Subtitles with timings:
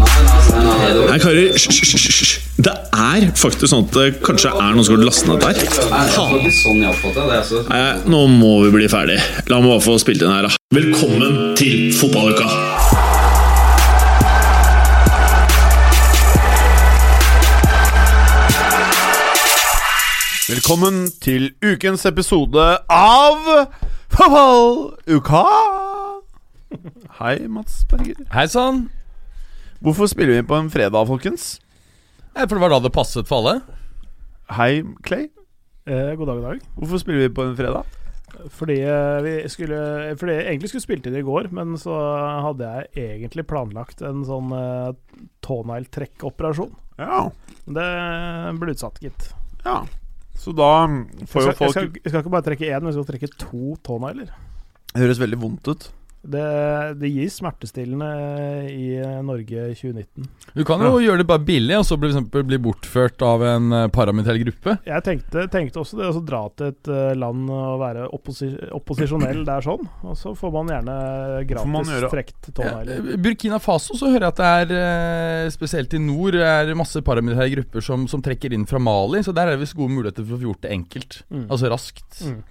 [0.00, 2.30] Nei, karer, hysj.
[2.60, 6.10] Det er faktisk sånn at det kanskje er noen som har lastet ned dette her.
[6.14, 6.82] Sånn.
[6.86, 7.62] Altså.
[7.68, 9.18] Nei, nå må vi bli ferdig.
[9.50, 10.56] La meg bare få spilt inn her, da.
[10.74, 12.48] Velkommen til fotballuka!
[20.50, 23.50] Velkommen til ukens episode av
[24.10, 25.44] Fotballuka!
[27.20, 28.18] Hei, Mats Berger.
[28.34, 28.88] Hei sann!
[29.80, 31.54] Hvorfor spiller vi på en fredag, folkens?
[32.34, 33.62] Nei, For det var da det passet for alle.
[34.52, 35.30] Hei, Clay.
[35.88, 36.66] Eh, god dag, god dag.
[36.76, 37.96] Hvorfor spiller vi på en fredag?
[38.54, 39.78] Fordi eh, vi skulle
[40.20, 41.96] Fordi jeg egentlig skulle spilt inn i går, men så
[42.44, 44.92] hadde jeg egentlig planlagt en sånn eh,
[45.48, 46.76] tånegl-trekkoperasjon.
[47.00, 47.22] Ja.
[47.64, 47.88] Det
[48.60, 49.30] ble utsatt, gitt.
[49.64, 49.80] ja.
[50.40, 52.80] Så da Jeg får jo skal, jeg, folk skal, jeg skal ikke bare trekke én,
[52.80, 54.30] men jeg skal trekke to tånegler.
[54.94, 55.88] Det høres veldig vondt ut.
[56.20, 56.42] Det,
[57.00, 58.08] det gir smertestillende
[58.68, 60.26] i eh, Norge i 2019.
[60.52, 62.10] Du kan jo gjøre det bare billig, og så bli,
[62.44, 64.74] bli bortført av en uh, paramilitær gruppe.
[64.84, 69.42] Jeg tenkte, tenkte også det å dra til et eh, land og være opposi opposisjonell
[69.48, 70.98] der sånn, og så får man gjerne
[71.48, 73.16] gratis man gjøre- trekt Ja.
[73.16, 74.76] Burkina Faso så hører jeg at det er,
[75.46, 79.24] eh, spesielt i nord, er masse paramilitære grupper som, som trekker inn fra Mali.
[79.24, 81.22] Så der er det visst gode muligheter for å få gjort det enkelt.
[81.30, 81.46] Mm.
[81.48, 82.20] Altså raskt.
[82.26, 82.42] Mm.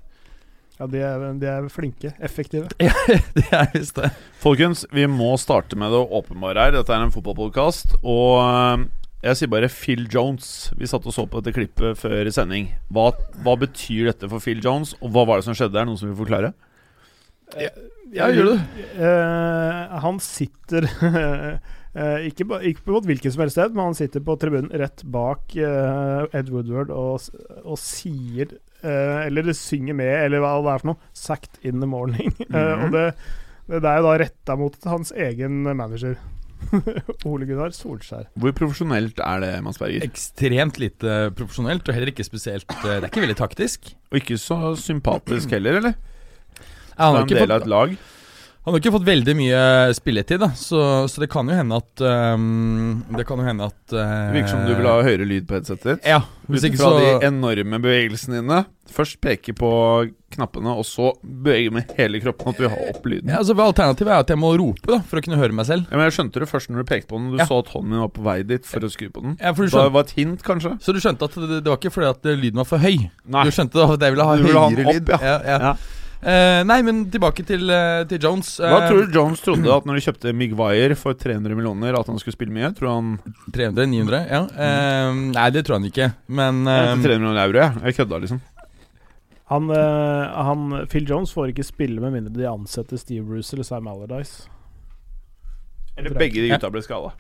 [0.80, 2.14] Ja, de er, de er flinke.
[2.24, 2.70] Effektive.
[3.36, 4.14] det er visst det.
[4.40, 6.78] Folkens, vi må starte med det åpenbare her.
[6.78, 7.98] Dette er en fotballpodkast.
[8.00, 8.86] Og eh,
[9.28, 10.70] jeg sier bare Phil Jones.
[10.80, 12.72] Vi satt og så på dette klippet før sending.
[12.96, 13.10] Hva,
[13.44, 15.90] hva betyr dette for Phil Jones, og hva var det som skjedde der?
[15.90, 16.54] Noen som vil forklare?
[17.60, 18.60] Ja, gjør det.
[18.96, 20.88] Uh, han sitter
[22.30, 25.56] ikke, på, ikke på hvilket som helst sted, men han sitter på tribunen rett bak
[25.58, 27.26] eh, Ed Woodward og,
[27.64, 31.00] og sier eh, Eller synger med, eller hva det er for noe.
[31.14, 32.36] 'Sacked in the morning'.
[32.50, 32.84] Mm Mhm.
[32.86, 33.06] og det,
[33.70, 36.16] det er jo da retta mot hans egen manager.
[37.30, 38.26] Ole Gunnar Solskjær.
[38.36, 40.04] Hvor profesjonelt er det, Mads Berger?
[40.08, 43.92] Ekstremt lite profesjonelt, og heller ikke spesielt eh, Det er ikke veldig taktisk.
[44.12, 45.94] Og ikke så sympatisk heller, eller?
[47.00, 47.94] Han er en ikke del av et lag.
[48.66, 49.60] Han har ikke fått veldig mye
[49.98, 50.50] spilletid, da.
[50.60, 52.02] Så, så det kan jo hende at
[52.36, 54.04] um, Det kan jo hende at Det
[54.36, 56.10] virker som du vil ha høyere lyd på headsetet ditt.
[56.12, 58.60] Ja, hvis Ut fra så de enorme bevegelsene dine.
[58.90, 59.70] Først peke på
[60.34, 63.30] knappene, og så bevege med hele kroppen at du har opp lyden.
[63.32, 65.86] ja, altså Alternativet er at jeg må rope da for å kunne høre meg selv.
[65.90, 67.30] Ja, men Jeg skjønte det først når du pekte på den.
[67.34, 67.46] Du Ja.
[67.50, 69.38] så at hånden min var på vei dit for å skru på den.
[69.42, 69.88] Ja, for du skjønte...
[69.90, 70.76] det var et hint, kanskje?
[70.82, 73.08] så du skjønte at det, det var ikke fordi at lyden var for høy?
[73.30, 73.46] Nei.
[73.48, 75.10] Du skjønte da at jeg ville ha Du ville ha høyere opp, lyd?
[75.16, 75.40] ja.
[75.54, 75.58] ja.
[75.70, 75.74] Ja.
[76.20, 78.58] Eh, nei, men tilbake til, uh, til Jones.
[78.60, 82.08] Hva Eh, tror du Jones trodde at når de kjøpte Migwire for 300 millioner, at
[82.12, 82.74] han skulle spille mye?
[82.76, 83.14] Tror han
[83.56, 83.88] 300?
[83.88, 84.28] 900?
[84.28, 84.42] Ja.
[84.52, 85.32] Mm.
[85.32, 86.12] nei, det tror han ikke.
[86.28, 87.84] Men eh, 300 millioner euro, jeg.
[87.86, 88.42] Jeg kødda, liksom.
[89.50, 93.88] Han, han, Phil Jones får ikke spille med mindre de ansetter Steve Bruce eller Sam
[93.90, 94.46] Allardyce.
[95.98, 97.16] Eller begge de gutta ble skada.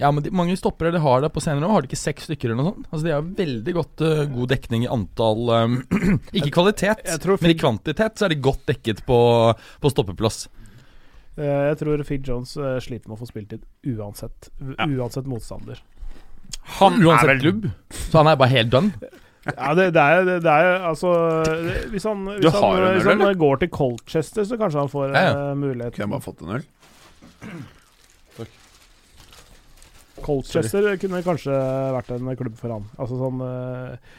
[0.00, 1.72] Ja, men de, mange stoppere de har det på senere år.
[1.76, 2.86] Har de ikke seks stykker eller noe sånt?
[2.90, 5.78] Altså De har veldig godt uh, god dekning i antall um,
[6.38, 9.18] Ikke kvalitet, Jeg tror men i kvantitet så er de godt dekket på,
[9.84, 10.46] på stoppeplass.
[11.36, 13.64] eh, jeg tror Phil Jones sliter med å få spilletid
[13.96, 14.86] uansett, Ja.
[14.86, 15.80] uansett motstander.
[16.78, 17.68] Han Uansett er vel klubb.
[18.08, 18.92] Så han er bare helt done.
[19.44, 21.10] Ja, det, det er det, det er altså
[21.92, 25.54] Hvis han, hvis han, hvis han går til Colchester, så kanskje han får Ja, ja.
[25.58, 25.92] mulighet.
[25.98, 26.64] Kunne jeg bare fått en øl?
[30.24, 31.56] Colchester kunne kanskje
[31.94, 32.86] vært en klubb for han.
[32.96, 34.14] Altså sånn uh,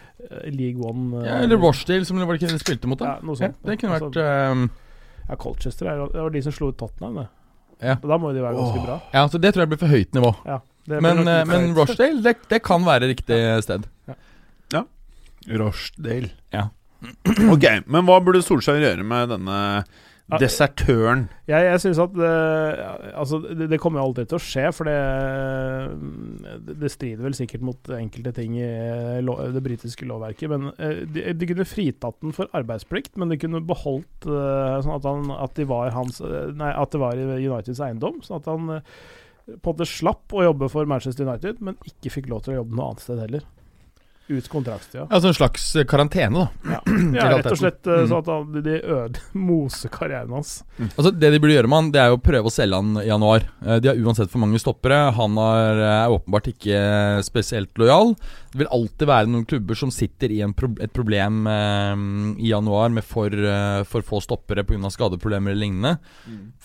[0.53, 3.01] League One uh, Ja, eller Rochdale, som var det ikke de spilte mot.
[3.01, 3.15] Da.
[3.15, 3.65] Ja, noe noe ja, sånt.
[3.65, 7.19] Det kunne Altså, vært eh, Ja, Colchester er, det var de som slo ut Tottenham,
[7.23, 7.27] det.
[7.83, 7.97] Ja.
[7.99, 9.01] Da må de være ganske bra.
[9.11, 10.31] Ja, så det tror jeg blir for høyt nivå.
[10.47, 10.61] Ja,
[10.93, 11.71] Men, eh, men.
[11.75, 13.89] Rochdale, det, det kan være riktig sted.
[14.07, 14.85] Ja
[15.45, 16.31] Rochdale.
[16.53, 16.69] Ja.
[17.53, 19.85] ok, men hva burde Solskjær gjøre med denne Ja.
[20.25, 21.27] Desertøren?
[21.45, 22.29] Jeg, jeg syns at det,
[23.13, 24.95] altså, det, det kommer jo aldri til å skje, for det,
[26.65, 28.69] det, det strider vel sikkert mot enkelte ting i
[29.25, 30.49] lo, det britiske lovverket.
[30.51, 34.97] Men eh, de, de kunne fritatt den for arbeidsplikt, men de kunne beholdt eh, sånn
[34.97, 38.23] at, han, at, de var hans, eh, nei, at det var i Uniteds eiendom.
[38.25, 38.95] Sånn at han eh,
[39.45, 42.63] på en måte slapp å jobbe for Manchester United, men ikke fikk lov til å
[42.63, 43.45] jobbe noe annet sted heller.
[44.27, 45.03] Ut kontraktstida.
[45.13, 46.71] Altså en slags eh, karantene, da.
[46.71, 46.79] Ja.
[47.13, 48.07] ja, rett og slett eh, Mm.
[48.09, 48.23] sånn
[48.57, 50.63] at de øde moser karrieren hans.
[50.97, 52.97] Altså Det de burde gjøre med han, det er jo å prøve å selge han
[53.03, 53.45] i januar.
[53.61, 54.97] Eh, De har uansett for mange stoppere.
[55.13, 56.81] Han er, er åpenbart ikke
[57.27, 58.15] spesielt lojal.
[58.51, 61.95] Det vil alltid være noen klubber som sitter i en pro et problem eh,
[62.41, 64.89] i januar med for, eh, for få stoppere pga.
[64.89, 65.97] skadeproblemer eller lignende.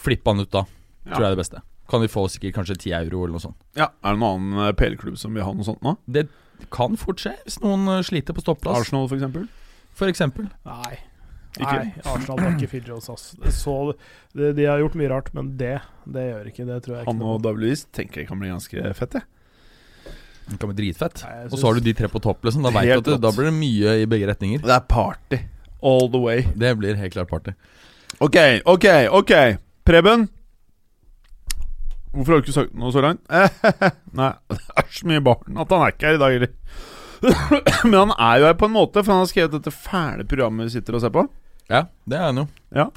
[0.01, 0.65] Flipp han ut da,
[1.05, 1.13] Ja.
[1.15, 1.63] tror jeg er det beste.
[1.91, 3.57] Kan vi få sikkert kanskje 10 euro eller noe sånt.
[3.77, 5.97] Ja, Er det noen annen PL-klubb som vil ha noe sånt nå?
[6.09, 6.29] Det
[6.73, 8.85] kan fort skje hvis noen eh, sliter på stopplass.
[8.85, 9.47] Arsenal, for eksempel?
[9.97, 10.51] For eksempel.
[10.69, 10.99] Nei.
[11.59, 11.73] Ikke?
[11.73, 13.33] Nei, Arsenal var ikke Phil Jones, ass.
[13.57, 13.75] Så,
[14.39, 15.77] de, de har gjort mye rart, men det,
[16.07, 16.67] det gjør ikke.
[16.69, 17.11] Det tror jeg ikke.
[17.11, 17.75] Han og på.
[17.97, 19.27] Tenker jeg kan bli ganske fett, jeg.
[20.51, 21.23] Det kan bli dritfett.
[21.27, 22.65] Nei, Og så har du de tre på topp, liksom.
[22.67, 24.63] Da vet du at det, da blir det mye i begge retninger.
[24.65, 25.43] Det er party.
[25.87, 26.43] All the way.
[26.59, 27.55] Det blir helt klart party.
[28.19, 28.37] Ok,
[28.69, 28.87] ok,
[29.21, 29.35] ok.
[29.87, 30.27] Preben.
[32.11, 33.21] Hvorfor har du ikke sagt noe så langt?
[34.19, 36.55] Nei, det er så mye barn at han er ikke her i dag, heller.
[37.91, 40.67] Men han er jo her på en måte, for han har skrevet dette fæle programmet
[40.71, 41.27] vi sitter og ser på.
[41.71, 42.47] Ja, det er han jo.
[42.75, 42.89] Ja,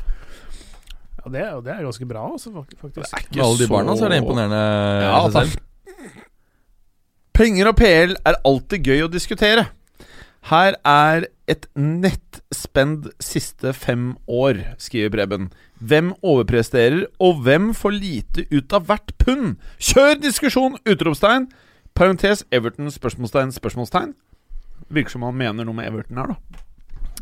[1.30, 3.14] det, er- det er ganske bra, altså, fak- faktisk.
[3.36, 4.64] Med alle de barna så er det imponerende
[5.06, 5.54] Ja, i seg takk.
[5.54, 5.70] selv.
[7.34, 9.64] Penger og PL er alltid gøy å diskutere.
[10.50, 15.48] Her er et nettspend siste fem år, skriver Preben.
[15.80, 19.56] Hvem overpresterer, og hvem får lite ut av hvert pund?
[19.80, 20.76] Kjør diskusjon!
[20.84, 21.48] Utropstegn.
[21.96, 24.14] Parentes Everton, spørsmålstegn, spørsmålstegn.
[24.92, 26.64] Virker som han mener noe med Everton her, da.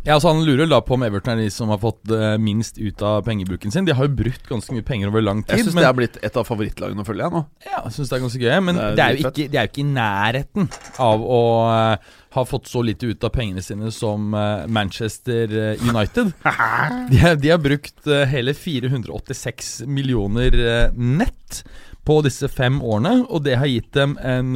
[0.03, 2.79] Ja, altså Han lurer da på om Everton er de som har fått eh, minst
[2.81, 3.85] ut av pengebruken sin.
[3.85, 5.59] De har jo brukt ganske mye penger over lang tid.
[5.59, 7.41] Jeg syns det er blitt et av favorittlagene å følge, jeg nå.
[7.67, 9.59] Ja, jeg synes det er ganske gøy, men Det er det er, jo ikke, de
[9.61, 10.69] er jo ikke i nærheten
[11.05, 11.41] av å
[11.75, 12.09] eh,
[12.39, 16.33] ha fått så lite ut av pengene sine som eh, Manchester eh, United.
[17.11, 21.61] De, har- de har brukt eh, hele 486 millioner eh, nett
[22.09, 24.55] på disse fem årene, og det har gitt dem en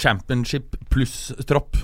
[0.00, 1.76] championship pluss-tropp.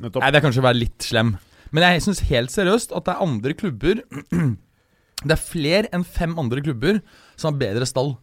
[0.00, 0.22] Nettopp.
[0.24, 1.34] Nei, det er kanskje å være litt slem.
[1.70, 4.00] Men jeg syns helt seriøst at det er andre klubber
[5.20, 7.02] Det er flere enn fem andre klubber
[7.36, 8.14] som har bedre stall.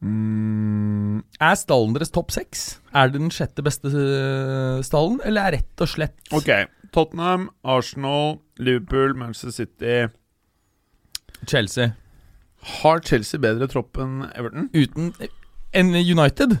[0.00, 2.78] Mm, Er stallen deres topp seks?
[2.96, 6.50] Er det den sjette beste øh, stallen, eller er rett og slett ok.
[6.94, 10.06] Tottenham, Arsenal, Liverpool, Manchester City
[11.46, 11.90] Chelsea?
[12.80, 14.70] Har Chelsea bedre tropp enn Everton?
[14.72, 15.12] Uten
[15.76, 16.56] enn United?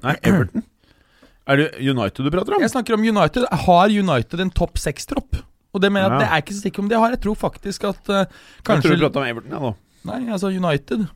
[0.00, 0.64] Nei, Everton.
[1.46, 2.62] Er det United du prater om?
[2.64, 3.46] Jeg snakker om United.
[3.66, 5.38] Har United en topp seks-tropp?
[5.76, 7.12] Og det mener jeg at det er ikke så sikker om de har.
[7.14, 9.72] Jeg tror faktisk at øh, Jeg tror kanskje du prater om Everton, ja, nå.
[10.06, 11.06] Nei, altså United.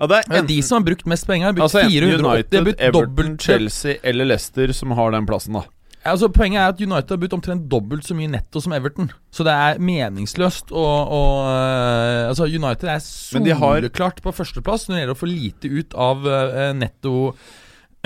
[0.00, 1.50] Ja, det er de som har brukt mest penger.
[1.50, 5.64] Har brukt altså, 480 United, brukt Everton, Chelsea eller Leicester som har den plassen, da.
[6.06, 9.08] Altså Poenget er at United har brukt omtrent dobbelt så mye netto som Everton.
[9.34, 14.86] Så det er meningsløst å å, øh, Altså United er soleklart de har- på førsteplass
[14.88, 17.34] når det gjelder å få lite ut av uh, netto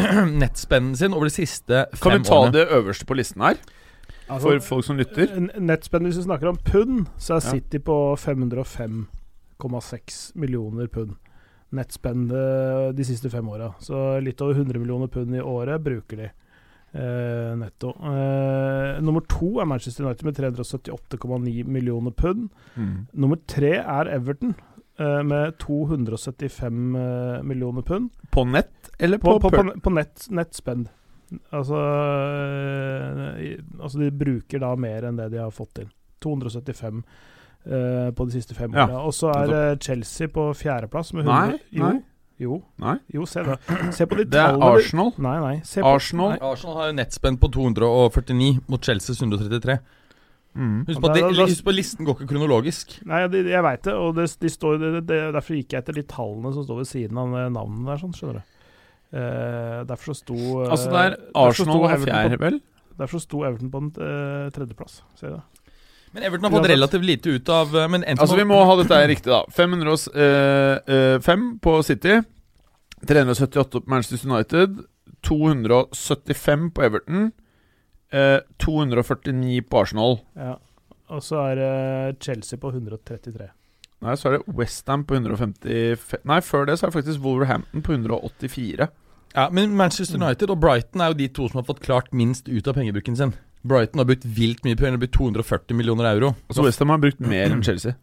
[0.43, 2.01] nettspennen sin over de siste fem årene.
[2.01, 2.53] Kan vi ta årene.
[2.57, 3.57] det øverste på listen her,
[4.31, 5.27] Altså, for folk som lytter?
[5.59, 7.51] Nettspenn, hvis vi snakker om pund, så er Ja.
[7.51, 7.97] City på
[9.59, 11.17] 505,6 millioner pund.
[11.73, 13.73] Nettspenn eh, de siste fem åra.
[13.83, 16.25] Så litt over 100 millioner pund i året bruker de
[16.95, 17.93] eh, netto.
[17.95, 22.49] Eh, nummer to er Manchester United med 378,9 millioner pund.
[22.77, 23.07] Mm.
[23.13, 24.55] Nummer tre er Everton
[25.25, 28.11] med 275 eh, millioner pund.
[28.31, 30.89] På nett eller På, på, på, på, på nett, nettspend.
[31.51, 31.79] Altså,
[33.39, 35.91] eh, altså De bruker da mer enn det de har fått inn.
[36.21, 38.85] 275 uh, på de siste fem Ja.
[39.01, 42.03] Og så er eh, Chelsea på fjerdeplass med Nei, 100 Jo, nei.
[42.45, 43.57] jo, Nei, jo, se da.
[43.97, 44.59] Se på de det er.
[44.69, 45.15] Arsenal.
[45.17, 45.55] Nei, nei.
[45.65, 46.35] Se på, Arsenal.
[46.35, 46.43] Nei.
[46.51, 49.79] Arsenal har jo nettspenn på 249 mot Chelseas 133.
[50.61, 50.81] Mm.
[50.85, 52.99] Husk på, at de, husk på listen går ikke kronologisk.
[53.09, 55.97] Nei, de, jeg veit det, og det, de står, det, det, derfor gikk jeg etter
[55.97, 58.59] de tallene som står ved siden av navnene der, sånn, skjønner du.
[59.11, 62.61] Eh, derfor så sto eh, Altså, det er Arsenal og fjerde, vel?
[63.01, 65.01] Derfor sto Everton på en eh, tredjeplass.
[65.19, 65.73] Ser du det?
[66.15, 69.09] Men Everton har fått relativt lite ut av Men Altså, vi må ha dette her
[69.11, 69.45] riktig, da.
[69.55, 72.21] 505 på City.
[73.07, 74.81] 378 på Manchester United.
[75.27, 77.31] 275 på Everton.
[78.11, 80.19] Eh, 249 på Arsenal.
[80.39, 80.57] Ja.
[81.11, 83.51] Og så er det Chelsea på 133.
[84.01, 87.83] Nei, så er det Westham på 155 Nei, før det så er det faktisk Wolverhampton
[87.85, 88.89] på 184.
[89.35, 92.49] Ja, Men Manchester United og Brighton er jo de to som har fått klart minst
[92.49, 93.35] ut av pengebruken sin.
[93.63, 96.33] Brighton har brukt vilt mye penger, det har brukt 240 millioner euro.
[96.51, 97.95] Så Westham har brukt mer enn Chelsea.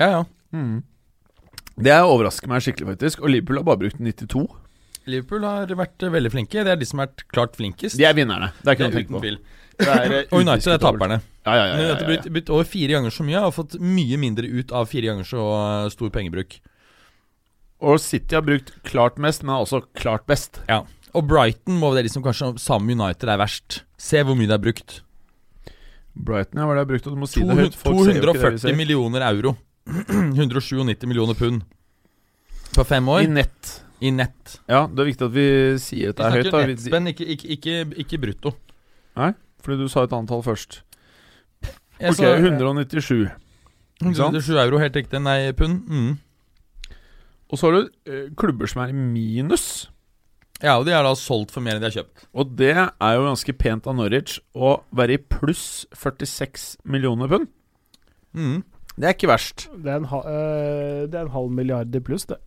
[0.00, 0.24] Ja, ja.
[0.50, 0.82] Mm.
[1.76, 3.22] Det overrasker meg skikkelig, faktisk.
[3.22, 4.46] Og Liverpool har bare brukt 92.
[5.10, 6.64] Liverpool har vært veldig flinke.
[6.64, 7.98] Det er de som har vært klart flinkest.
[8.00, 8.52] De er vinnerne.
[8.62, 9.32] Det er ikke noe å er tenke på.
[9.84, 11.18] Er, eh, Og United er taperne.
[11.44, 12.30] Ja, ja, ja, ja, ja, har ja.
[12.30, 15.42] brukt over fire ganger så mye og fått mye mindre ut av fire ganger så
[15.42, 16.56] øh, stor pengebruk.
[17.84, 20.62] Og City har brukt klart mest, men er også klart best.
[20.70, 20.84] Ja.
[21.14, 23.82] Og Brighton må være de som kanskje sammen med United er verst.
[24.00, 25.02] Se hvor mye det er brukt.
[26.14, 27.10] Brighton, ja, hva er det har brukt?
[27.10, 27.76] Du må si det høyt.
[27.76, 29.56] Folk ser jo ikke det 240 millioner euro.
[30.14, 31.66] 197 millioner pund.
[32.74, 33.26] På fem år.
[33.26, 33.74] I nett.
[34.04, 34.58] I nett.
[34.68, 35.46] Ja, det er viktig at vi
[35.80, 36.48] sier at det er høyt.
[36.50, 38.52] snakker da nettspenn, ikke, ikke, ikke, ikke brutto.
[39.64, 40.82] Fordi du sa et antall først.
[42.02, 43.30] Jeg Ok, sa- 197.
[44.02, 45.22] 197 euro, helt riktig.
[45.22, 45.86] Nei, pund.
[45.88, 46.18] Mm.
[47.52, 49.88] Og så har du eh, klubber som er i minus.
[50.62, 52.26] Ja, og de er da solgt for mer enn de har kjøpt.
[52.34, 57.48] Og det er jo ganske pent av Norwich å være i pluss 46 millioner pund.
[58.34, 58.62] Mm.
[58.96, 59.68] Det er ikke verst.
[59.74, 62.38] Det er en, ha, eh, det er en halv milliard i pluss, det.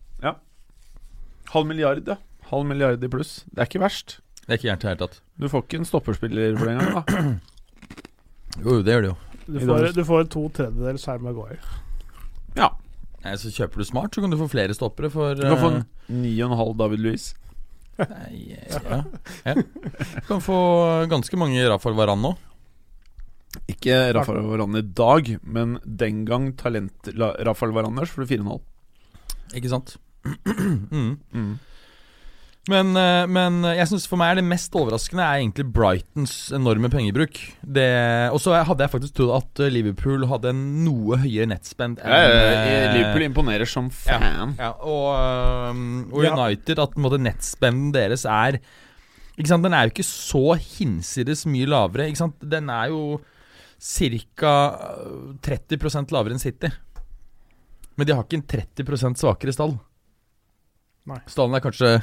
[1.52, 2.18] Halv milliard, ja.
[2.50, 3.42] Halv milliard i pluss.
[3.52, 4.18] Det er ikke verst.
[4.44, 5.20] Det er ikke gærent i det hele tatt.
[5.38, 7.32] Du får ikke en stopperspiller for den gangen, da.
[8.64, 9.16] Jo, det gjør det jo.
[9.48, 11.60] Du får, du får to tredjedels Harry Maguire.
[12.56, 12.72] Ja.
[13.22, 15.70] Nei, så kjøper du smart, så kan du få flere stoppere for Du kan få
[15.76, 17.28] eh, en 9,5 David Louis.
[17.98, 19.00] Nei, ja.
[19.44, 19.54] ja.
[19.54, 20.58] Du kan få
[21.10, 22.34] ganske mange Rafael Varan nå.
[23.70, 28.60] Ikke Rafael Varane i dag, men den gang talent Rafael Varaners for 4,5.
[29.58, 29.96] Ikke sant?
[30.46, 31.18] Mm.
[31.34, 31.58] Mm.
[32.68, 36.90] Men, eh, men jeg synes for meg er det mest overraskende er egentlig Brightons enorme
[36.92, 37.38] pengebruk.
[37.64, 42.02] Det- Og så hadde jeg faktisk trodd at eh, Liverpool hadde en noe høyere nettspend
[42.04, 44.52] enn ja, Liverpool imponerer som fan.
[44.58, 46.34] Ja, og, øhm, og Ja.
[46.36, 48.60] United, at på en måte, nettspenden deres er
[49.38, 52.08] Ikke sant, Den er jo ikke så hinsides mye lavere.
[52.10, 53.20] Ikke sant, Den er jo
[53.80, 54.54] ca.
[55.40, 56.68] 30% lavere enn City.
[57.96, 59.78] Men de har ikke en 30% svakere stall.
[61.08, 61.20] Nei.
[61.30, 61.94] Stallen er kanskje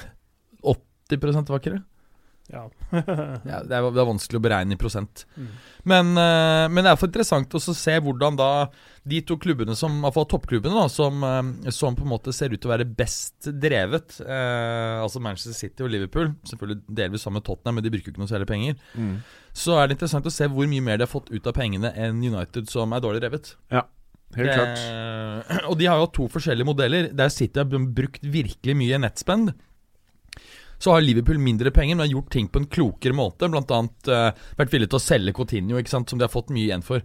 [0.66, 1.84] 80 svakere.
[2.54, 2.68] Ja.
[3.46, 5.24] Ja, det, er, det er vanskelig å beregne i prosent.
[5.38, 5.48] Mm.
[5.90, 8.50] Men, eh, men det er for interessant også å se hvordan da
[9.06, 12.34] de to klubbene som, i hvert fall toppklubbene, da, som, eh, som på en måte
[12.36, 17.26] ser ut til å være best drevet, eh, altså Manchester City og Liverpool, selvfølgelig delvis
[17.26, 19.18] sammen med Tottenham, men de bruker jo ikke noe særlig penger, Mm.
[19.56, 21.94] så er det interessant å se hvor mye mer de har fått ut av pengene
[21.98, 23.56] enn United, som er dårlig drevet.
[24.36, 25.64] Helt Det- klart.
[25.70, 27.12] Og de har jo hatt to forskjellige modeller.
[27.14, 29.54] Der City har brukt virkelig mye nettspend.
[30.82, 33.48] Så har Liverpool mindre penger, men har gjort ting på en klokere måte.
[33.48, 36.50] Blant annet uh, vært villig til å selge Coutinho, ikke sant, som de har fått
[36.52, 37.00] mye igjen for.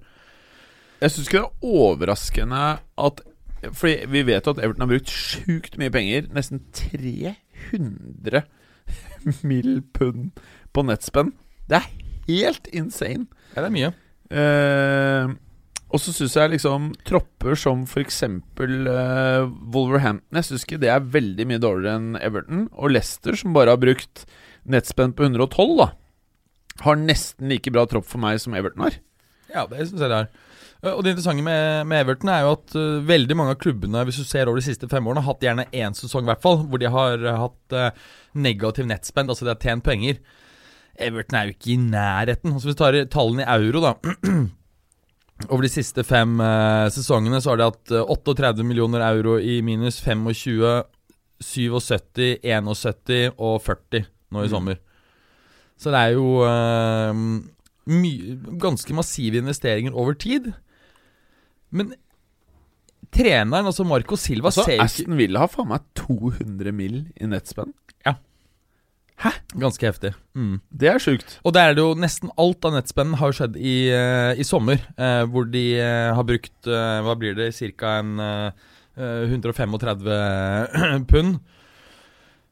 [1.01, 2.63] Jeg syns ikke det er overraskende
[3.01, 3.23] at
[3.73, 6.27] Fordi vi vet jo at Everton har brukt sjukt mye penger.
[6.35, 8.43] Nesten 300
[9.49, 9.83] mill.
[9.95, 10.31] pund
[10.75, 11.33] på nettspenn.
[11.71, 11.89] Det er
[12.27, 13.27] helt insane.
[13.55, 13.93] Ja, det er mye.
[14.31, 15.33] Eh,
[15.91, 18.21] og så syns jeg liksom tropper som f.eks.
[18.25, 22.69] Uh, Wolverhampton Jeg syns ikke det er veldig mye dårligere enn Everton.
[22.79, 24.25] Og Leicester, som bare har brukt
[24.71, 25.91] nettspenn på 112, da
[26.85, 28.95] har nesten like bra tropp for meg som Everton har.
[29.51, 30.31] Ja, det syns jeg det er.
[30.83, 34.05] Eh, Og det interessante med, med Everton er jo at uh, veldig mange av klubbene,
[34.09, 36.63] hvis du ser over de siste fem årene, har hatt gjerne én sesong hvert fall,
[36.71, 38.07] hvor de har uh, hatt uh,
[38.39, 40.23] negativ nettspend, altså de har tjent penger.
[41.01, 42.55] Everton er jo ikke i nærheten.
[42.55, 43.95] Altså Hvis du tar tallene i euro, da
[45.49, 49.61] Over de siste fem eh, sesongene så har de hatt eh, 38 millioner euro i
[49.65, 50.85] minus, 25,
[51.41, 54.53] 77, 71 og 40 nå i Mm.
[54.53, 54.79] sommer.
[55.81, 57.41] Så det er jo uh,
[58.61, 60.51] ganske massive investeringer over tid.
[61.73, 61.95] Men
[63.11, 67.07] treneren, altså Marco Silva, Altså, Aston Villa har faen meg 200 mill.
[67.17, 67.73] i nettspenn.
[69.61, 70.13] Ganske heftig.
[70.39, 70.61] Mm.
[70.71, 71.39] Det er sjukt.
[71.45, 74.81] Og det er det jo nesten alt av nettspenn har skjedd i, eh, i sommer,
[74.97, 77.99] eh, hvor de eh, har brukt eh, Hva blir det, ca.
[78.01, 78.69] en eh,
[79.01, 80.07] 135
[81.11, 81.39] pund.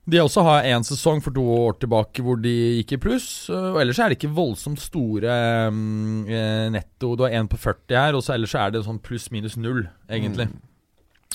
[0.08, 3.26] De også har en sesong for to år tilbake hvor de gikk i pluss.
[3.52, 5.34] Og ellers er det ikke voldsomt store
[5.72, 7.12] mm, eh, netto.
[7.16, 10.48] Du har en på 40 her, og så ellers er det sånn pluss-minus null, egentlig.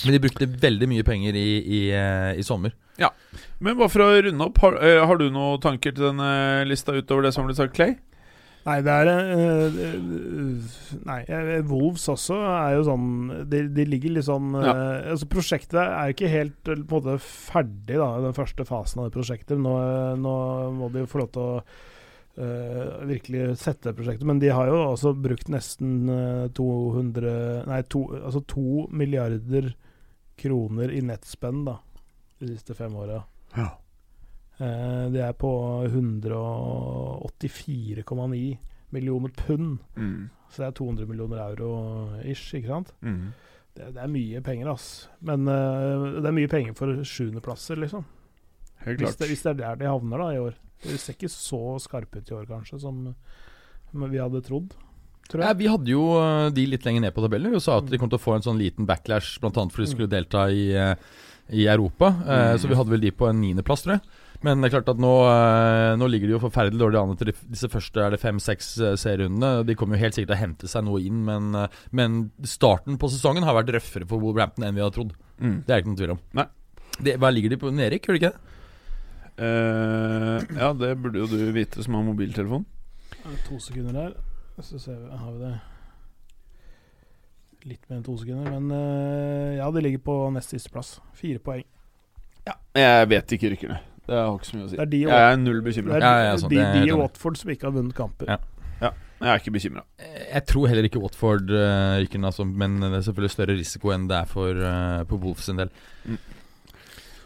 [0.04, 2.74] Men de brukte veldig mye penger i, i, eh, i sommer.
[3.64, 6.92] Men bare for å runde opp, har, eh, har du noen tanker til denne lista
[6.98, 7.96] utover det som ble sagt, Clay?
[8.66, 10.68] Nei, det er eh, eh,
[11.04, 13.08] Nei, eh, Wolves også er jo sånn
[13.52, 14.72] De, de ligger litt sånn Ja.
[14.72, 18.64] eh, Altså Prosjektet er jo ikke helt eh, på en måte ferdig, da, den første
[18.70, 19.60] fasen av det prosjektet.
[19.60, 20.36] Nå, eh, nå
[20.80, 21.58] må de jo få lov til å
[22.40, 24.24] eh, virkelig sette prosjektet.
[24.32, 29.74] Men de har jo også brukt nesten eh, 200 Nei, to, altså to milliarder
[30.40, 31.76] kroner i nettspenn da
[32.40, 33.24] de siste fem åra.
[33.56, 33.70] Ja.
[34.58, 35.52] Eh, Det er på
[35.88, 38.58] 184,9
[38.90, 39.78] millioner pund.
[39.96, 40.30] Mm.
[40.50, 41.70] Så det er 200 millioner euro
[42.24, 42.94] ish, ikke sant?
[43.02, 43.34] Mm.
[43.74, 45.10] Det, det er mye penger, ass.
[45.26, 48.04] Men uh, det er mye penger for sjuendeplasser, liksom.
[48.84, 50.54] Helt Hvis det, hvis det er der de havner da i år.
[50.84, 52.96] Det ser ikke så skarpe ut i år, kanskje, som
[53.94, 54.74] som vi hadde trodd.
[55.32, 57.54] Tror Ja, vi hadde jo eh, de litt lenger ned på tabellen.
[57.56, 59.52] Vi sa at de kom til å få en sånn liten backlash, bl.a.
[59.54, 60.94] fordi de skulle delta i, eh,
[61.54, 62.12] i Europa.
[62.26, 62.60] Eh, Mm.
[62.62, 64.20] Så vi hadde vel de på en niendeplass, tror jeg.
[64.44, 65.10] Men det er klart at nå,
[65.96, 69.64] nå ligger de jo forferdelig dårlig an etter disse første er det fem-seks serierundene.
[69.64, 71.56] De kommer jo helt sikkert til å hente seg noe inn, men,
[71.96, 75.14] men starten på sesongen har vært røffere for Wolverhampton enn vi hadde trodd.
[75.40, 75.62] Mm.
[75.64, 76.20] Det er det ikke noen tvil om.
[76.42, 76.46] Nei.
[77.08, 77.72] Det, hva ligger de på?
[77.72, 78.52] Nedrykk, gjør de ikke det?
[79.40, 82.66] Uh, ja, det burde jo du vite som har mobiltelefon.
[83.48, 84.14] To sekunder her,
[84.62, 85.54] så ser vi, har vi det
[87.64, 88.52] litt mer enn to sekunder.
[88.54, 90.98] Men uh, ja, de ligger på nest siste plass.
[91.18, 91.66] Fire poeng.
[92.76, 93.80] Jeg vet ikke rykkerne.
[94.04, 94.76] Det har ikke så mye å si.
[94.76, 96.80] Det er de, Jeg er null det er Ja, ja, sånn, de, det er de
[96.84, 97.00] helt i.
[97.00, 98.34] Watford som ikke har vunnet kamper.
[98.34, 98.42] Ja.
[99.24, 99.84] Jeg er ikke bekymra.
[100.04, 104.08] Jeg tror heller ikke Watford uh, ryker altså, men det er selvfølgelig større risiko enn
[104.10, 105.72] det er for uh, på Wolfs en del.
[106.12, 106.26] Eh,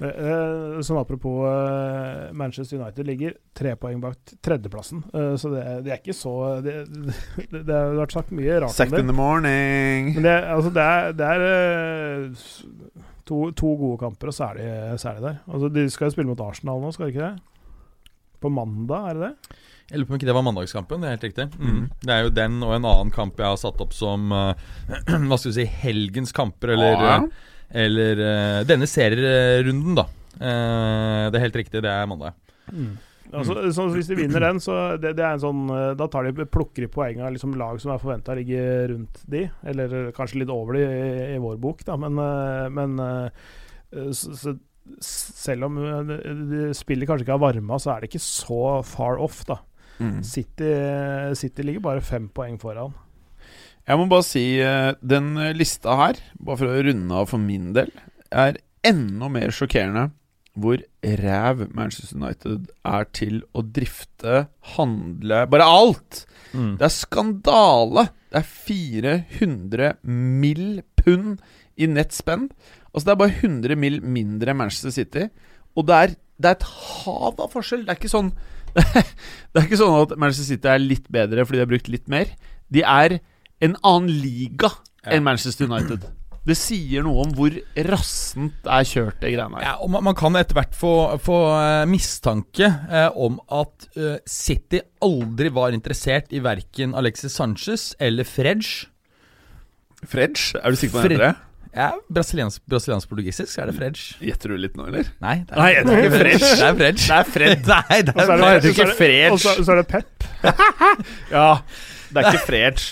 [0.02, 5.04] eh, sånn apropos eh, Manchester United ligger tre poeng bak tredjeplassen.
[5.14, 6.34] Eh, så det, er- det er ikke så
[6.66, 6.76] Det,
[7.52, 9.04] det, det har vært sagt mye rart om Sacked det.
[9.06, 10.14] in the morning.
[10.18, 14.62] Men det, altså det er, det er eh, to, to gode kamper, og så er
[14.62, 14.68] de,
[15.02, 15.40] så er de der.
[15.52, 18.14] Altså De skal jo spille mot Arsenal nå, skal de ikke det?
[18.44, 19.58] På mandag, er det det?
[19.88, 21.00] Jeg lurer på om ikke det var mandagskampen.
[21.02, 21.46] Det er helt riktig.
[21.58, 21.68] Mm.
[21.72, 21.84] Mm.
[22.04, 24.52] Det er jo den og en annen kamp jeg har satt opp som uh,
[25.30, 27.14] Hva skal vi si helgens kamper, eller, Ja.
[27.74, 30.08] Eller uh, denne serierunden, da.
[30.38, 32.38] Uh, det er helt riktig, det er mandag.
[33.34, 36.30] Altså, så Hvis de vinner den, så det, det er en sånn eh, Da tar
[36.30, 38.62] de plukker de poeng av liksom lag som er forventa å ligge
[38.94, 42.16] rundt de, eller kanskje litt over de i, i vår bok, da, men,
[42.72, 42.96] men
[44.16, 44.54] så, så,
[45.04, 46.18] selv om de,
[46.54, 49.60] de spillet kanskje ikke har varma, så er det ikke så far off, da.
[50.00, 50.22] Mm.
[50.24, 50.72] City,
[51.36, 52.96] City ligger bare fem poeng foran.
[53.88, 57.70] Jeg må bare si eh, den lista her, bare for å runde av for min
[57.76, 57.92] del,
[58.32, 60.10] er enda mer sjokkerende
[60.58, 60.82] hvor
[61.22, 66.24] ræv Manchester United er til å drifte, handle Bare alt!
[66.52, 68.08] Det er skandale!
[68.34, 70.82] Det er 400 mill.
[70.98, 71.38] pund
[71.78, 72.50] i nett spend.
[72.90, 74.00] Altså Det er bare 100 mill.
[74.02, 75.28] mindre enn Manchester City.
[75.78, 77.86] Og det er, det er et hav av forskjell.
[77.86, 78.34] Det er ikke sånn
[79.54, 82.10] Det er ikke sånn at Manchester City er litt bedre fordi de har brukt litt
[82.12, 82.34] mer.
[82.74, 83.20] De er
[83.64, 84.70] en annen liga
[85.08, 86.06] enn Manchester United.
[86.48, 87.52] Det sier noe om hvor
[87.90, 89.66] rassent det er kjørt, det greiene her.
[89.66, 94.14] Ja, og man, man kan etter hvert få, få eh, mistanke eh, om at uh,
[94.24, 98.88] City aldri var interessert i verken Alexis Sanchez eller Fredge.
[100.08, 101.34] Fredge, er du sikker på det?
[101.78, 104.06] Ja, brasiliansk, brasiliansk portugisisk er det Fredge.
[104.24, 105.10] Gjetter du litt nå, eller?
[105.22, 106.48] Nei, det Nei, det er ikke Fredge.
[106.48, 107.02] Det er Fredge.
[107.04, 107.68] Det er Fred.
[107.74, 109.34] Nei, det Og er er det, ikke så er det- Fredge.
[109.36, 110.30] Og så er det Pep.
[111.36, 111.50] Ja,
[112.14, 112.88] det er ikke Fredge.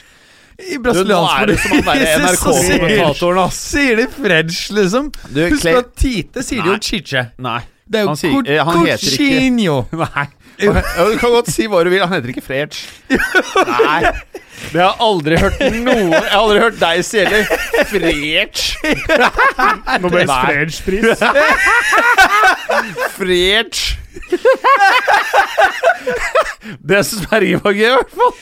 [0.59, 3.57] I er han der sier- NRK-kommentatoren, ass.
[3.73, 5.09] Sier de French, liksom?
[5.33, 7.25] Du, Husk Clay- at Tite sier de jo Chiche.
[7.43, 7.59] Nei.
[7.85, 9.41] Det er jo Han sier- Cou- han heter ikke-
[10.05, 10.27] Nei.
[10.55, 11.99] Du kan godt si hva du vil.
[12.07, 12.85] Han heter ikke French.
[13.11, 13.99] Nei.
[14.71, 17.43] Det har jeg aldri hørt noen Jeg har aldri hørt deg si heller.
[17.91, 18.61] French.
[20.01, 20.45] Nobels Nei.
[20.47, 21.19] fredspris.
[26.85, 27.03] Det er
[27.75, 28.33] gøy, i hvert fall.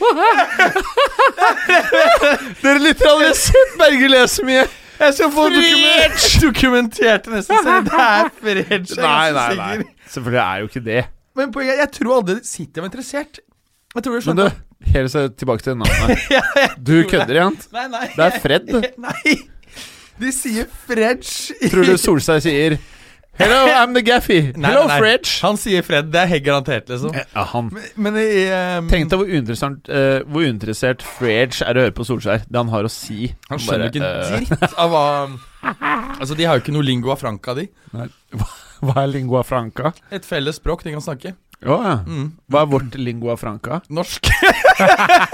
[2.64, 4.66] Dere lytter aldri sett Berge lese mye.
[5.00, 7.82] Jeg skal få dokument dokumentert neste serie.
[7.88, 9.88] Det er jeg er Nei, nei, nei.
[10.08, 11.02] Selvfølgelig er jo ikke det.
[11.36, 13.42] Men poenget jeg tror aldri City var interessert.
[13.96, 14.46] Jeg tror det Men du,
[14.94, 16.18] helt seg tilbake til navnet.
[16.88, 17.58] Du kødder igjen.
[17.74, 18.08] Nei, nei.
[18.16, 18.74] Det er Fred.
[19.08, 19.36] Nei.
[20.22, 21.56] De sier Fredge.
[21.72, 22.78] Tror du Solstad sier
[23.40, 24.54] Hello, I'm the Gaffy.
[24.54, 24.98] Nei, Hello, nei, nei.
[25.02, 25.40] Fredge.
[25.42, 26.12] Han sier Fred.
[26.14, 27.16] Det er helt garantert, liksom.
[27.18, 31.88] Ja, han Men, men ehm, Tenk deg hvor uinteressant eh, Hvor uinteressert Fred er å
[31.88, 32.46] høre på Solskjær.
[32.46, 33.32] Det han har å si.
[33.50, 34.54] Han skjønner Bare, ikke eh, uh...
[34.54, 35.08] dritt av hva
[36.20, 37.70] Altså, de har jo ikke noe lingua franca, de.
[38.84, 39.94] Hva er lingua franca?
[40.14, 41.34] Et felles språk de kan snakke.
[41.64, 41.94] Å ja.
[42.04, 42.26] Mm.
[42.52, 43.80] Hva er vårt lingua franca?
[43.94, 44.28] Norsk.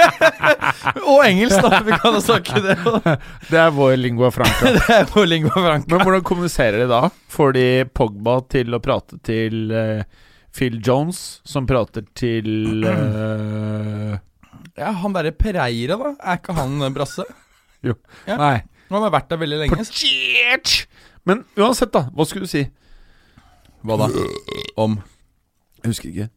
[1.10, 1.82] Og engelsk, da.
[1.88, 2.76] Vi kan jo snakke det.
[3.52, 4.74] Det er vår lingua franca.
[4.78, 5.90] Det er vår lingua franca.
[5.90, 7.02] Men hvordan kommuniserer de da?
[7.34, 7.66] Får de
[7.98, 10.06] Pogba til å prate til uh,
[10.56, 14.18] Phil Jones, som prater til uh,
[14.78, 16.16] Ja, han derre Pereira, da.
[16.22, 17.26] Er ikke han brasse?
[17.26, 17.96] brasse?
[18.30, 18.38] Ja.
[18.38, 18.58] Nei.
[18.90, 19.86] Han har vært der veldig lenge.
[19.86, 20.86] Så.
[21.26, 22.08] Men uansett, da.
[22.14, 22.68] Hva skulle du si?
[23.86, 24.10] Hva da?
[24.82, 24.98] Om
[25.84, 26.30] Jeg husker ikke.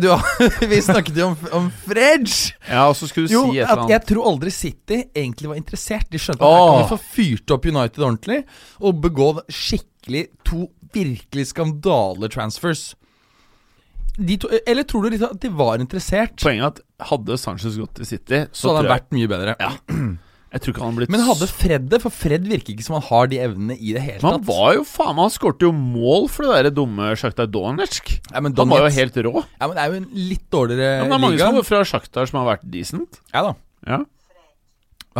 [0.00, 0.10] Du,
[0.70, 2.52] Vi snakket jo om, om Fredge.
[2.68, 3.94] Ja, og så skulle du Jo, si et eller annet.
[3.94, 6.06] jeg tror aldri City egentlig var interessert.
[6.12, 8.42] De skjønte at her kan vi få fyrt opp United ordentlig
[8.78, 12.90] og begå skikkelig to virkelig skandale-transfers.
[14.20, 17.78] De to, eller tror du litt at de var interessert, Poenget er at hadde Sanchez
[17.80, 19.54] gått til City, så, så hadde han vært mye bedre.
[19.62, 19.70] Ja.
[20.50, 22.00] Jeg tror ikke han blitt Men hadde Fred det?
[22.02, 24.72] For Fred virker ikke som han har de evnene i det hele Men han var
[24.80, 28.16] jo faen meg Han skårte jo mål for det der dumme Sjakta Donetsk.
[28.32, 29.34] ja, men Han var jo helt rå.
[29.60, 31.52] Ja, men Det er jo en litt dårligere Ja, men det er mange liga.
[31.54, 33.20] som fra Sjaktar som har vært decent.
[33.34, 33.54] Ja da.
[33.86, 34.00] Ja.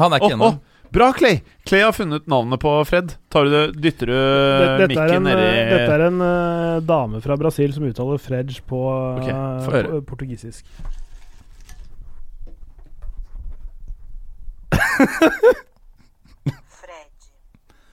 [0.00, 1.40] Han er ikke en av å, bra, Clay!
[1.66, 3.14] Clay har funnet navnet på Fred.
[3.30, 6.22] Tar du det, dytter du Dette, dette, er mikken en, nedi eh, dette er en
[6.24, 8.80] uh, dame fra Brasil som uttaler Fredge på,
[9.20, 10.66] okay, uh, på- portugisisk.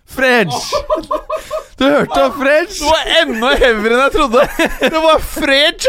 [0.07, 0.55] Fredge!
[1.77, 2.73] Du hørte om Fredge?
[2.73, 4.45] Det var enda heavyere enn jeg trodde!
[4.81, 5.87] Det var French.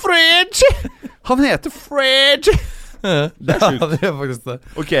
[0.00, 0.62] Fred!
[1.28, 2.48] Han heter French.
[3.02, 3.82] Det er sjukt.
[3.82, 4.56] Ja, det gjør faktisk det.
[4.80, 4.94] Ok,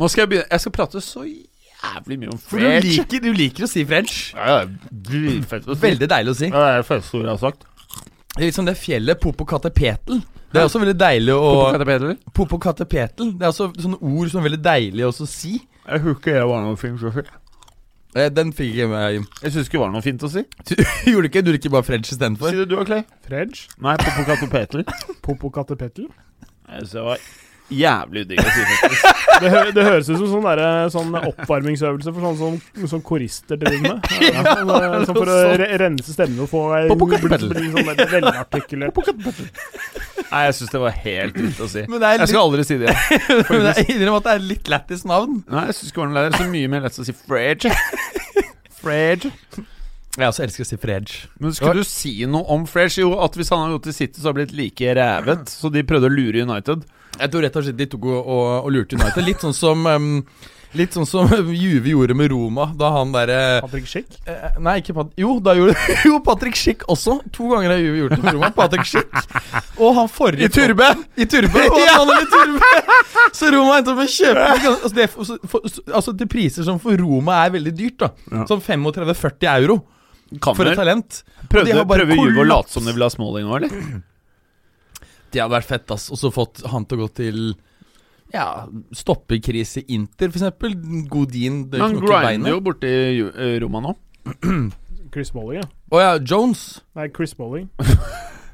[0.00, 0.48] nå skal jeg begynne.
[0.50, 2.84] Jeg skal prate så jævlig mye om French.
[2.84, 4.18] du liker, du liker å si French.
[4.34, 5.78] Ja, ja, dritfett si.
[5.84, 6.50] Veldig deilig å si.
[6.50, 7.66] Ja, det er det første ordet jeg har sagt.
[8.30, 10.20] Det er litt som det fjellet Popocatépetl.
[10.50, 11.50] Det er også veldig deilig å
[12.34, 13.28] Popokatepetl?
[13.38, 15.60] Det er også sånne ord som er veldig deilig å si.
[15.86, 17.22] Jeg husker det var noe fint å si.
[18.18, 19.26] Eh, Den fikk jeg med Jim.
[19.44, 20.42] Jeg syns ikke det var noe fint å si.
[21.10, 21.44] Gjorde du ikke?
[21.46, 22.50] Du ikke bare French istedenfor?
[22.50, 23.04] Si det du og Clay.
[23.28, 24.82] Fredge, Nei, popokatepetl.
[25.22, 26.08] Popokatepetl?
[26.10, 27.22] Jeg synes det var
[27.70, 29.22] jævlig digg å si, faktisk.
[29.40, 33.60] Det, hø det høres ut som sånn, der, sånn oppvarmingsøvelse for sånn som sånn korister
[33.60, 34.10] driver med.
[34.30, 39.00] Ja, sånn, sånn for å re rense stemmen og få ei sånn velartikulert.
[40.30, 41.82] Nei, jeg syns det var helt dritt å si.
[41.90, 43.42] Men det er Jeg skal aldri si det igjen.
[43.50, 45.40] Men jeg innrømmer at det er litt lættis navn.
[45.50, 46.38] Nei, jeg ikke det var.
[46.38, 47.72] Så mye mer lett å si Fredge.
[48.80, 49.32] Fredge.
[50.18, 51.26] Jeg også elsker å si Fredge.
[51.42, 53.02] Men skulle du si noe om Fredge?
[53.02, 55.52] Jo, at hvis han hadde gått til City, så hadde det blitt like revet.
[55.52, 56.86] Så de prøvde å lure United.
[57.18, 59.24] Jeg tror rett og slett de tok og, og, og lurte United.
[59.26, 60.24] Litt sånn som um,
[60.78, 64.12] Litt sånn som Juve gjorde med Roma, da han derre Patrick Schick.
[64.30, 65.74] eh, Nei, ikke Pat Jo, da gjorde
[66.06, 67.16] Jo, Patrick Schick også.
[67.34, 68.50] To ganger har Juve gjort det med Roma.
[68.54, 69.10] Patrick Schick.
[69.82, 70.92] Og han forrige I turbe!
[71.18, 71.64] I turbe!
[71.66, 72.70] Og han i turbe!
[73.34, 76.78] Så Roma endte opp med å kjøpe altså, det, for, for, altså til priser som
[76.82, 78.12] for Roma er veldig dyrt, da.
[78.30, 78.46] Ja.
[78.52, 79.80] Sånn 35-40 euro
[80.38, 80.54] Kammer.
[80.60, 81.20] for et talent.
[81.50, 84.00] Prøvde, de prøver Juve å late som de vil ha Smalling nå, eller?
[85.32, 86.08] Det hadde vært fett, ass.
[86.10, 87.40] Og så fått han til å gå til
[88.34, 88.46] ja,
[88.94, 90.74] stoppekrise Inter, eksempel.
[91.10, 92.48] Godin det Han knokker grinder beinet.
[92.54, 93.94] jo borti Ju- eh, Roma nå.
[95.14, 95.66] Chris Molling, ja.
[95.90, 96.60] Å ja, Jones.
[96.94, 97.68] Nei, Chris Molling.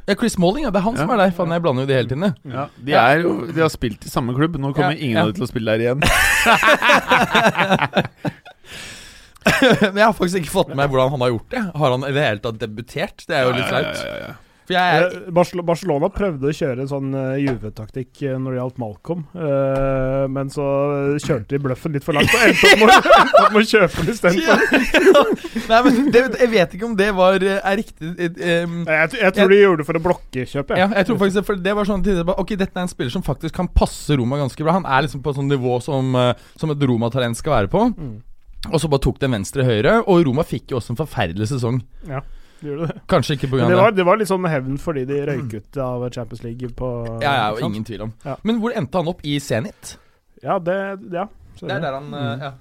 [0.07, 0.71] Ja, Chris Smalling, ja.
[0.71, 1.33] Det er han som er der.
[1.35, 2.23] Faen, jeg blander jo de hele tiden.
[2.29, 2.35] jeg.
[2.55, 4.55] Ja, de, er jo, de har spilt i samme klubb.
[4.63, 5.25] Nå kommer Ja, ingen ja.
[5.25, 5.99] av dem til å spille der igjen.
[9.83, 11.63] Men jeg har faktisk ikke fått med meg hvordan han har gjort det.
[11.83, 13.25] Har han i det hele tatt debutert?
[13.27, 13.91] Det er jo litt flaut.
[13.91, 14.35] Ja, ja, ja, ja.
[14.75, 18.79] Er Eh, Barcel- Barcelona prøvde å kjøre en sånn uh, Juve-taktikk eh, når det gjaldt
[18.83, 20.67] Malcolm, eh, men så
[21.23, 23.09] kjørte de bløffen litt for langt og endte opp med,
[23.45, 24.59] opp med å kjøpe den istedenfor.
[26.37, 29.83] Jeg vet ikke om det var eh, er riktig um, Jeg, jeg tror de gjorde
[29.83, 30.79] det for å blokke kjøpet.
[30.81, 33.25] Ja, jeg tror faktisk for det var sånn tidligere Ok, dette er en spiller som
[33.27, 34.77] faktisk kan passe Roma ganske bra.
[34.79, 37.85] Han er liksom på et sånt nivå som, eh, som et Roma-talent skal være på.
[37.97, 38.17] Mm.
[38.73, 41.81] Og så bare tok den venstre-høyre, og Roma fikk jo også en forferdelig sesong.
[42.07, 42.19] De
[42.63, 43.01] gjorde det.
[43.09, 43.59] Kanskje ikke pga.
[43.65, 43.69] Det.
[43.69, 46.91] det var, det var litt sånn hevn fordi de røyk ut av Champions League på
[47.23, 48.13] Ja, ja, ingen tvil om.
[48.25, 48.37] Ja.
[48.43, 49.21] Men hvor endte han opp?
[49.25, 49.97] I Zenit?
[50.43, 50.77] Ja, det
[51.13, 51.29] Ja.
[51.61, 52.15] Det er der han Mm.
[52.21, 52.53] eh, ja.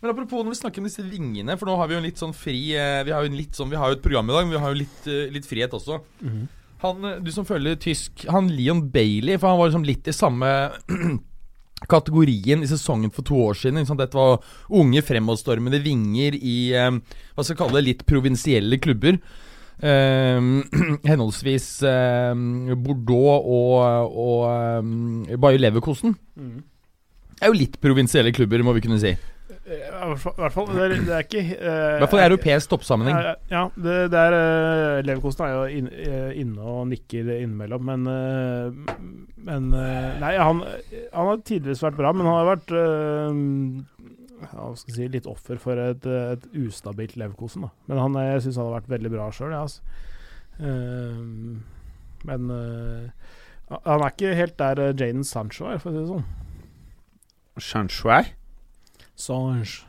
[0.00, 2.16] Men apropos når vi snakker om disse vingene, for nå har vi jo en litt
[2.20, 4.32] sånn fri eh, Vi har jo en litt sånn Vi har jo et program i
[4.32, 5.98] dag, men vi har jo litt, eh, litt frihet også.
[6.22, 6.46] Mm.
[6.84, 10.70] Han, du som følger tysk Han Leon Bailey, for han var liksom litt i samme
[11.86, 13.82] kategorien i sesongen for to år siden.
[13.82, 13.98] Liksom.
[14.00, 14.40] Dette var
[14.80, 19.20] unge fremadstormende vinger i eh, hva skal jeg kalle det, litt provinsielle klubber.
[19.78, 20.40] Eh,
[21.10, 22.34] henholdsvis eh,
[22.74, 26.16] Bordeaux og, og eh, Bayer Leverkosten.
[26.34, 26.58] Mm.
[27.38, 29.14] Det er jo litt provinsielle klubber, må vi kunne si.
[29.68, 32.70] Eh, I hvert fall- det er, det er ikke I uh, hvert fall i europeisk
[32.72, 33.18] toppsammenheng.
[33.20, 37.84] Ja, ja det, det er uh, Leverkosten er jo inn, eh, inne og nikker innimellom,
[37.90, 38.94] men eh,
[39.48, 40.62] Men eh, Nei, han,
[41.12, 43.42] han har tidvis vært bra, men han har vært eh,
[44.38, 47.64] ja, hva skal jeg si, litt offer for et, et ustabilt Leverkosten.
[47.66, 47.72] Da.
[47.90, 49.82] Men han, jeg syns han har vært veldig bra sjøl, ja, altså.
[50.62, 51.22] Eh,
[52.28, 53.34] men eh,
[53.74, 56.28] han er ikke helt der uh, Jaden Sancho er, for å si det sånn.
[57.58, 58.22] Shanshwai?
[59.18, 59.82] Sange.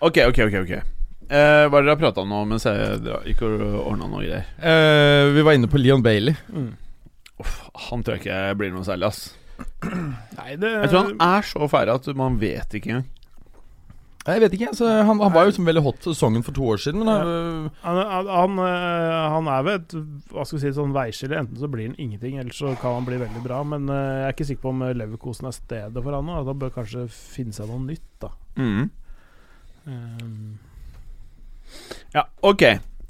[0.00, 0.56] Ok, ok, ok.
[0.64, 3.00] ok eh, Hva er det dere har prata om nå mens jeg
[3.30, 4.48] gikk og ordna noe greier?
[4.58, 6.36] Eh, vi var inne på Leon Bailey.
[6.48, 6.72] Mm.
[7.44, 7.56] Uff,
[7.88, 9.24] han tror jeg ikke blir noe særlig, ass.
[9.84, 13.08] Nei, det Jeg tror han er så ferdig at man vet ikke engang.
[14.24, 16.78] Jeg vet ikke, altså, han, han var jo liksom veldig hot sesongen for to år
[16.80, 17.10] siden, men
[17.84, 18.60] Han, han, han,
[19.34, 19.96] han er ved et
[20.32, 21.36] hva skal vi si, sånn veiskille.
[21.42, 23.60] Enten så blir han ingenting, eller så kan han bli veldig bra.
[23.68, 26.38] Men øh, jeg er ikke sikker på om Leverkosen er stedet for han nå.
[26.48, 28.32] Da bør kanskje finne seg noe nytt, da.
[28.56, 28.88] Mm.
[29.84, 30.58] Um,
[32.14, 32.62] Ja, ok.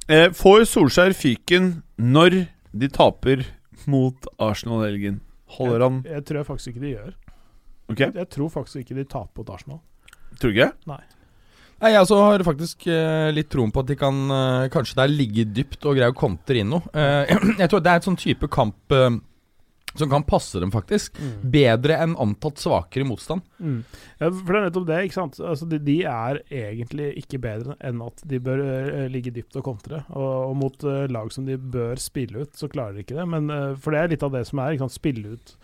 [0.09, 2.41] Eh, får Solskjær fyken når
[2.75, 3.47] de taper
[3.87, 5.21] mot Arsenal i helgen?
[5.59, 7.11] Holder han jeg, jeg tror jeg faktisk ikke de gjør.
[7.93, 9.81] Ok, Jeg tror faktisk ikke de taper mot Arsenal.
[10.41, 10.73] Tror du ikke?
[11.85, 15.11] Nei, jeg også har faktisk eh, litt troen på at de kan eh, kanskje der
[15.13, 16.87] ligge dypt og greie å kontre inn noe.
[16.97, 19.11] Eh, jeg tror det er et sånn type kamp eh,
[19.95, 21.19] som kan passe dem, faktisk.
[21.43, 23.45] Bedre enn antatt svakere motstand.
[23.63, 23.81] Mm.
[24.19, 25.39] Ja, for det er nettopp det, ikke sant.
[25.39, 29.67] Altså, de, de er egentlig ikke bedre enn at de bør uh, ligge dypt og
[29.69, 30.03] kontre.
[30.11, 33.27] Og, og mot uh, lag som de bør spille ut, så klarer de ikke det.
[33.31, 34.75] Men, uh, for det er litt av det som er.
[34.75, 34.97] Ikke sant?
[34.99, 35.55] Spille ut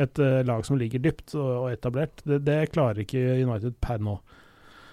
[0.00, 2.22] et lag som ligger dypt og, og etablert.
[2.24, 4.14] Det, det klarer ikke United per nå.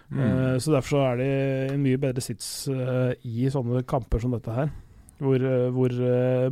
[0.07, 0.57] Mm.
[0.63, 4.55] Så derfor så er de i en mye bedre sits i sånne kamper som dette
[4.55, 4.71] her.
[5.21, 5.43] Hvor,
[5.75, 5.95] hvor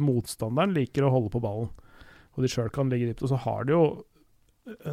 [0.03, 1.71] motstanderen liker å holde på ballen,
[2.36, 3.24] og de sjøl kan ligge dypt.
[3.26, 3.86] Og så har de jo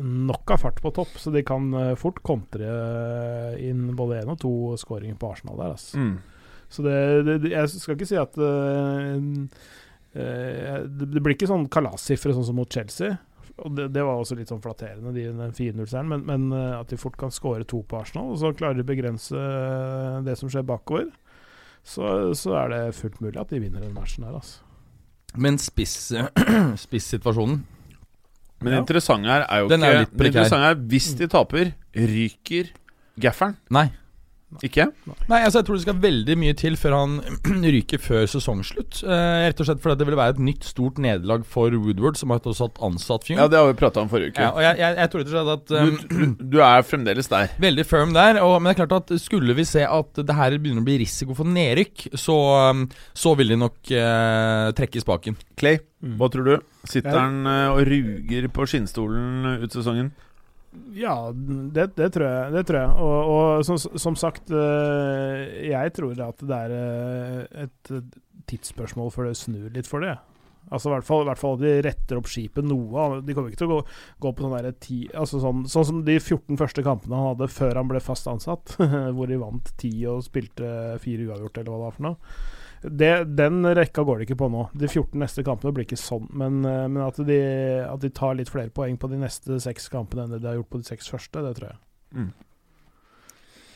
[0.03, 4.33] nok av fart på topp, så de kan eh, fort kontre eh, inn både én
[4.33, 5.77] og to skåringer på Arsenal der.
[5.77, 5.99] Altså.
[5.99, 6.17] Mm.
[6.73, 6.97] Så det,
[7.29, 9.19] det, jeg skal ikke si at uh,
[10.15, 13.19] det, blir ikke sånn kalassifre sånn som mot Chelsea.
[13.61, 16.09] Og det, det var også litt sånn flatterende, de, den 4-0-seieren.
[16.09, 18.89] Men, men at de fort kan skåre to på Arsenal, og så klarer de å
[18.89, 19.45] begrense
[20.25, 21.13] det som skjer bakover,
[21.85, 24.65] så, så er det fullt mulig at de vinner den matchen her, altså.
[25.37, 26.13] Men spiss
[26.85, 27.63] spissituasjonen
[28.63, 30.29] Men det interessante her er jo Den er ikke litt Det prekær.
[30.45, 32.71] interessante er Hvis de taper, ryker
[33.21, 33.57] gafferen.
[33.71, 33.87] Nei.
[34.63, 34.85] Ikke?
[35.31, 37.15] Nei, altså jeg tror det skal veldig mye til før han
[37.77, 39.01] ryker før sesongslutt.
[39.07, 42.35] Eh, rett og slett fordi det vil være et nytt stort nederlag for Woodward, som
[42.35, 43.39] har også hatt ansatt Fjung.
[43.41, 44.45] Ja, det har vi prata om forrige uke.
[44.45, 46.85] Ja, og jeg, jeg, jeg tror rett og slett at um, Du, du, du er
[46.87, 47.55] fremdeles der.
[47.69, 48.43] Veldig firm der.
[48.45, 50.99] Og, men det er klart at skulle vi se at det her begynner å bli
[51.05, 52.37] risiko for nedrykk, så,
[52.73, 52.85] um,
[53.17, 55.41] så vil de nok eh, trekke i spaken.
[55.57, 56.17] Clay, Mm.
[56.19, 56.55] hva tror du?
[56.91, 60.09] Sitter han eh, og ruger på skinnstolen ut sesongen?
[60.97, 62.53] Ja, det, det tror jeg.
[62.57, 62.93] Det tror jeg.
[63.05, 67.93] Og, og som, som sagt, eh, jeg tror at det er eh, et
[68.51, 70.17] tidsspørsmål før det snur litt for det.
[70.73, 73.21] Altså i hvert fall, i hvert fall de retter opp skipet noe.
[73.27, 73.83] De kommer ikke til å gå,
[74.25, 77.83] gå på sånn ti altså sånn, sånn som de 14 første kampene han hadde før
[77.83, 78.77] han ble fast ansatt,
[79.17, 82.37] hvor de vant 10 og spilte fire uavgjort, eller hva det var for noe.
[82.83, 84.67] Det, den rekka går det ikke på nå.
[84.75, 87.41] De 14 neste kampene blir ikke sånn, men, eh, men at, de,
[87.87, 90.59] at de tar litt flere poeng på de neste seks kampene enn det de har
[90.59, 91.79] gjort på de seks første, det tror jeg.
[92.19, 92.33] Mm.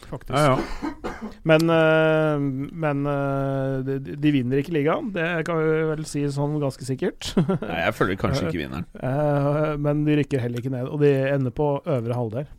[0.06, 0.38] Faktisk.
[0.38, 1.30] Ja, ja.
[1.42, 2.42] Men, eh,
[2.72, 7.32] men eh, de, de vinner ikke ligaen, det kan vi vel si sånn ganske sikkert.
[7.38, 8.86] Nei, jeg føler kanskje ikke vinneren.
[8.94, 12.50] Eh, men de rykker heller ikke ned, og de ender på øvre halvdel.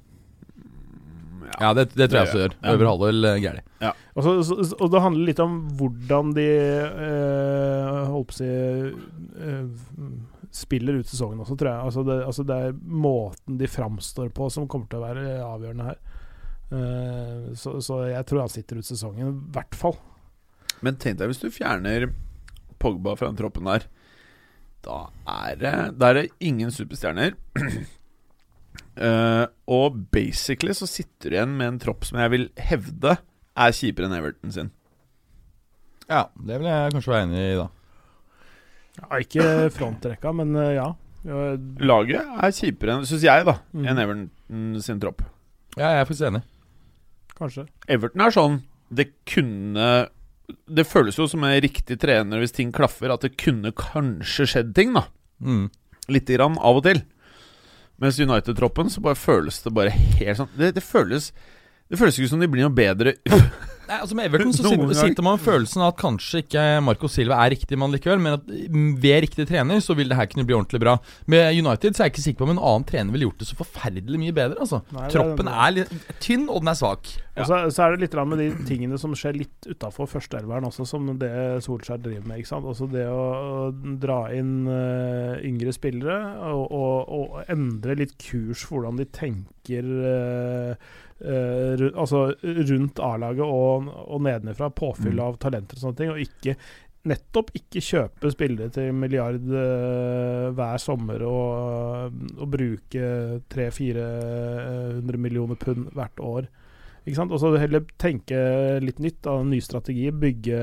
[1.47, 2.55] Ja, det, det tror jeg også gjør.
[2.61, 2.73] Ja.
[2.89, 3.91] Halvdel uh, Ja.
[4.13, 8.47] Og, så, så, og det handler litt om hvordan de eh, holdt på å si
[8.47, 10.07] eh,
[10.57, 11.87] spiller ut sesongen også, tror jeg.
[11.89, 15.89] Altså det, altså det er måten de framstår på som kommer til å være avgjørende
[15.91, 15.99] her.
[16.67, 19.97] Eh, så, så jeg tror han sitter ut sesongen, i hvert fall.
[20.85, 22.09] Men tenk deg hvis du fjerner
[22.77, 23.87] Pogba fra den troppen der.
[24.85, 27.37] Da er det, da er det ingen superstjerner.
[28.97, 33.17] Eh, og basically så sitter du igjen med en tropp som jeg vil hevde
[33.57, 34.71] er kjipere enn Everton sin.
[36.09, 37.67] Ja, det vil jeg kanskje være enig i, da.
[38.97, 40.87] Ja, ikke frontrekka, men uh, ja.
[41.83, 43.85] Laget er kjipere, syns jeg, da Mm.
[43.91, 45.21] enn Everton sin tropp.
[45.77, 46.43] Ja, jeg er faktisk enig.
[47.37, 47.67] Kanskje.
[47.91, 48.55] Everton er sånn
[48.89, 50.07] Det kunne
[50.71, 54.71] Det føles jo som en riktig trener hvis ting klaffer, at det kunne kanskje skjedd
[54.73, 55.03] ting, da.
[55.43, 55.67] Mm.
[56.09, 57.03] Lite grann av og til.
[58.01, 60.51] Mens United-troppen så bare føles det bare helt sånn.
[60.57, 61.31] Det, det føles
[61.87, 63.15] Det føles ikke som de blir noe bedre
[63.87, 67.09] Nei, altså Med Everton så sitter, sitter man med følelsen av at kanskje ikke Marco
[67.11, 70.27] Silva er riktig mann likevel, men at mm, ved riktig trener så vil det her
[70.31, 70.97] kunne bli ordentlig bra.
[71.31, 73.47] Med United så er jeg ikke sikker på om en annen trener ville gjort det
[73.49, 74.59] så forferdelig mye bedre.
[74.65, 77.13] altså Nei, er- Troppen er litt tynn, og den er svak.
[77.37, 80.87] Og så, så er det litt med de tingene som skjer litt utafor førsteelveren også,
[80.89, 81.31] som det
[81.65, 82.41] Solskjær driver med.
[82.41, 82.65] ikke sant?
[82.65, 83.69] Altså det å,
[84.01, 86.17] dra inn eh, yngre spillere
[86.49, 90.89] og, og, og endre litt kurs for hvordan de tenker eh,
[91.21, 94.69] eh, ru- altså rundt A-laget og, og nedenfra.
[94.69, 95.23] Påfyll Mm.
[95.27, 96.11] av talenter og sånne ting.
[96.11, 96.57] Og ikke
[97.07, 103.05] Nettopp ikke kjøpe spillere til milliard uh, hver sommer og, og bruke
[103.47, 106.49] 300-400 millioner pund hvert år.
[107.05, 107.31] Ikke sant?
[107.31, 108.35] Og så heller tenke
[108.83, 110.09] litt nytt, da, en ny strategi.
[110.11, 110.59] Bygge,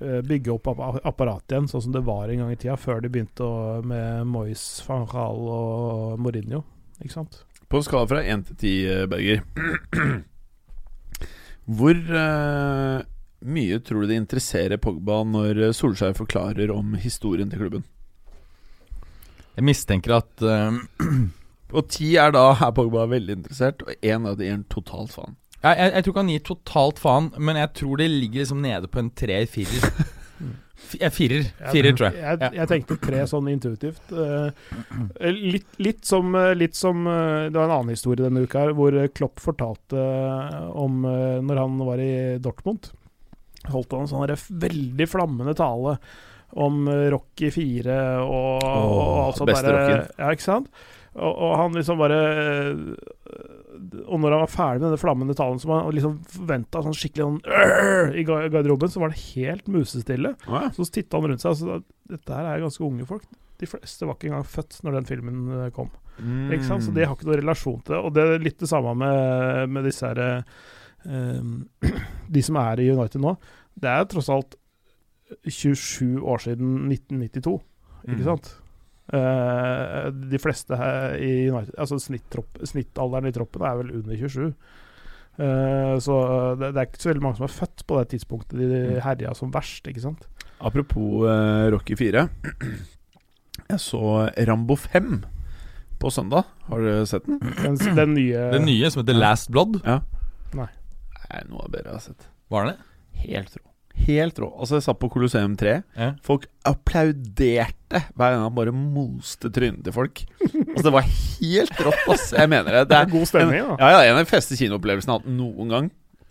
[0.00, 3.00] eh, bygge opp appa- apparatet igjen, sånn som det var en gang i tida, før
[3.04, 6.64] de begynte å, med Moyes, van Gaal og Mourinho.
[6.98, 7.44] Ikke sant?
[7.72, 9.38] På en skala fra 1 til 10, Berger
[11.64, 12.98] Hvor uh,
[13.48, 17.86] mye tror du det interesserer Pogba når Solskjær forklarer om historien til klubben?
[19.56, 20.76] Jeg mistenker at uh,
[21.72, 24.68] Og 10 er da er Pogba veldig interessert, og 1 er at det gir en
[24.68, 25.38] totalt faen.
[25.62, 28.60] jeg, jeg, jeg tror ikke han gir totalt faen, men jeg tror det ligger liksom
[28.60, 29.88] nede på en treer-firer.
[31.00, 32.18] Eh, Firer, firer tror jeg.
[32.20, 32.54] Jeg, jeg.
[32.58, 34.12] jeg tenkte tre sånn intuitivt.
[34.12, 38.66] Eh, litt, litt, som, eh, litt som eh, Det var en annen historie denne uka
[38.66, 42.12] her, hvor eh, Klopp fortalte eh, om eh, når han var i
[42.44, 42.90] Dortmund.
[43.72, 45.96] Holdt han en sånn veldig flammende tale
[46.60, 49.78] om eh, Rocky 4 og, oh, og alt sånt beste der.
[49.78, 50.10] rocken.
[50.18, 50.68] Ja, ikke sant?
[51.12, 52.76] Og, og han liksom bare eh,
[54.06, 57.24] Og når han var ferdig med denne flammende talen, som han liksom forventa sånn skikkelig
[57.26, 60.34] sånn i garderoben, så var det helt musestille.
[60.76, 61.80] Så titta han rundt seg Altså,
[62.12, 63.24] Dette her er ganske unge folk.
[63.62, 65.42] De fleste var ikke engang født når den filmen
[65.76, 65.90] kom.
[66.16, 66.48] kom.
[66.52, 66.82] Ikke sant?
[66.84, 68.00] Så de har ikke noen relasjon til det.
[68.04, 71.42] Og det er litt det samme med, med disse her eh,
[72.34, 73.36] De som er i United nå.
[73.78, 74.58] Det er tross alt
[75.48, 77.60] 27 år siden 1992,
[78.04, 78.24] ikke Mm.
[78.26, 78.50] sant?
[79.12, 84.46] Eh, de fleste her i United Altså snittropp, snittalderen i troppen er vel under 27.
[85.42, 86.16] Eh, så
[86.60, 89.00] det, det er ikke så veldig mange som er født på det tidspunktet de Mm.
[89.04, 90.24] herja som verst, ikke sant?
[90.60, 92.24] Apropos eh, Rocky 4.
[93.72, 94.00] Jeg så
[94.48, 95.22] Rambo 5
[96.00, 96.44] på søndag.
[96.68, 97.38] Har du sett den?
[97.62, 99.80] Den, den nye Den nye som heter Last Blood.
[99.86, 100.00] Ja.
[100.56, 100.68] Nei.
[101.28, 102.26] Nei, noe av bedre jeg har sett.
[102.52, 102.74] Var det?
[103.26, 103.68] Helt rå.
[104.06, 104.48] Helt rå.
[104.58, 105.72] Altså, jeg satt på Colosseum 3.
[105.98, 106.08] Ja.
[106.24, 110.22] Folk applauderte hver gang han bare moste trynet til folk.
[110.42, 112.30] Altså, det var helt rått, ass.
[112.34, 112.82] Jeg mener det.
[112.86, 113.76] Det Det er god stemning, da.
[113.78, 115.90] ja, ja, en av de beste kinoopplevelsene jeg har hatt noen gang.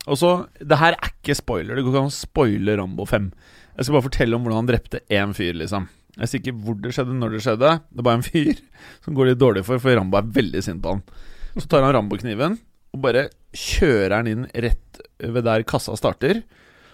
[0.09, 1.75] Og så, Det her er ikke spoiler.
[1.77, 3.31] Det går ikke an å spoile Rambo 5.
[3.77, 5.87] Jeg skal bare fortelle om hvordan han drepte én fyr, liksom.
[6.17, 7.69] Jeg sier ikke hvor det skjedde, når det skjedde.
[7.91, 8.57] Det er bare en fyr
[9.05, 11.03] som går litt dårlig for, for Rambo er veldig sint på han.
[11.55, 12.57] Så tar han Rambo-kniven
[12.91, 16.41] og bare kjører den inn rett ved der kassa starter.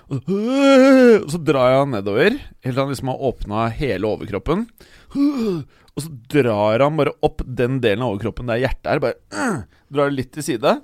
[1.23, 4.67] Og så, drar jeg han nedover, helt til han liksom har åpna hele overkroppen.
[5.97, 9.01] Og så drar han bare opp den delen av overkroppen der hjertet er.
[9.03, 9.17] Bare
[9.93, 10.75] Drar det litt til side.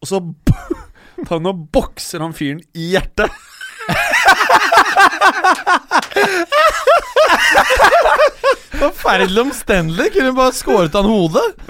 [0.00, 0.20] Og så
[1.26, 3.32] tar han og bokser han fyren i hjertet.
[8.74, 10.08] Forferdelig omstendelig.
[10.16, 11.44] Kunne bare skåret han hodet.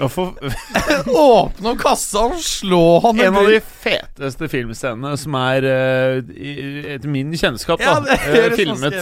[1.15, 6.95] Åpne opp kassa og slå han en av de feteste filmscenene som er, uh, i-
[6.95, 8.93] etter min kjennskap, da, Ja, det er så filmet.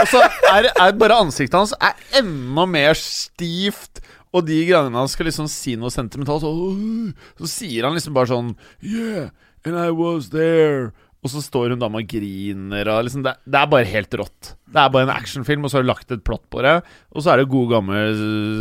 [0.00, 0.22] Og så
[0.54, 4.00] er, er bare ansiktet hans er enda mer stivt.
[4.34, 6.50] Og de gangene han skal liksom si noe sentimentalt, så,
[7.38, 8.48] så sier han liksom bare sånn
[8.82, 9.28] Yeah,
[9.64, 10.90] and I was there.
[11.24, 12.88] Og så står hun dama og griner.
[12.92, 14.50] Og liksom det, det er bare helt rått.
[14.68, 16.74] Det er bare en actionfilm, og så har du lagt et plott på det.
[17.16, 18.18] Og så er det god gammel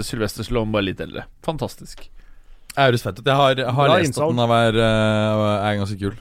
[0.07, 1.25] Sylvester Stallone, bare litt eldre.
[1.43, 2.05] Fantastisk.
[2.77, 3.03] Høres.
[3.05, 4.37] Jeg har, har Bra lest at innsalg.
[4.39, 6.15] den er, uh, er ganske kul.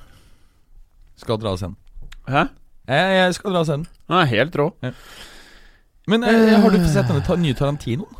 [1.23, 1.79] Skal dra og se den.
[2.27, 2.43] Hæ?
[2.91, 3.87] Jeg, jeg skal dra og se den.
[4.11, 4.67] Den er helt rå.
[6.11, 8.19] Men eh, har du sett denne ta nye Tarantinoen?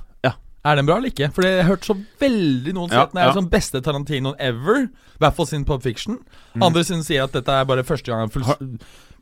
[0.63, 1.27] Er den bra eller ikke?
[1.35, 3.35] For jeg har hørt så veldig noen si Ja, at den er ja.
[3.35, 4.85] sånn beste Tarantinoen ever.
[4.87, 6.21] I hvert fall sin Pop Fiction.
[6.55, 6.67] Mm.
[6.69, 8.47] Andre sin sier at dette er bare første gang han full,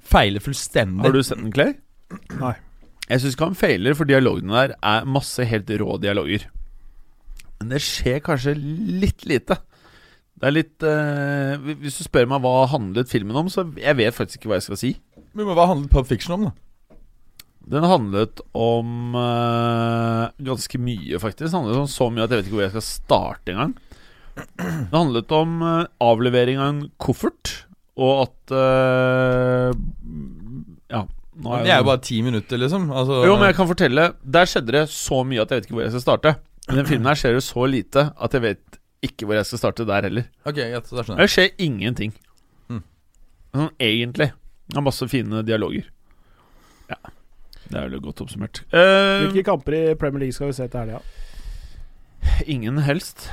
[0.05, 1.07] feiler fullstendig.
[1.07, 1.79] Har du sett den, Clay?
[2.43, 2.53] Nei.
[3.09, 6.45] Jeg syns ikke han feiler, for dialogene der er masse helt rå dialoger.
[7.61, 9.57] Men det skjer kanskje litt lite.
[10.41, 14.17] Det er litt uh, Hvis du spør meg hva handlet filmen om, så jeg vet
[14.17, 14.93] faktisk ikke hva jeg skal si.
[15.37, 16.55] Men hva handlet Pop Fiction om, da?
[17.71, 21.47] Den handlet om uh, ganske mye, faktisk.
[21.47, 23.75] Den handlet om så mye at jeg vet ikke hvor jeg skal starte engang.
[24.41, 27.55] Det handlet om uh, avlevering av en koffert,
[28.01, 29.73] og at uh,
[30.91, 31.05] Ja.
[31.41, 32.91] Nå Det er jo bare ti minutter, liksom.
[32.93, 35.77] Altså, Jo, men jeg kan fortelle Der skjedde det så mye at jeg vet ikke
[35.79, 36.33] hvor jeg skal starte.
[36.67, 39.63] I den filmen her skjer det så lite at jeg vet ikke hvor jeg skal
[39.63, 40.27] starte der heller.
[40.45, 41.23] Ok, ja, der skjønner jeg.
[41.23, 42.13] Det skjer ingenting.
[42.69, 42.83] Mm.
[43.55, 44.29] Sånn egentlig.
[44.69, 45.89] Det er masse fine dialoger.
[46.91, 46.99] Ja.
[47.71, 48.63] Det er vel godt oppsummert.
[48.75, 51.03] Uh, Hvilke kamper i Premier League skal vi se til helga?
[52.51, 53.27] ingen helst.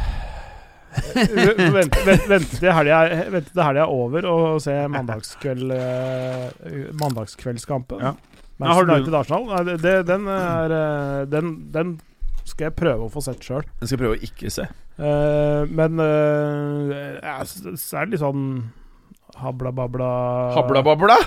[1.16, 6.92] Vente vent, vent til helga er- vente til helga er over og se mandagskveld eh,
[7.02, 8.02] mandagskveldskampen.
[8.04, 8.14] Ja.
[8.58, 9.72] Manchester United Arsenal.
[10.08, 11.92] Den, er, eh, den, den
[12.48, 13.66] skal jeg prøve å få sett sjøl.
[13.80, 14.68] Den skal jeg prøve å ikke se.
[14.98, 18.48] men uh, så så er det litt sånn
[19.38, 20.08] habla-babla
[20.56, 21.20] Habla-babla!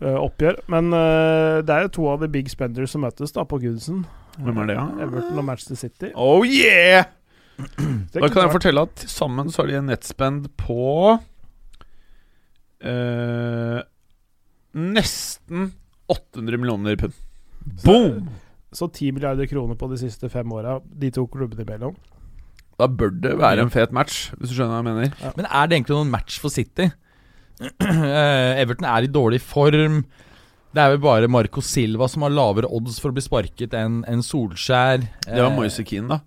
[0.00, 0.60] Eh, oppgjør.
[0.72, 4.04] Men eh, det er jo to av de big spenders som møtes da på Goodison.
[4.38, 4.86] Hvem er det, ja?
[5.06, 6.12] Everton og Manchester City.
[6.14, 7.06] Oh yeah!
[8.14, 10.86] Da kan jeg fortelle at til sammen så har de en nettspend på
[12.82, 13.78] eh,
[14.74, 15.68] Nesten
[16.10, 17.14] 800 millioner pund.
[17.84, 18.26] Boom!
[18.74, 21.94] Så 10 milliarder kroner på de siste fem åra, de to klubbene imellom.
[22.74, 25.34] Da bør det være en fet match, hvis du skjønner hva jeg mener.
[25.38, 26.88] Men er det egentlig noen match for City?
[27.60, 30.04] Eh, Everton er i dårlig form.
[30.74, 34.00] Det er vel bare Marco Silva som har lavere odds for å bli sparket enn
[34.10, 35.04] en Solskjær.
[35.22, 36.20] Det var Eh, Moise Keane, da.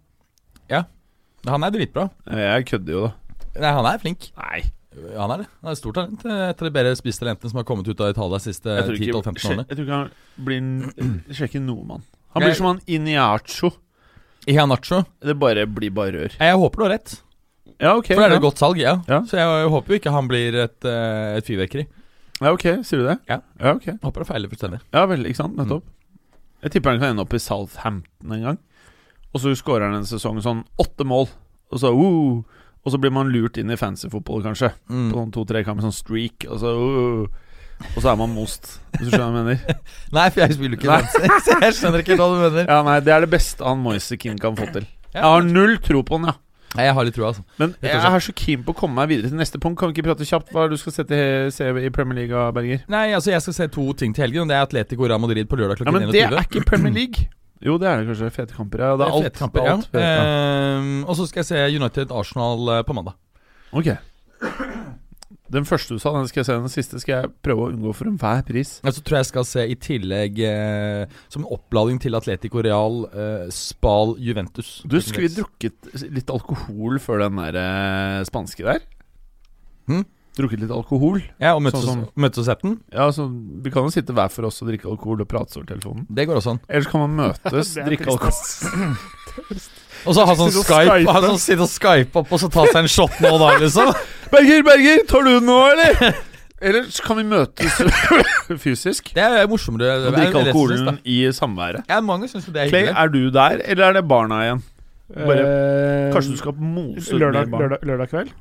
[1.48, 2.10] Han er dritbra.
[2.28, 3.12] Jeg kødder jo, da.
[3.62, 4.26] Nei, han er flink.
[4.36, 4.64] Nei.
[5.16, 5.46] Han er det.
[5.62, 6.26] Han er et stort talent.
[6.26, 8.84] eh, Et av de bedre spisstalentene som har kommet ut av Italia de siste Jeg
[8.84, 9.66] tror ikke, 10-12-15 årene.
[9.70, 10.12] jeg tror ikke han
[10.44, 12.04] blir en- Det skjer ikke noe med han.
[12.42, 13.72] blir Jeg- som han Iniacho.
[14.48, 15.06] Iheanacho.
[15.22, 16.32] Det bare blir bare rør.
[16.40, 17.22] Jeg håper du har rett.
[17.82, 18.10] Ja, ok.
[18.10, 18.40] For det er ja.
[18.40, 18.96] et godt salg, ja.
[19.10, 19.22] Ja.
[19.30, 21.86] Så jeg håper jo ikke han blir et, eh, et fyrverkeri.
[22.42, 22.66] ja, ok.
[22.88, 23.20] Sier du det?
[23.30, 23.42] Ja.
[23.62, 23.92] Ja, ok.
[24.04, 24.82] Håper det feiler fullstendig.
[24.96, 25.58] Ja vel, ikke sant?
[25.60, 25.86] Nettopp.
[26.66, 28.62] Jeg tipper han kan ende opp i Southampton en gang.
[29.34, 31.28] Og så skårer han en sesong sånn åtte mål.
[31.70, 34.72] Og så uh, Og så blir man lurt inn i fancy-fotball, kanskje.
[34.90, 35.12] Mm.
[35.12, 36.48] På sånn to-tre kamper, sånn streak.
[36.50, 37.46] Og så uh,
[37.94, 39.82] Og så er man most, hvis du skjønner hva jeg mener.
[40.18, 42.64] Nei, for jeg spiller ikke fancy, så jeg skjønner ikke hva du mener.
[42.66, 44.88] Ja, nei, Det er det beste han Moise King kan få til.
[45.14, 46.38] Jeg har null tro på han, ja.
[46.76, 47.44] Jeg har litt trua, altså.
[47.62, 49.80] Men jeg er så keen på å komme meg videre til neste punkt.
[49.80, 52.20] Kan vi ikke prate kjapt hva er det du skal se, til, se i Premier
[52.20, 52.84] League, Berger?
[52.92, 54.44] Nei, altså jeg skal se to ting til helgen.
[54.44, 56.66] og Det er Atletico Real Madrid på lørdag klokken Ja, men Men det er ikke
[56.68, 57.30] Premier League.
[57.64, 58.30] Jo, det er det kanskje.
[58.36, 58.84] Fete kamper.
[58.84, 59.30] Ja, det er alt.
[59.30, 59.78] Fete kamper, ja.
[59.78, 60.28] alt fete, ja.
[60.78, 63.18] Ehm, og så skal jeg se United Arsenal eh, på mandag.
[63.72, 63.90] Ok.
[65.54, 66.58] Den første du sa, den skal jeg se.
[66.60, 68.78] Den siste skal jeg prøve å unngå for enhver pris.
[68.84, 72.60] Ja, Så tror jeg jeg skal se i tillegg, eh, som en oppladning til Atletico
[72.66, 74.82] Real, eh, Spal Juventus.
[74.84, 78.84] Du, skulle vi drukket litt alkohol før den der eh, spanske der?
[79.88, 80.04] Hm?
[80.38, 81.24] Drukket litt alkohol?
[81.42, 82.76] Ja, og møttes, Sånn møtes og sett den?
[82.94, 85.66] Ja, så Vi kan jo sitte hver for oss og drikke alkohol og prate over
[85.72, 86.06] telefonen.
[86.14, 86.60] Det går også an.
[86.70, 88.94] Ellers kan man møtes, drikke alkohol
[90.08, 91.22] Og så ha sånn Skype, Skype.
[91.26, 93.92] sånn, sitte og Skype opp og så ta seg en shot nå og da, liksom.
[94.34, 96.20] Berger, Berger, tar du den nå, eller?
[96.58, 97.76] Eller så kan vi møtes
[98.64, 99.92] fysisk Det er morsommere.
[100.00, 101.84] og det drikke alkoholen i samværet.
[101.92, 102.98] Ja, mange synes det er Clay, hyggelig.
[103.04, 104.64] er du der, eller er det barna igjen?
[105.14, 108.32] Bare, Eh, kanskje du skal mose lørdag, lørdag, lørdag kveld?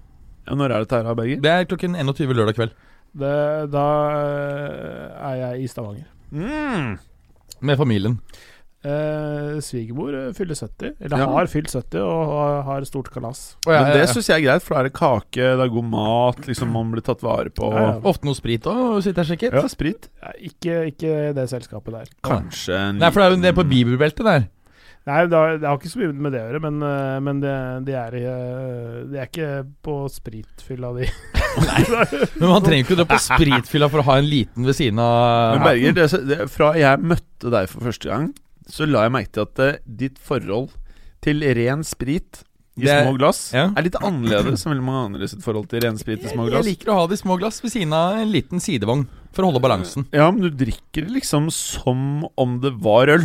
[0.49, 1.41] Ja, når er dette her, Berger?
[1.45, 2.73] Det er klokken 21 lørdag kveld.
[3.17, 3.35] Det,
[3.73, 3.85] da
[4.17, 6.09] eh, er jeg i Stavanger.
[6.35, 6.97] Mm.
[7.61, 8.19] Med familien.
[8.87, 11.27] Eh, Svigermor eh, fyller 70, eller Ja.
[11.33, 13.57] har fylt 70, og har, har stort kalas.
[13.67, 15.89] Ja, Men det syns jeg er greit, for da er det kake, det er god
[15.91, 17.73] mat, liksom man blir tatt vare på.
[17.75, 18.01] Ja, ja.
[18.07, 19.59] Ofte noe sprit òg, sitter jeg sikkert.
[19.59, 20.11] Ja, sprit.
[20.23, 22.13] Ja, ikke, ikke det selskapet der.
[22.27, 24.47] Kanskje en Nei, for det er jo det på bibelbeltet der.
[25.07, 27.43] Nei, det har, det har ikke så mye med det å gjøre, men, eh, men
[27.43, 27.57] det,
[27.87, 29.51] det, er, eh, er ikke
[29.87, 31.11] på spritfylla, de.
[32.41, 34.99] Men man trenger ikke å dra på spritfylla for å ha en liten ved siden
[35.01, 38.27] av Men Berger, det, det, fra jeg møtte deg for første gang,
[38.69, 40.71] så la jeg merke til at eh, ditt forhold
[41.25, 42.43] til ren sprit
[42.77, 43.71] i Det er- små glass ja.
[43.75, 46.53] er litt annerledes enn veldig mange andre sitt forhold til ren sprit i små Jeg
[46.53, 46.67] glass.
[46.67, 49.51] liker å ha det i små glass ved siden av en liten sidevogn for å
[49.51, 50.07] holde balansen.
[50.13, 53.25] Ja, men du drikker det liksom som om det var øl.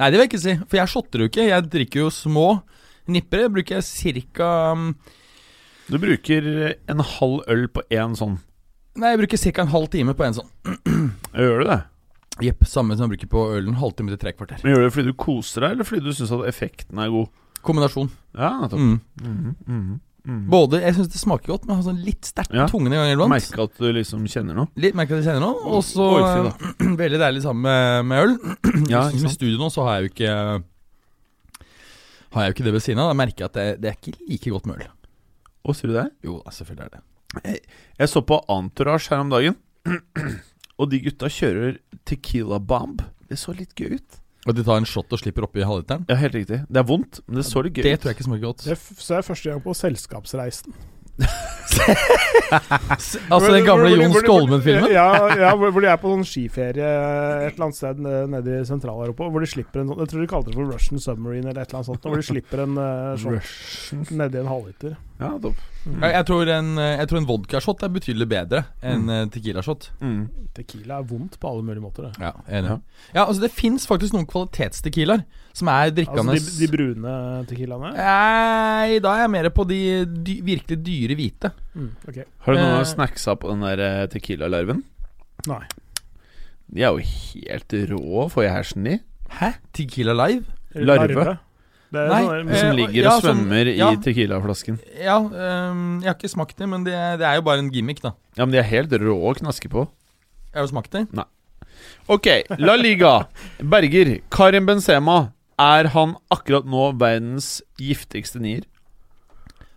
[0.00, 1.44] Nei, det vil jeg ikke si, for jeg shotter jo ikke.
[1.48, 2.46] Jeg drikker jo små
[3.08, 3.50] nippere.
[3.52, 4.76] Bruker Jeg ca.
[5.90, 8.38] Du bruker en halv øl på én sånn.
[8.96, 9.62] Nei, jeg bruker ca.
[9.62, 10.50] en halv time på en sånn.
[11.34, 11.80] Gjør du det?
[12.44, 13.74] Jepp, samme som jeg bruker på ølen.
[13.80, 14.60] Halvtime til tre kvarter.
[14.64, 17.10] Men Gjør du det fordi du koser deg, eller fordi du syns at effekten er
[17.12, 17.28] god?
[17.66, 18.08] Kombinasjon.
[18.38, 18.80] Ja, nettopp.
[18.80, 19.00] Mm.
[19.20, 20.46] Mhm, mhm, mhm.
[20.52, 22.66] Både, Jeg syns det smaker godt, men har sånn litt sterkt Ja.
[22.70, 23.30] tungen en gang iblant.
[23.34, 24.68] Merke at du liksom kjenner noe.
[24.76, 25.60] Litt merker at jeg kjenner noe.
[25.76, 26.06] Og så
[27.04, 28.34] veldig deilig sammen med, med øl.
[28.94, 30.34] Ja, som I studio nå så har jeg jo ikke
[32.32, 33.10] Har jeg jo ikke det ved siden av.
[33.10, 34.90] Da merker jeg at det, det er ikke like godt med øl.
[35.60, 36.06] Å, sier du det?
[36.24, 37.60] Jo, selvfølgelig er det
[38.00, 39.56] Jeg så på Antorage her om dagen,
[40.80, 41.76] og de gutta kjører
[42.08, 43.02] Tequila Bomb.
[43.30, 44.20] Det så litt gøy ut.
[44.48, 46.06] Og de tar en shot og slipper oppi halvliteren.
[46.08, 46.62] Ja, helt riktig.
[46.64, 48.00] Det er vondt, men det så litt gøy Det ut.
[48.00, 48.64] tror jeg ikke smaker godt.
[48.70, 50.72] Det f- så jeg første gang på Selskapsreisen.
[53.30, 54.90] Altså den gamle Jon Skolmen-filmen?
[54.90, 55.06] Ja,
[55.38, 58.64] ja hvor, hvor de er på sånn skiferie et eller annet sted nede nede i
[58.66, 59.28] Sentral-Europa.
[59.30, 61.68] Hvor de slipper en sånn Jeg tror de kalte det for Russian Submarine eller et
[61.70, 62.08] eller annet sånt.
[62.08, 64.96] Hvor de slipper en uh, shot nedi en halvliter.
[65.20, 65.30] Ja,
[65.84, 66.02] topp.
[66.02, 69.30] Jeg, jeg, tror en, jeg tror en vodkashot er betydelig bedre enn mm.
[69.34, 69.86] tequila-shot.
[70.04, 70.20] Mm.
[70.56, 72.08] Tequila er vondt på alle mulige måter.
[72.10, 72.20] Det.
[72.20, 72.76] Ja, enig.
[73.14, 75.24] Ja, altså Det fins faktisk noen kvalitetstequilaer
[75.56, 77.14] som er drikkende Altså de, de brune
[77.50, 77.92] tequilaene.
[77.96, 81.52] Nei, da er jeg mer på de dy virkelig dyre hvite.
[81.74, 82.24] Mm, Okay.
[82.44, 82.88] Har du noen Eh.
[82.92, 84.82] snacksa på den der eh, Tequila-larven?
[85.48, 85.62] Nei.
[86.70, 88.98] De er jo helt rå, får jeg hersen i.
[89.40, 89.52] Hæ?
[89.74, 90.44] Tequila Live?
[90.74, 91.14] Larve.
[91.14, 91.38] Larve.
[91.90, 93.88] Det er Nei, sånn, som Eh, ligger ja, og sånn- svømmer ja.
[93.90, 94.76] i Tequila-flasken.
[95.02, 98.00] Ja, um, jeg har ikke smakt det, men det, det er jo bare en gimmick,
[98.04, 98.12] da.
[98.36, 99.88] Ja, men de er helt rå å knaske på.
[100.54, 101.06] Har du smakt det?
[102.08, 102.26] Ok,
[102.58, 103.26] La Liga.
[103.58, 104.20] Berger.
[104.30, 105.32] Karim Benzema.
[105.58, 108.62] Er han akkurat nå verdens giftigste nier?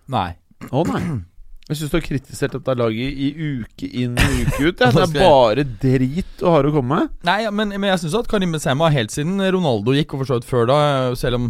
[0.07, 0.35] Nei.
[0.71, 1.23] Å nei.
[1.69, 3.27] Jeg syns du har kritisert dette laget i
[3.63, 4.81] uke inn og uke ut.
[4.83, 4.89] Ja.
[4.97, 7.13] Det er bare drit og har å komme med.
[7.23, 10.31] Nei, ja, men, men jeg syns at Karim Benzema helt siden Ronaldo gikk, og for
[10.33, 10.77] så vidt før da,
[11.19, 11.45] selv om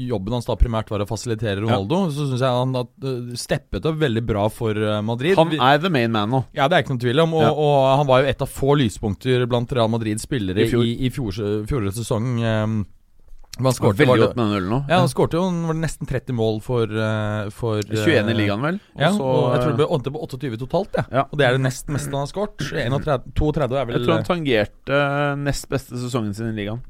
[0.00, 3.88] jobben hans da primært var å fasilitere Ronaldo, så syns jeg han at, uh, steppet
[3.90, 5.36] opp veldig bra for Madrid.
[5.36, 6.40] Han er the main man nå.
[6.56, 7.36] Ja, det er ikke noen tvil om.
[7.36, 7.52] Og, Ja.
[7.52, 10.88] og han var jo et av få lyspunkter blant Real Madrids spillere I fjor.
[10.88, 11.36] i, i fjor,
[11.68, 12.32] fjorårets sesong.
[12.40, 12.80] Um,
[13.58, 14.78] han Han skårte veldig det- godt med den ølen nå.
[14.88, 18.38] Ja, han skårte jo var det nesten 30 mål for, uh, for 21 i uh,
[18.38, 18.78] ligaen, vel?
[18.94, 21.04] Og Ja, og jeg tror det ble på 28 totalt, ja.
[21.10, 21.24] Ja.
[21.30, 22.56] Og det er det nest meste han har skåret.
[22.70, 25.00] 31 32 er vel Jeg tror han tangerte
[25.42, 26.80] nest beste sesongen sin i ligaen.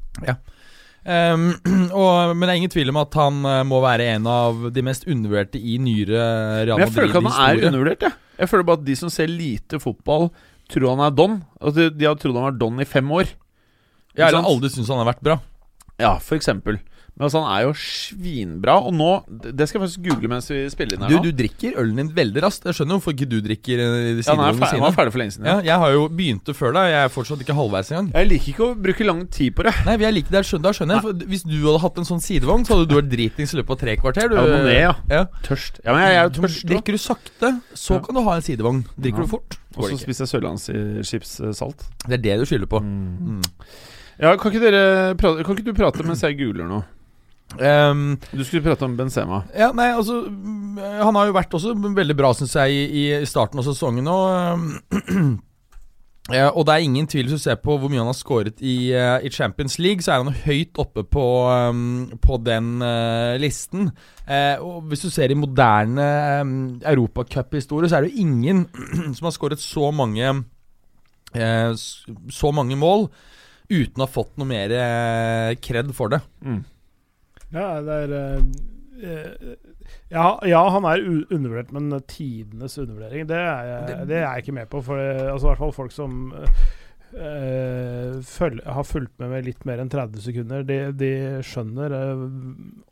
[1.01, 1.47] Um,
[1.97, 4.83] og, men det er ingen tvil om at han eh, må være en av de
[4.85, 6.19] mest undervurderte i nyere
[6.67, 7.69] Real Men jeg føler ikke at han er Madrid-historie.
[7.71, 8.05] undervurdert.
[8.05, 8.13] Jeg.
[8.37, 10.29] jeg føler bare at de som ser lite fotball,
[10.69, 11.39] tror han er don.
[11.57, 13.33] Altså, de, har trodd han var don i fem år.
[14.13, 15.39] Ja, eller aldri syns han har vært bra.
[16.01, 16.81] Ja, for eksempel.
[17.11, 18.77] Men altså, han er jo svinbra.
[18.87, 19.07] Og nå
[19.57, 21.23] Det skal jeg faktisk google mens vi spiller inn her Du, nå.
[21.27, 22.63] du drikker ølen din veldig raskt.
[22.69, 25.35] Jeg skjønner hvorfor ikke du drikker eh, ved ferdig, han siden var ferdig for lenge
[25.35, 25.49] siden.
[25.51, 25.65] Ja, Ja.
[25.67, 26.87] jeg har jo begynte før deg.
[26.93, 28.07] Jeg er fortsatt ikke halvveis engang.
[28.15, 29.73] Jeg liker ikke å bruke lang tid på det.
[29.85, 30.43] Nei, jeg liker det.
[30.49, 31.03] Skjønner, skjønner jeg.
[31.09, 33.75] For hvis du hadde hatt en sånn sidevogn, så hadde du vært dritings i løpet
[33.75, 34.31] av tre kvarter.
[34.31, 34.95] Du, Ja, må ned, ja.
[35.11, 35.23] ja.
[35.45, 35.83] Tørst.
[35.83, 38.47] Ja, men jeg er jo tørst Du, Drikker du sakte, så kan du ha en
[38.47, 38.85] sidevogn.
[38.97, 40.07] Drikker du fort, Og går så det ikke.
[40.07, 41.89] spiser jeg sørlandsskipssalt.
[42.07, 42.79] Det er det du skylder på.
[42.81, 43.41] Mm.
[44.21, 46.83] Ja, kan ikke, dere prate, kan ikke du prate mens jeg googler nå?
[47.59, 49.41] Um, Du skulle prate om Benzema.
[49.57, 50.23] ja, nei, altså
[51.03, 54.07] Han har jo vært også veldig bra, syns jeg, i, i starten av sesongen.
[54.07, 55.33] Og, ehm,
[56.37, 58.61] ja, og det er ingen tvil, hvis du ser på hvor mye han har skåret
[58.61, 61.25] i, eh, i Champions League, så er han høyt oppe på,
[62.23, 63.89] på den uh, listen.
[64.29, 66.07] Uh, og hvis du ser i moderne
[66.39, 66.55] um,
[66.87, 68.63] europacuphistorie, så er det jo ingen
[69.17, 73.09] som har skåret så mange uh, så mange mål
[73.71, 76.21] uten å ha fått noe mer eh, kred for det.
[76.43, 76.61] Mm.
[77.51, 78.43] Ja, det er eh,
[79.01, 79.55] eh,
[80.11, 84.59] ja, ja, han er undervurdert, men tidenes undervurdering, det er, jeg, det er jeg ikke
[84.59, 84.83] med på.
[84.85, 86.31] For det, altså, i hvert fall folk som
[87.11, 91.09] Uh, føl- har fulgt med med litt mer enn 30 sekunder, de, de
[91.43, 92.21] skjønner uh,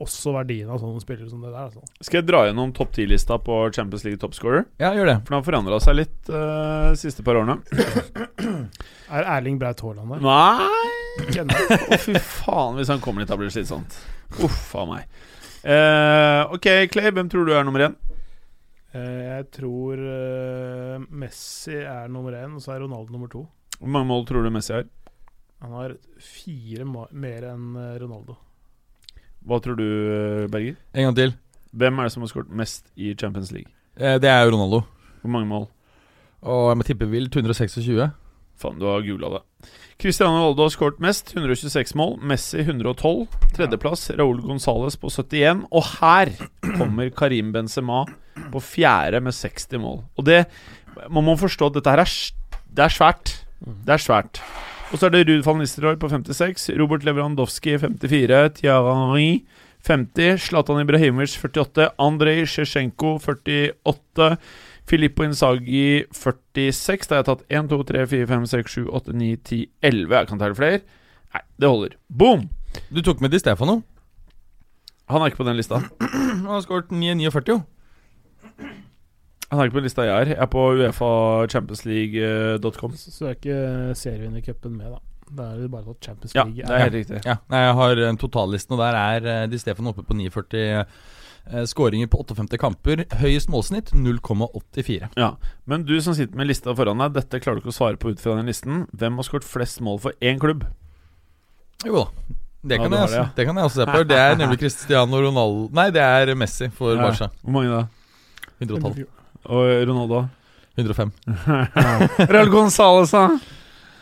[0.03, 1.69] også verdien av sånne spillere som det der.
[1.69, 1.85] Altså.
[2.03, 4.65] Skal jeg dra gjennom topp 10-lista på Champions League topscorer?
[4.81, 5.17] Ja, gjør det.
[5.23, 7.61] For den har forandra seg litt uh, de siste par årene.
[9.09, 10.21] Er Erling Braut Haaland der?
[10.23, 11.55] Nei
[11.89, 13.97] Å, fy faen, hvis han kommer dit, da blir det slitsomt.
[14.45, 15.09] Uff a meg.
[15.65, 17.97] Uh, ok, Clay, hvem tror du er nummer én?
[18.93, 23.43] Uh, jeg tror uh, Messi er nummer én, og så er Ronaldo nummer to.
[23.79, 24.87] Hvor mange mål tror du Messi har?
[25.59, 28.37] Han har fire mer enn eh, Ronaldo.
[29.43, 30.77] Hva tror du, eh, Berger?
[30.95, 31.33] En gang til.
[31.75, 33.71] Hvem er det som har skåret mest i Champions League?
[33.99, 34.81] Eh, det er jo Ronaldo.
[35.19, 35.67] Hvor mange mål?
[36.47, 38.07] Og jeg må tippe vilt 226.
[38.59, 39.41] Faen, du har googla det.
[39.99, 42.17] Cristiano Ronaldo har skåret mest, 126 mål.
[42.27, 43.27] Messi 112.
[43.55, 45.65] Tredjeplass Raúl Gonzales på 71.
[45.75, 46.31] Og her
[46.77, 48.05] kommer Karim Benzema
[48.53, 50.01] på fjerde med 60 mål.
[50.17, 50.45] Og det
[51.09, 52.11] Man må forstå at dette her er
[52.75, 53.45] Det er svært.
[53.59, 54.41] Det er svært.
[54.91, 56.69] Og så er det Ruud van Nistelrooy på 56.
[56.79, 58.49] Robert Lewandowski 54.
[58.57, 59.45] Thierry Henry
[59.85, 60.37] 50.
[60.37, 61.89] Zlatan Ibrahimovic 48.
[61.97, 64.37] Andrej Sjesjenko 48.
[64.89, 67.07] Filippo Insagi 46.
[67.07, 69.61] Da har jeg tatt 1, 2, 3, 4, 5, 6, 7, 8, 9, 10,
[69.91, 70.15] 11.
[70.17, 70.79] Jeg kan telle flere.
[71.33, 71.91] Nei, det holder.
[72.09, 72.41] Boom!
[72.93, 73.75] Du tok med Di Stefano.
[75.09, 75.75] Han er ikke på den lista.
[76.43, 77.57] Han har skåret 949, jo.
[79.49, 80.27] Han er ikke på den lista jeg er.
[80.35, 82.91] Jeg er på uefachampionsleague.com.
[82.93, 83.59] Så, så er ikke
[83.97, 84.99] serievinnercupen med, da.
[85.29, 86.55] Da er det bare tatt Champions League.
[86.57, 87.21] Ja, det er helt riktig.
[87.25, 90.63] Ja, nei, Jeg har en totallisten, og der er eh, Di Stefan oppe på 49
[90.79, 93.03] eh, skåringer på 58 kamper.
[93.21, 95.09] Høyest målsnitt 0,84.
[95.17, 95.31] Ja,
[95.69, 98.09] Men du som sitter med lista foran deg, dette klarer du ikke å svare på
[98.13, 98.87] ut fra den listen.
[98.97, 100.65] Hvem har skåret flest mål for én klubb?
[101.85, 102.35] Jo da.
[102.59, 103.27] Det Ja, kan, jeg, det, ja.
[103.37, 104.01] det kan jeg også se på.
[104.09, 107.05] Det er nemlig Cristiano Ronaldo Nei, det er Messi for Ja.
[107.05, 107.29] Barca.
[107.45, 107.85] Hvor mange da?
[108.59, 109.05] 112.
[109.47, 110.25] Og Ronaldo?
[110.75, 111.13] 105.
[112.27, 113.29] Real Gonzales, da?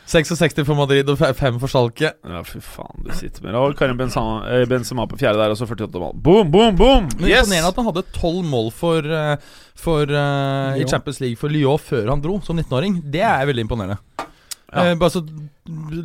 [0.07, 2.13] 66 for Madrid og 5 for Schalke.
[2.15, 3.57] Ja, fy faen, du sitter med.
[3.59, 6.13] Og Karim Benzema, eh, Benzema på fjerde der, og så 48 mål.
[6.15, 7.09] Boom, boom, boom!
[7.17, 7.43] Men Yes!
[7.43, 9.35] Imponerende at han hadde 12 mål for, eh,
[9.75, 13.01] for uh, i Champions League for Lyon før han dro, som 19-åring.
[13.03, 13.99] Det er veldig imponerende.
[14.71, 14.93] Ja.
[14.93, 15.25] Uh, bare så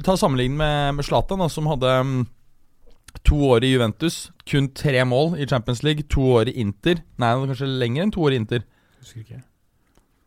[0.02, 2.18] Ta Sammenlign med, med Zlatan, som hadde um,
[3.22, 4.32] to år i Juventus.
[4.50, 6.08] Kun tre mål i Champions League.
[6.10, 7.04] To år i Inter.
[7.22, 8.66] Nei, kanskje lenger enn to år i Inter.
[8.98, 9.44] Husker ikke.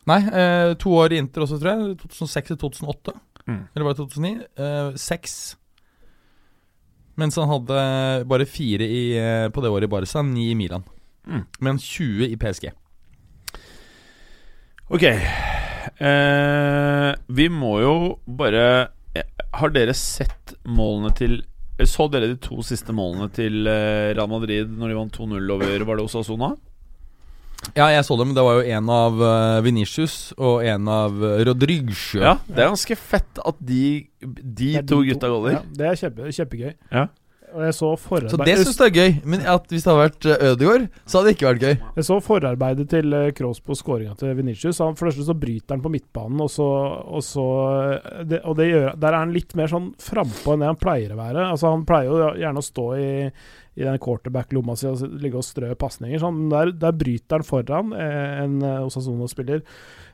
[0.07, 2.03] Nei, uh, to år i Inter også, tror jeg.
[2.07, 3.19] 2006 til 2008.
[3.47, 3.61] Mm.
[3.75, 4.41] Eller var det 2009?
[4.57, 5.55] Eh, seks.
[7.15, 10.83] Mens han hadde bare fire i, eh, på det året i Barca, ni i Milan.
[11.27, 11.45] Mm.
[11.59, 12.71] Men 20 i PSG.
[14.89, 15.03] Ok.
[15.05, 15.19] Eh,
[17.27, 18.63] vi må jo bare
[19.15, 21.35] eh, Har dere sett målene til
[21.77, 25.85] eh, Så dere de to siste målene til Real Madrid når de vant 2-0 over
[25.85, 26.55] Var det Osasuna?
[27.75, 28.35] Ja, jeg så dem.
[28.37, 32.07] Det var jo en av uh, Venitius og en av uh, Rodriguez.
[32.19, 33.83] Ja, Det er ganske fett at de,
[34.21, 35.57] de to de gutta goller.
[35.59, 36.73] Ja, det er kjempe, kjempegøy.
[36.93, 37.07] Ja.
[37.55, 39.11] Og jeg så Så det syns jeg er gøy.
[39.31, 41.75] Men at hvis det hadde vært uh, Ødegaard, så hadde det ikke vært gøy.
[41.95, 44.81] Jeg så forarbeidet til Kroos på skåringa til Venitius.
[44.83, 46.67] Han, for det første så bryter han på midtbanen, og så,
[47.05, 47.45] og så
[47.93, 50.81] eh, det, Og det gjør, der er han litt mer sånn frampå enn det han
[50.81, 51.47] pleier å være.
[51.53, 53.13] Altså Han pleier jo gjerne å stå i,
[53.75, 56.19] i den quarterback-lomma si og ligge og strø pasninger.
[56.21, 59.61] Sånn, der, der bryter han foran eh, en eh, Osasuna-spiller.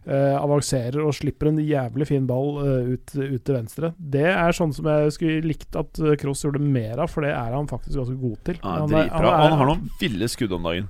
[0.05, 3.91] eh, avanserer og slipper en jævlig fin ball eh, ut, ut til venstre.
[3.97, 7.35] Det er sånn som jeg skulle likt at Cross Kroos gjorde mer av, for det
[7.37, 8.57] er han faktisk ganske god til.
[8.63, 10.87] Ja, Han er- han er- Han har noen ville skudd om dagen.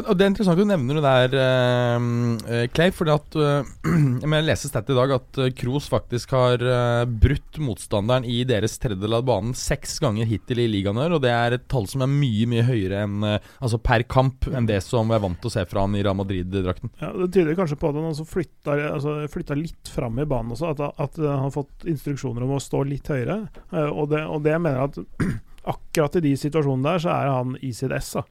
[0.00, 2.92] Og Det er interessant du nevner det der, uh, Clay.
[2.94, 7.60] Fordi at uh, Jeg jeg leste stat i dag at Kroos faktisk har uh, brutt
[7.62, 10.98] motstanderen i deres tredjedel av banen seks ganger hittil i ligaen.
[11.00, 14.48] her, Og det er et tall som er mye mye høyere enn Altså per kamp
[14.50, 16.92] enn det som vi er vant til å se fra han i Real Madrid-drakten.
[17.00, 20.74] Ja, Det tyder kanskje på at han også flytta, altså litt fram i banen også.
[20.74, 23.44] At, at han har fått instruksjoner om å stå litt høyere.
[23.92, 25.42] Og det, og det mener jeg at
[25.74, 28.14] akkurat i de situasjonene der, så er han i sitt ess.
[28.18, 28.24] da.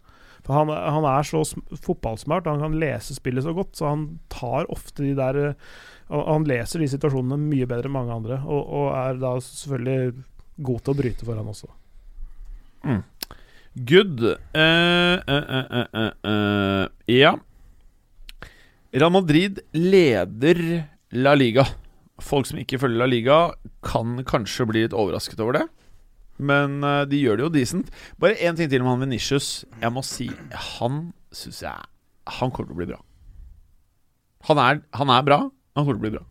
[0.44, 1.44] For han, han er så
[1.86, 5.54] fotballsmart, han kan lese spillet så godt, så han tar ofte de der eh,
[6.12, 10.26] Han leser de situasjonene mye bedre enn mange andre, og, og er da selvfølgelig
[10.68, 11.72] god til å bryte for han også.
[13.74, 14.22] Good.
[14.54, 17.34] Uh, uh, uh, ja.
[18.94, 20.60] Real Madrid leder
[21.18, 21.66] La Liga.
[22.22, 23.40] Folk som ikke følger La Liga,
[23.82, 25.66] kan kanskje bli litt overrasket over det.
[26.42, 27.90] Men uh, de gjør det jo decent.
[28.22, 29.66] Bare én ting til om han Venitius.
[29.82, 30.30] Jeg må si
[30.78, 31.90] han syns jeg
[32.40, 33.00] Han kommer til å bli bra.
[34.50, 35.40] Han er, han er bra.
[35.78, 36.26] Han kommer til å bli bra.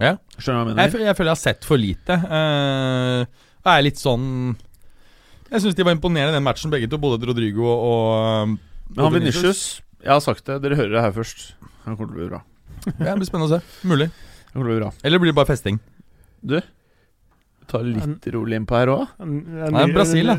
[0.00, 0.14] Ja.
[0.38, 0.82] Skjønner du hva jeg mener?
[0.82, 2.16] Jeg, jeg føler jeg har sett for lite.
[2.24, 4.26] Uh, jeg er litt sånn
[5.50, 7.00] Jeg syns de var imponerende i den matchen, begge to.
[7.02, 11.14] Både Rodrigo og, og Men han Venitius Jeg har sagt det, dere hører det her
[11.16, 11.50] først.
[11.84, 12.42] Han kommer til å bli bra.
[12.96, 13.86] Ja, det blir spennende å se.
[13.86, 14.08] Mulig.
[14.56, 15.76] Eller blir det bare festing?
[16.40, 16.56] Du,
[17.70, 19.14] ta litt rolig innpå her òg.
[19.24, 20.34] Nei, Brasil,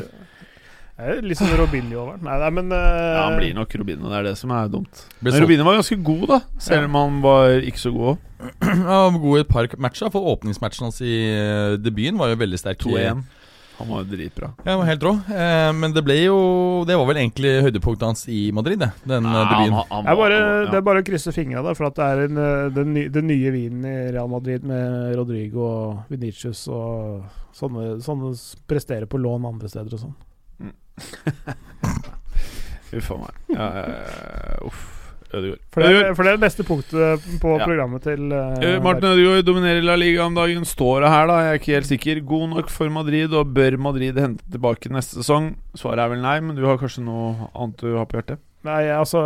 [1.02, 2.26] er Litt sånn Robinho over den.
[2.28, 5.06] Nei, nei, men Ja, eh, han blir nok Robinho, Det er det som er dumt.
[5.20, 5.64] Men solgt.
[5.64, 6.40] Var ganske god, da.
[6.62, 8.18] Selv om han var ikke så god.
[8.62, 10.10] Ja, han var god i et par matcher.
[10.14, 12.84] For åpningsmatchen hans i eh, debuten var jo veldig sterk.
[12.84, 13.24] 2-1.
[13.82, 14.48] Han var jo dritbra.
[14.62, 15.10] Ja, han var helt rå.
[15.34, 16.36] Eh, men det ble jo
[16.86, 18.92] Det var vel egentlig høydepunktet hans i Madrid, det.
[19.04, 19.74] Den eh, Ja, debuten.
[19.74, 20.70] han- han det er, bare, ja.
[20.70, 23.50] det er bare å krysse fingra for at det er en, eh, den, den nye
[23.50, 28.30] vinen i Real Madrid med Rodrigo og Venicius og sånne, sånne
[28.70, 30.14] presterer på lån andre steder og sånn.
[32.92, 33.32] Uff a meg.
[33.48, 34.91] Ja, ja, ja, uff.
[35.34, 35.60] Ødegaard.
[35.72, 37.64] For, det- for det er neste punktet på Ja.
[37.66, 40.64] programmet til eh, Eh, Martin Ødegaard dominerer La Liga om dagen.
[40.68, 41.38] Står det her, da?
[41.42, 42.20] Jeg er ikke helt sikker.
[42.26, 45.54] God nok for Madrid, og bør Madrid hente tilbake neste sesong?
[45.74, 48.38] Svaret er vel nei, men du har kanskje noe annet du har på hjertet?
[48.62, 49.18] Nei, altså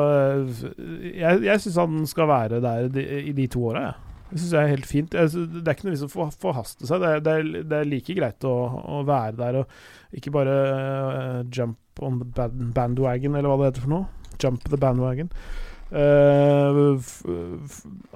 [1.12, 3.94] Jeg, jeg syns han skal være der de, i de to åra, jeg.
[4.30, 5.10] Det syns jeg er helt fint.
[5.12, 6.98] Det er ikke noe vits å for, forhaste seg.
[7.02, 8.54] Det er, det, er, det er like greit å,
[8.98, 13.84] å være der og ikke bare uh, jump on the bandwagon, eller hva det heter
[13.86, 14.06] for noe.
[14.42, 15.30] Jump the bandwagon.
[15.86, 16.78] Eh,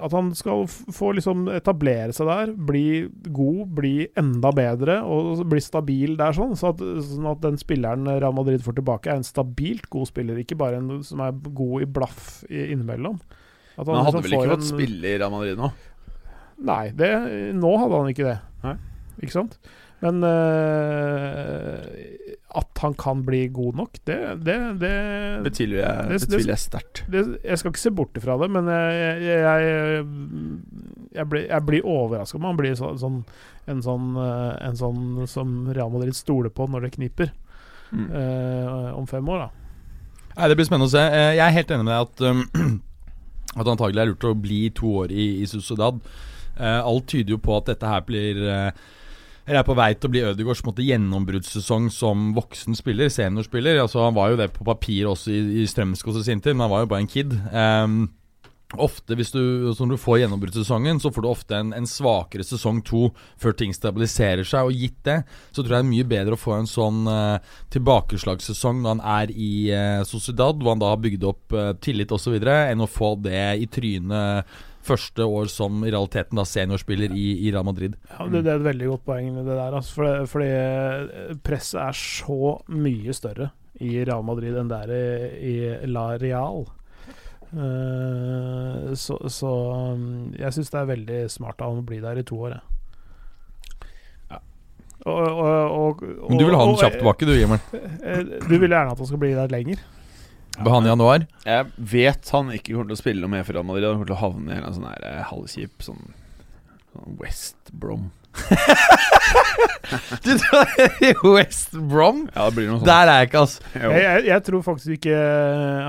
[0.03, 2.83] at han skal få liksom etablere seg der, bli
[3.31, 6.57] god, bli enda bedre og bli stabil der, sånn.
[6.59, 10.41] Så at, sånn at den spilleren Real Madrid får tilbake, er en stabilt god spiller,
[10.43, 13.21] ikke bare en som er god i blaff i, innimellom.
[13.77, 15.71] At Men han hadde liksom vel ikke fått en- spille i Real Madrid nå?
[16.61, 17.11] Nei, det,
[17.57, 18.39] nå hadde han ikke det.
[18.67, 18.75] Nei.
[19.23, 19.55] Ikke sant?
[20.01, 21.79] Men eh,
[22.55, 24.91] at han kan bli god nok, det, det, det,
[25.45, 27.03] Betviler jeg, Det- det- jeg sterkt.
[27.11, 30.05] Jeg skal ikke se bort ifra det, men jeg, jeg,
[31.15, 33.21] jeg, blir, jeg blir overraska om han blir så, sånn,
[33.71, 37.31] en, sånn, eh, en sånn som Real Madrid stoler på når det kniper,
[37.91, 38.05] Mm.
[38.15, 39.39] eh, om fem år.
[39.39, 39.49] da
[40.37, 41.01] Nei, Det blir spennende å se.
[41.11, 42.81] Eh, Jeg er helt enig med deg at um,
[43.59, 45.99] At antagelig er lurt å bli to år i, i Sociedad.
[46.55, 48.71] Uh, alt tyder jo på at dette her blir eh,
[49.45, 53.81] Eller er på vei til å bli Ødegaards gjennombruddssesong som voksen spiller, seniorspiller.
[53.81, 56.73] Altså Han var jo det på papir også i, i Strømskog sin tid, men han
[56.75, 57.33] var jo bare en kid.
[57.51, 58.01] Um,
[58.79, 59.41] Ofte hvis du,
[59.75, 63.09] Når du får gjennombruddssesongen, så får du ofte en, en svakere sesong to
[63.41, 64.69] før ting stabiliserer seg.
[64.69, 65.17] Og gitt det,
[65.51, 67.41] så tror jeg det er mye bedre å få en sånn uh,
[67.73, 72.13] tilbakeslagssesong når han er i uh, Sociedad, hvor han da har bygd opp uh, tillit
[72.15, 77.27] osv., enn å få det i trynet første år som i realiteten da seniorspiller i,
[77.45, 77.95] i Real Madrid.
[78.09, 79.77] Ja, det, det er et veldig godt poeng, det der.
[79.77, 83.51] Altså, fordi, fordi eh, presset er så mye større
[83.81, 86.65] i Real Madrid enn det er i, i La Real.
[87.51, 89.49] Uh, så, så
[89.91, 92.53] um, jeg syns det er veldig smart av ham å bli der i to år,
[92.55, 93.81] jeg.
[94.31, 94.37] Ja.
[95.03, 97.65] Og, og, og, Men du vil ha den kjapt tilbake, du, Jimmer.
[97.75, 99.83] eh, Du vil gjerne at han skal bli der lenger?
[100.59, 101.27] På han i januar.
[101.47, 103.87] Jeg vet han ikke kommer til å spille noe mer for Real Madrid.
[103.87, 106.09] Han kommer til å havne i en sånn her, eh, halvkjip sånn,
[106.91, 108.09] sånn West Brom.
[110.23, 112.21] Du tror West Brom?
[112.35, 112.87] Ja, det blir noe sånt.
[112.87, 113.63] Der er jeg ikke, altså.
[113.75, 113.89] Jo.
[113.91, 115.17] Jeg, jeg, jeg tror faktisk ikke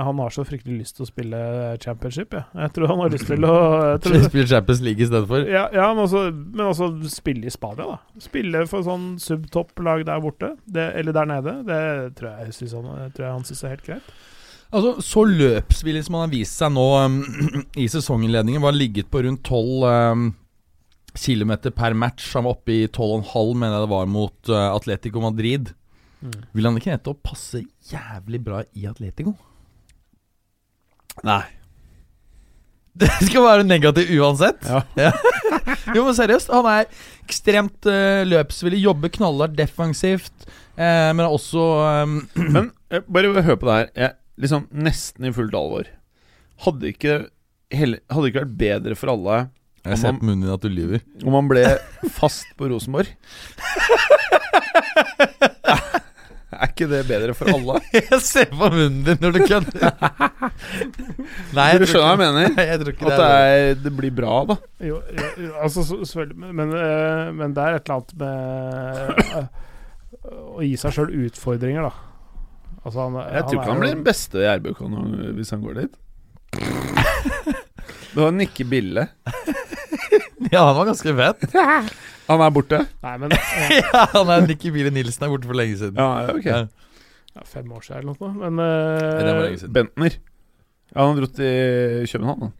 [0.09, 1.43] han har så fryktelig lyst til å spille
[1.85, 2.35] championship.
[2.35, 3.55] Jeg, jeg tror han har lyst til å
[3.93, 5.47] jeg tror, Spiller Champions League i stedet for.
[5.47, 8.25] Ja, ja men, også, men også spille i Spania, da.
[8.27, 11.57] Spille for sånn subtopp-lag der borte, det, eller der nede.
[11.69, 11.81] Det
[12.19, 14.15] tror jeg, synes han, tror jeg han syns er helt greit.
[14.73, 17.19] Altså, Så løpsvillig som han har vist seg nå um,
[17.83, 20.27] i sesonginnledningen, var ligget på rundt 12 um,
[21.13, 22.33] km per match.
[22.37, 25.75] Han var oppe i 12,5, mener jeg det var, mot uh, Atletico Madrid.
[26.23, 26.39] Mm.
[26.55, 29.35] Vil han ikke nettopp passe jævlig bra i Atletico?
[31.27, 31.43] Nei.
[33.03, 34.67] Det skal være negativt uansett.
[34.69, 35.13] Ja.
[35.97, 36.51] jo, men seriøst.
[36.53, 36.89] Han er
[37.25, 40.45] ekstremt uh, løpsvillig, jobber knallhardt defensivt,
[40.77, 41.69] uh, men er også
[42.05, 42.19] um,
[42.57, 43.89] Men eh, bare hør på det her.
[43.97, 44.13] Jeg,
[44.43, 45.87] liksom Nesten i fullt alvor.
[46.67, 47.17] Hadde ikke,
[47.75, 49.39] hele, hadde ikke vært bedre for alle
[49.87, 51.01] Jeg ser på munnen din at du lyver.
[51.27, 51.65] om han ble
[52.15, 53.09] fast på Rosenborg?
[56.53, 57.79] Er ikke det bedre for alle?
[57.97, 59.87] Jeg ser på munnen din når du kødder.
[61.57, 62.59] Nei, Du skjønner hva jeg mener?
[62.69, 64.57] Jeg tror ikke At det, er, det blir bra, da.
[64.85, 68.15] Jo, jo, jo, altså så- selvfølgelig, men, men, eh, men det er et eller annet
[68.21, 68.31] med
[69.41, 69.47] eh,
[70.53, 72.12] å gi seg sjøl utfordringer, da.
[72.83, 75.03] Altså, han, Jeg tror ikke han blir den beste i RBK nå,
[75.39, 75.99] hvis han går dit.
[78.13, 79.09] Det var Nikke Bille.
[80.53, 81.45] Ja, han var ganske fet.
[82.29, 82.81] Han er borte?
[83.03, 85.97] Nei, men eh, ja, han er Nikke Bille Nilsen er borte for lenge siden.
[85.97, 86.45] Ja, ok.
[86.45, 86.59] Ja.
[87.39, 88.33] ja, Fem år siden eller noe.
[88.37, 89.73] Men Det eh, siden.
[89.79, 90.19] Bentner.
[90.93, 92.45] Ja, han har dratt til København.
[92.49, 92.53] han.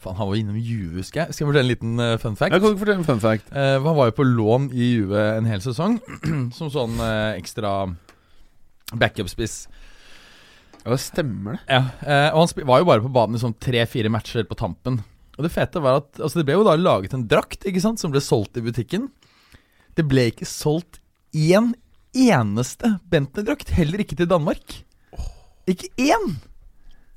[0.00, 1.34] Faen, han var innom Juve, skal jeg?
[1.34, 2.54] Skal jeg fortelle en liten uh, fun fact?
[2.54, 3.50] Jeg kan ikke fortelle en fun fact.
[3.52, 5.98] uh, han var jo på lån i Juve en hel sesong,
[6.56, 7.74] som sånn uh, ekstra
[8.98, 9.64] backup-spiss.
[10.80, 11.62] Ja, det stemmer det.
[11.68, 15.00] Ja, eh, og han var jo bare på banen i sånn tre-fire matcher på tampen.
[15.36, 18.00] Og det fete var at altså det ble jo da laget en drakt ikke sant,
[18.00, 19.08] som ble solgt i butikken.
[19.96, 21.00] Det ble ikke solgt
[21.36, 21.72] én
[22.16, 24.80] eneste Bentner-drakt, heller ikke til Danmark.
[25.70, 26.40] Ikke én!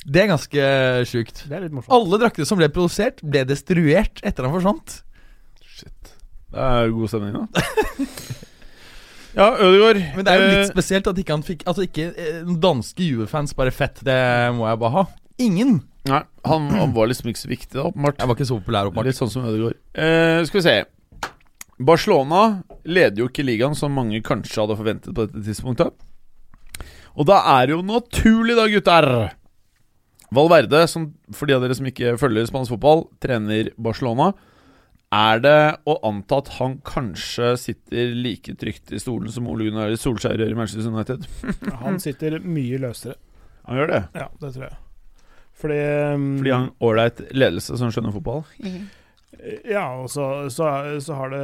[0.04, 0.64] Det er ganske
[1.08, 1.46] sjukt.
[1.48, 1.94] det er litt morsomt.
[1.96, 4.98] Alle drakter som ble produsert, ble destruert etter han forsvant.
[5.64, 6.16] Shit.
[6.52, 7.64] Det er god stemning, da.
[9.36, 10.00] ja, Ødegaard.
[10.16, 13.08] Men det er jo eh, litt spesielt at ikke han fikk Altså ikke eh, danske
[13.08, 14.02] Juve-fans bare fett.
[14.06, 14.18] Det
[14.58, 15.06] må jeg bare ha.
[15.44, 15.82] Ingen!
[16.10, 16.20] Nei,
[16.50, 18.20] han, han var liksom ikke så viktig, da, åpenbart.
[18.20, 19.08] Jeg var ikke så populær, åpenbart.
[19.08, 19.80] Litt sånn som Ødegaard.
[19.96, 20.76] Eh, skal vi se.
[21.84, 22.42] Barcelona
[22.86, 25.94] leder jo ikke ligaen, som mange kanskje hadde forventet på dette tidspunktet.
[27.14, 29.10] Og da er det jo naturlig, da, gutter
[30.34, 34.32] Valverde, som for de av dere som ikke følger spansk fotball, trener Barcelona.
[35.14, 39.94] Er det å anta at han kanskje sitter like trygt i stolen som Ole Gunnar
[40.00, 41.28] Solskjær gjør i Manchester United?
[41.84, 43.20] Han sitter mye løsere.
[43.68, 44.02] Han gjør det.
[44.18, 44.80] Ja, det tror jeg.
[45.64, 45.80] Fordi,
[46.16, 48.42] um, Fordi han ålreit ledelse som skjønner fotball.
[49.68, 50.66] Ja, og så, så,
[51.04, 51.44] så har det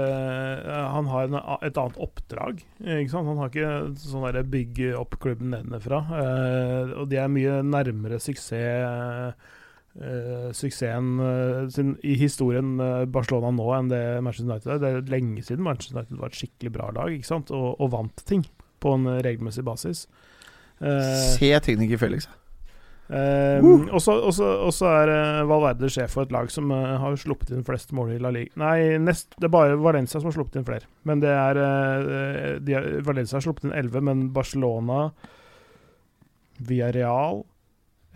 [0.70, 2.64] Han har en, et annet oppdrag.
[2.82, 3.30] Ikke sant?
[3.30, 6.02] Han har ikke sånn derre bygge opp klubben nedenfra.
[6.10, 9.38] Uh, og de er mye nærmere suksess
[10.02, 14.82] eh, suksessen uh, sin, i historien uh, Barcelona nå enn det Manchester United er.
[14.84, 17.16] Det er lenge siden Manchester United var et skikkelig bra lag?
[17.52, 18.44] Og, og vant ting
[18.80, 20.06] på en regelmessig basis.
[20.80, 22.30] Eh, Se tekniker Felix.
[23.10, 27.66] Eh, og så- er eh, Valverde sjef for et lag som eh, har sluppet inn
[27.66, 28.54] flest mål i La Liga.
[28.62, 30.86] Nei, nest, det er bare Valencia som har sluppet inn flere.
[31.10, 35.10] Men det er, eh, de Valencia har sluppet inn 11, men Barcelona,
[36.60, 37.44] Villarreal,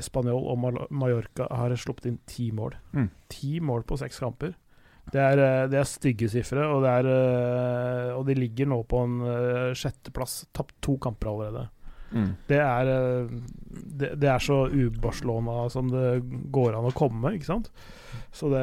[0.01, 2.77] Spanjol og Mallorca har sluppet inn ti mål.
[2.95, 3.09] Mm.
[3.29, 4.55] Ti mål på seks kamper.
[5.11, 8.81] Det er, eh, det er stygge sifre, og, det er, eh, og de ligger nå
[8.87, 10.45] på en eh, sjetteplass.
[10.55, 11.67] Tapt to kamper allerede.
[12.13, 12.29] Mm.
[12.45, 12.89] Det er,
[13.73, 16.21] det, det er så u-Barcelona som det
[16.53, 17.71] går an å komme, ikke sant?
[18.33, 18.61] Så det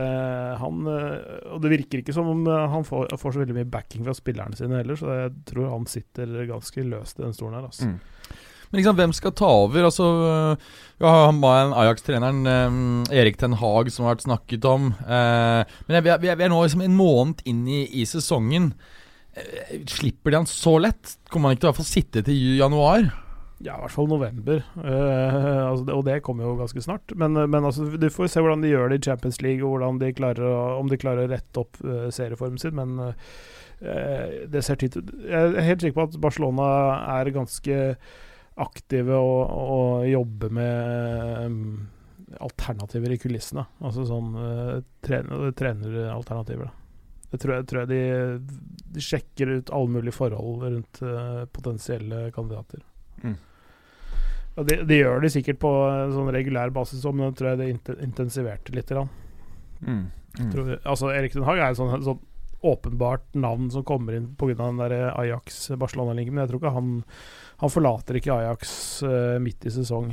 [0.60, 4.14] han Og det virker ikke som om han får, får så veldig mye backing fra
[4.14, 7.66] spillerne sine heller, så jeg tror han sitter ganske løst i den stolen her.
[7.72, 7.90] Altså.
[7.90, 7.98] Mm.
[8.70, 9.88] Men liksom, hvem skal ta over?
[9.88, 10.68] Altså, øh,
[11.02, 14.92] ja, han var en Ajax-treneren, eh, Erik Ten Hag, som har vært snakket om.
[15.02, 18.70] Eh, men vi, er, vi er nå liksom en måned inn i, i sesongen.
[19.34, 21.16] Eh, slipper de han så lett?
[21.30, 23.10] Kommer han ikke til å hvert fall sitte til januar?
[23.60, 24.62] Ja, i hvert fall november.
[24.78, 27.12] Uh, altså og det kommer jo ganske snart.
[27.20, 30.14] Men, men altså, du får se hvordan de gjør det i Champions League, og de
[30.16, 32.72] klarer om de klarer å rette opp uh, serieformen sin.
[32.78, 33.12] Men uh,
[34.48, 36.66] det ser tid ut Jeg er helt sikker på at Barcelona
[37.18, 37.76] er ganske
[38.61, 41.62] aktive og, og jobbe med um,
[42.40, 43.64] alternativer i kulissene.
[43.80, 46.70] Altså sånn uh, trener, treneralternativer.
[47.30, 48.56] Det tror jeg, tror jeg de,
[48.96, 52.82] de sjekker ut alle mulige forhold rundt uh, potensielle kandidater.
[53.22, 53.36] Mm.
[54.56, 57.52] Ja, det, de, gjør de sikkert på en sånn regulær basis, òg, men det tror
[57.52, 58.90] jeg det intensiverte litt.
[58.90, 59.12] grann.
[59.80, 60.02] Mm.
[60.38, 60.50] Mm.
[60.52, 62.26] Tror, altså Erik Den Haag er et sånn, sånn
[62.61, 64.68] åpenbart navn som kommer inn pga.
[65.16, 66.90] Ajax-Barcelona-linken, men jeg tror ikke han
[67.61, 70.12] Han forlater ikke Ajax uh, midt i sesong.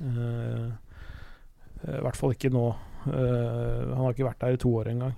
[0.00, 0.68] Uh,
[1.84, 2.66] I hvert fall ikke nå.
[3.08, 5.12] Han har ikke vært der i to år engang.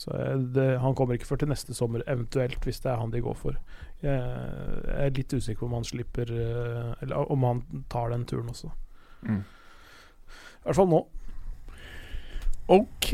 [0.00, 0.16] Så
[0.54, 3.36] det, han kommer ikke før til neste sommer, eventuelt, hvis det er han de går
[3.38, 3.58] for.
[4.00, 8.50] Jeg, jeg er litt usikker på om han slipper Eller om han tar den turen
[8.52, 8.72] også.
[9.28, 9.44] Mm.
[9.44, 11.02] I hvert fall nå.
[12.66, 13.12] Ok.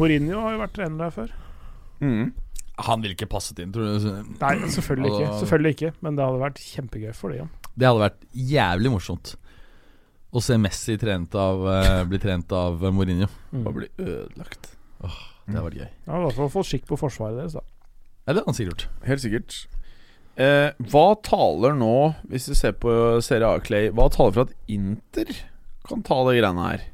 [0.00, 1.34] Mourinho har jo vært trener der før.
[2.02, 2.32] Mm.
[2.86, 4.08] Han ville ikke passet inn, tror du?
[4.40, 5.26] Nei, selvfølgelig ikke.
[5.28, 7.50] Altså- Selvfølgelig ikke Men det hadde vært kjempegøy for dem.
[7.76, 9.34] Det hadde vært jævlig morsomt.
[10.32, 13.26] Å se Messi trent av, eh, bli trent av Mourinho.
[13.52, 13.64] Mm.
[13.64, 14.76] Bare bli ødelagt.
[15.00, 15.88] Det hadde vært gøy.
[16.06, 17.60] Ja, I hvert fall få skikk på forsvaret deres, da.
[18.26, 19.06] Ja, det hadde han sikkert gjort.
[19.08, 19.66] Helt sikkert.
[20.36, 24.54] Eh, hva taler nå, hvis du ser på Serie A, Clay Hva taler for at
[24.68, 25.26] Inter
[25.88, 26.84] kan ta de greiene her?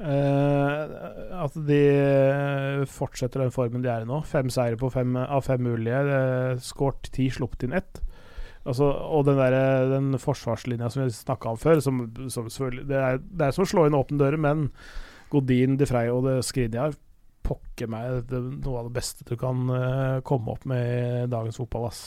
[0.00, 0.92] Eh,
[1.36, 1.80] at de
[2.88, 4.22] fortsetter den formen de er i nå.
[4.28, 6.00] Fem seire på fem av fem mulige.
[6.00, 8.00] Eh, Skåret ti, sluppet inn ett.
[8.68, 9.56] Altså, og den, der,
[9.88, 13.70] den forsvarslinja som vi snakka om før, som, som det er, det er som å
[13.70, 14.66] slå inn åpne dører, men
[15.32, 16.96] Godin, De Frey og det Skriniar
[17.46, 21.56] pokker meg det, noe av det beste du kan uh, komme opp med i dagens
[21.56, 21.88] fotball.
[21.88, 22.02] Ass.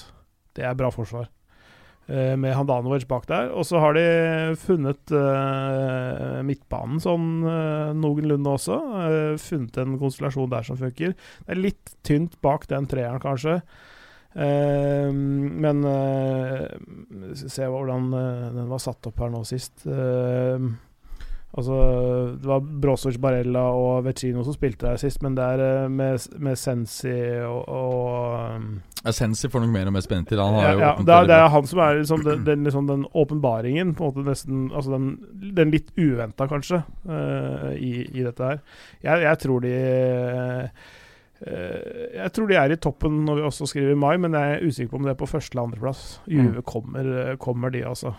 [0.53, 1.25] Det er bra forsvar.
[2.07, 3.51] Eh, med Handanovic bak der.
[3.53, 4.05] Og så har de
[4.59, 8.77] funnet uh, midtbanen sånn uh, noenlunde også.
[8.77, 11.15] Uh, funnet en konstellasjon der som funker.
[11.15, 13.59] Det er litt tynt bak den treeren, kanskje.
[14.33, 16.65] Uh, men uh,
[17.37, 19.85] Se hvordan den var satt opp her nå sist.
[19.85, 20.67] Eh,
[21.53, 21.75] altså
[22.41, 26.25] Det var Brozovic, Barella og Vecino som spilte der sist, men det er eh, med,
[26.41, 27.13] med Sensi
[27.45, 30.39] og, og Sensi får nok mer og mer spennende til.
[30.39, 32.63] Han har ja, jo ja, det, er, det er han som er liksom den, den,
[32.63, 35.07] liksom den åpenbaringen, på en måte nesten Altså den,
[35.57, 38.61] den litt uventa, kanskje, uh, i, i dette her.
[39.03, 40.91] Jeg, jeg tror de uh,
[41.43, 44.63] Jeg tror de er i toppen når vi også skriver i mai, men jeg er
[44.63, 46.05] usikker på om det er på første eller andreplass.
[46.31, 48.13] Juve kommer, eh, kommer, de, altså.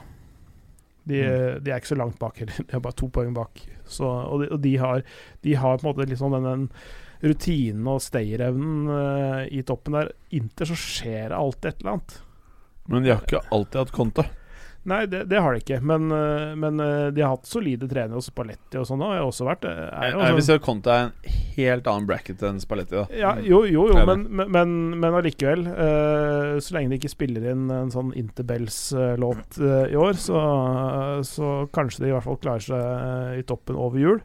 [1.05, 1.21] De,
[1.61, 2.61] de er ikke så langt bak heller.
[2.69, 3.65] De er bare to poeng bak.
[3.85, 5.03] Så, og de, og de, har,
[5.45, 6.69] de har på en måte liksom den, den
[7.25, 10.13] rutinen og stayerevnen uh, i toppen der.
[10.37, 12.17] Inter så skjer det alltid et eller annet.
[12.89, 14.27] Men de har ikke alltid hatt Conte.
[14.85, 15.79] Nei, det, det har de ikke.
[15.81, 19.31] Men, eh, men eh, de har hatt solide trenere, og Spalletti og sånn har jo
[19.31, 19.65] også vært.
[19.65, 23.01] Det er jo Jeg vil si at Conte er en helt annen bracket enn Spalletti.
[23.01, 25.67] da ja, jo, jo, jo men, men, men, allikevel.
[25.73, 30.43] eh, så lenge de ikke spiller inn en sånn Interbells-låt eh, i år, så,
[31.25, 34.21] så kanskje de i hvert fall klarer seg eh, i toppen over jul.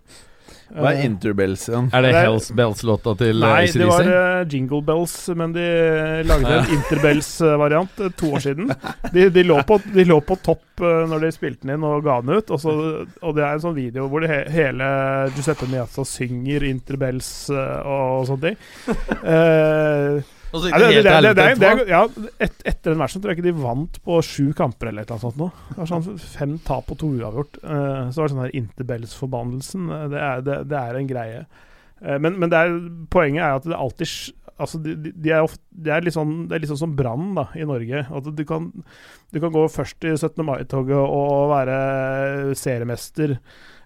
[0.69, 1.89] Hva er Eh, Interbells igjen?
[1.93, 5.67] Er det Det Hells Bells-låta til eh, Nei, det var eh, Jingle Bells, men de
[6.29, 8.71] lagde en Interbells-variant uh, to år siden.
[9.13, 12.19] De, de, lå på, de lå på topp når de spilte den inn og ga
[12.23, 12.51] den ut.
[12.53, 12.73] Og, så,
[13.19, 14.87] og det er en sånn video hvor det he hele
[15.35, 18.59] Giuseppe Miazza synger Interbells og, og, sånne ting.
[19.29, 21.03] Eh, Og så det,
[21.61, 22.01] det ja,
[22.41, 25.19] et, etter den matchen tror jeg ikke de vant på sju kamper eller et eller
[25.19, 25.49] annet sånt nå.
[25.69, 27.59] Det var sånn fem tap og to uavgjort.
[27.61, 29.87] Uh, så var det sånn her Interbells-forbannelsen.
[29.93, 31.45] eh, det, er- det, er en greie.
[32.01, 32.73] Uh, men men er,
[33.13, 36.57] poenget er at det alltid Altså, de, de- er ofte, de er litt sånn, det
[36.57, 38.01] er litt sånn som Brann i Norge.
[38.11, 38.65] At du kan,
[39.31, 40.43] du kan gå først i 17.
[40.43, 41.77] mai-toget og være
[42.59, 43.37] seriemester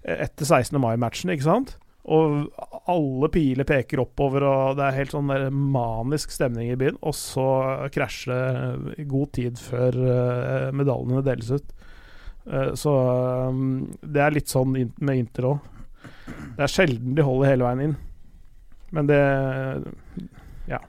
[0.01, 0.79] etter 16.
[0.81, 1.75] mai-matchen, ikke sant?
[2.03, 2.49] Og
[2.91, 5.29] alle piler peker oppover, og det er helt sånn
[5.71, 6.97] manisk stemning i byen.
[6.99, 7.47] Og så
[7.95, 11.69] krasjer det i god tid før eh, medaljene deles ut.
[12.51, 12.95] Eh, så
[13.47, 15.69] um, det er litt sånn med Inter òg.
[16.57, 17.95] Det er sjelden de holder hele veien inn.
[18.93, 19.21] Men det
[20.67, 20.81] Ja.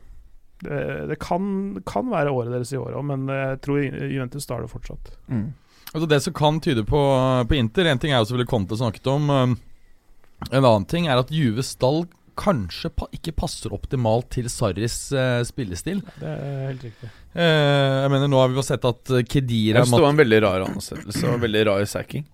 [0.65, 1.45] Det, det kan,
[1.87, 5.13] kan være året deres i år òg, men jeg tror Juventus tar det fortsatt.
[5.29, 5.53] Mm.
[5.93, 7.01] Altså Det som kan tyde på,
[7.47, 9.31] på Inter En ting er jo selvfølgelig Conte snakket om.
[10.51, 12.05] En annen ting er at Juve stall
[12.39, 16.03] kanskje pa ikke passer optimalt til Sarris uh, spillestil.
[16.19, 17.11] Det er helt riktig.
[17.35, 20.15] Uh, jeg mener Nå har vi jo sett at eh, Kedira Jeg synes det var
[20.15, 22.27] en veldig rar ansettelse og veldig rar sacking.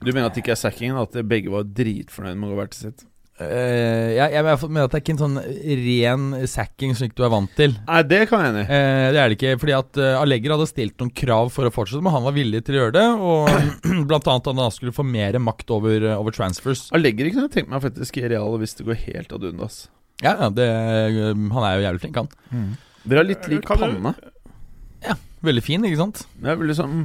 [0.00, 2.74] Du mener at det ikke er sackingen, at begge var dritfornøyd med å gå hvert
[2.74, 3.04] til sitt?
[3.40, 5.38] Eh, jeg, jeg mener at det er ikke en sånn
[5.80, 7.72] ren sacking slik du er vant til.
[7.86, 8.66] Nei, det kan jeg enig i.
[8.76, 11.72] Eh, det er det ikke, fordi at uh, Allegri hadde stilt noen krav for å
[11.72, 13.06] fortsette, men han var villig til å gjøre det.
[13.30, 16.84] Og blant annet at han skulle få mer makt over, eh, over transfers.
[16.96, 19.80] Allegger kunne jeg tenkt meg faktisk i Real hvis det går helt ad undas.
[20.20, 22.76] Ja, ja, det, eh, Han er jo jævlig flink, han.
[23.08, 23.88] Dere har litt lik panne.
[23.94, 25.16] du- panne.
[25.40, 26.26] Veldig fin, ikke sant?
[26.44, 26.96] Ja, veldig sånn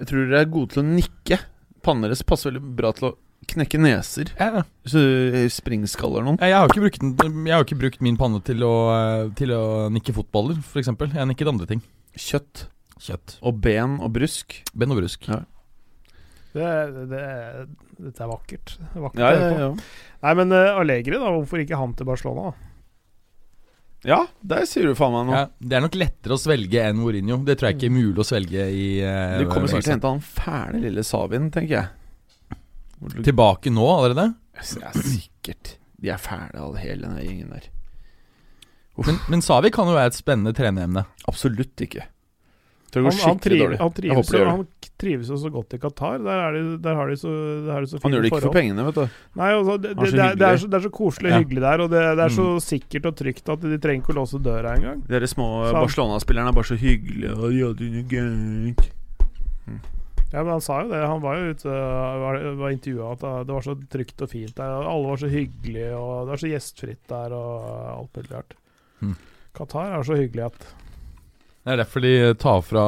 [0.00, 1.36] Jeg tror dere er gode til å nikke.
[1.86, 3.16] Pannen deres passer veldig bra til å
[3.48, 4.30] knekke neser.
[4.38, 4.62] Ja, ja.
[4.86, 5.00] Så
[5.54, 6.38] springskaller noen.
[6.42, 9.54] Jeg har ikke brukt, den, jeg har ikke brukt min panne til å, eh, til
[9.56, 9.62] å
[9.92, 10.92] nikke fotballer, f.eks.
[10.92, 11.80] Jeg nikket andre ting.
[12.16, 12.66] Kjøtt
[13.00, 13.38] Kjøtt.
[13.40, 14.60] og ben og brusk.
[14.76, 15.24] Ben og brusk.
[15.30, 15.40] Ja.
[16.52, 16.66] Det,
[17.10, 17.20] det,
[18.02, 18.74] dette er vakkert.
[18.94, 19.60] Er vakkert Ja, å ja, høre på.
[19.62, 20.16] ja.
[20.26, 21.30] Nei, men uh, Allegri, da.
[21.36, 22.50] Hvorfor ikke han til Barcelona?
[22.50, 22.66] da?
[24.00, 25.36] ja der sier du faen meg noe.
[25.36, 27.36] Ja, det er nok lettere å svelge enn Mourinho.
[27.44, 29.96] Det tror jeg ikke er mulig å svelge i eh, De kommer sikkert til å
[29.98, 31.90] hente han fæle lille Savin, tenker jeg.
[33.00, 34.34] Du- Tilbake nå allerede?
[34.60, 35.76] Ja, sikkert.
[36.00, 37.68] De er fæle, alle hele den gjengen der.
[39.00, 41.06] Men, men Savi kan jo være et spennende treneremne.
[41.28, 42.02] Absolutt ikke.
[42.90, 44.64] Tror Han, han, triv, han, trives, jo, han
[44.98, 46.18] trives jo så godt i Qatar.
[46.26, 47.30] Der, er de, der har de så,
[47.68, 48.02] der så fine forhold.
[48.02, 49.20] Han gjør det ikke for pengene, vet du.
[49.38, 51.30] Nei, også, det, er det, så det, er, det, er så, det er så koselig
[51.30, 51.38] og Ja.
[51.44, 52.60] hyggelig der, og det, det er så Mm.
[52.66, 55.04] sikkert og trygt at de trenger ikke å låse døra engang.
[55.06, 57.30] De små Barcelona-spillerne er bare så hyggelige.
[57.38, 58.74] Og de er gøy.
[60.32, 61.00] Ja, men han sa jo det.
[61.10, 61.70] Han var jo ute
[62.22, 64.76] var, var intervjua at det var så trygt og fint der.
[64.86, 67.64] Alle var så hyggelige, og det var så gjestfritt der, og
[67.96, 68.54] alt mulig rart.
[69.02, 69.16] Mm.
[69.58, 70.60] Qatar er så hyggelig at
[71.64, 72.84] Det er derfor de tar fra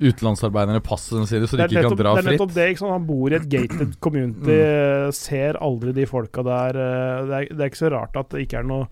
[0.00, 2.24] utenlandsarbeiderne passet sine, så de ikke kan dra fritt.
[2.24, 2.66] det er nettopp det.
[2.72, 2.94] ikke sant?
[2.96, 5.12] Han bor i et gated community, Mm.
[5.16, 6.78] ser aldri de folka der.
[6.80, 8.88] eh, Det er, det er ikke så rart at det ikke er noe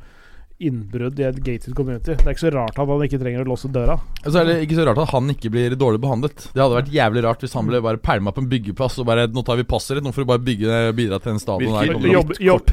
[0.60, 2.16] innbrudd i et gated community.
[2.18, 3.94] Det er ikke så rart at han ikke trenger å låse døra.
[4.24, 6.48] Og så er det ikke så rart at han ikke blir dårlig behandlet.
[6.50, 9.28] Det hadde vært jævlig rart hvis han ble bare pælma på en byggeplass og bare
[9.28, 11.92] 'Nå tar vi passet ditt, nå får du bare bygge, bidra til en stadion der.'
[11.94, 12.66] kommer jobb- jobb-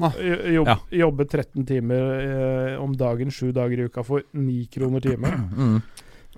[0.00, 0.12] da.
[0.52, 0.76] Jobb, Ja.
[0.92, 2.02] Jobbe 13 timer
[2.76, 5.50] eh, om dagen, sju dager i uka for 9 kroner timen.
[5.56, 5.82] Mm.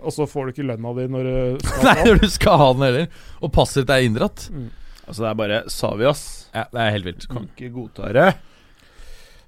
[0.03, 2.07] Og så får du ikke lønna di når du skal Nei, få.
[2.07, 3.07] når du skal ha den heller.
[3.43, 4.49] Og passet ditt er inndratt.
[4.51, 4.71] Mm.
[5.09, 6.25] Altså, det er bare Savias.
[6.55, 7.29] Ja, det er helt vilt.
[7.29, 8.35] Kan ikke godta det.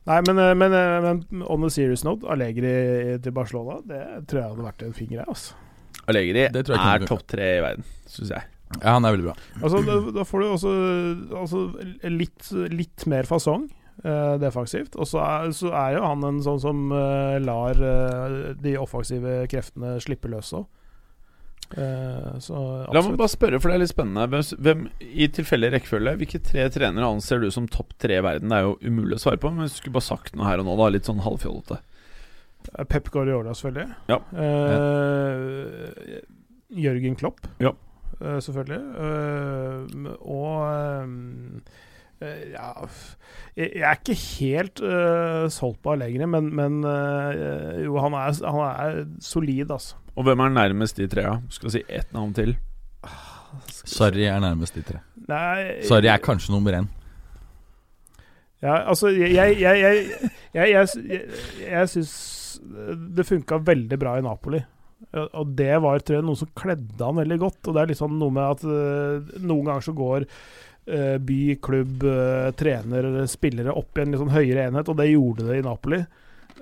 [0.06, 2.74] Nei, men, eh, men, eh, men on the serious note, Allegri
[3.22, 5.56] til Barcelona, det tror jeg hadde vært en finger, jeg, altså.
[6.06, 8.52] Allegri Det tror jeg ikke er topp tre i verden, syns jeg.
[8.76, 9.34] Ja, han er veldig bra.
[9.62, 10.70] Altså, da, da får du også
[11.40, 11.60] altså,
[12.10, 13.68] litt, litt mer fasong
[14.04, 14.96] uh, defensivt.
[14.98, 19.44] Og så er, så er jo han en sånn som uh, lar uh, de offensive
[19.52, 20.66] kreftene slippe løs òg.
[21.72, 22.58] Så
[22.94, 24.26] La meg bare spørre, for det er litt spennende.
[24.30, 28.48] Hvem, hvem i tilfeldig rekkefølge, hvilke tre trenere anser du som topp tre i verden?
[28.52, 30.68] Det er jo umulig å svare på, men du skulle bare sagt noe her og
[30.68, 30.88] nå, da.
[30.94, 31.80] Litt sånn halvfjollete.
[32.90, 33.94] Pep Guardiola, selvfølgelig.
[34.10, 34.20] Ja.
[34.36, 36.20] Eh,
[36.86, 37.72] Jørgen Klopp, Ja.
[38.20, 38.80] eh, selvfølgelig.
[38.98, 41.06] Eh, og eh,
[42.22, 42.70] ja
[43.56, 48.62] jeg, er ikke helt uh, solgt på Allegri, men, men uh, jo, han er, han
[48.66, 49.96] er solid, altså.
[50.16, 51.34] Og hvem er nærmest de trea?
[51.52, 52.54] Skal si ett navn til.
[53.86, 55.02] Sarri er nærmest de tre.
[55.28, 56.88] Nei Sarri er kanskje nummer én.
[58.64, 60.06] Ja, altså, jeg Jeg, jeg, jeg,
[60.56, 61.28] jeg, jeg, jeg,
[61.66, 62.14] jeg syns
[63.16, 64.62] det funka veldig bra i Napoli.
[65.12, 67.60] Og- det var tror jeg, noe som kledde han veldig godt.
[67.68, 70.30] Og det er litt sånn noe med at eh, noen ganger så går eh,
[71.18, 75.48] by, klubb, eh, trener, spillere opp i en litt sånn høyere enhet, og det gjorde
[75.48, 75.98] det i Napoli.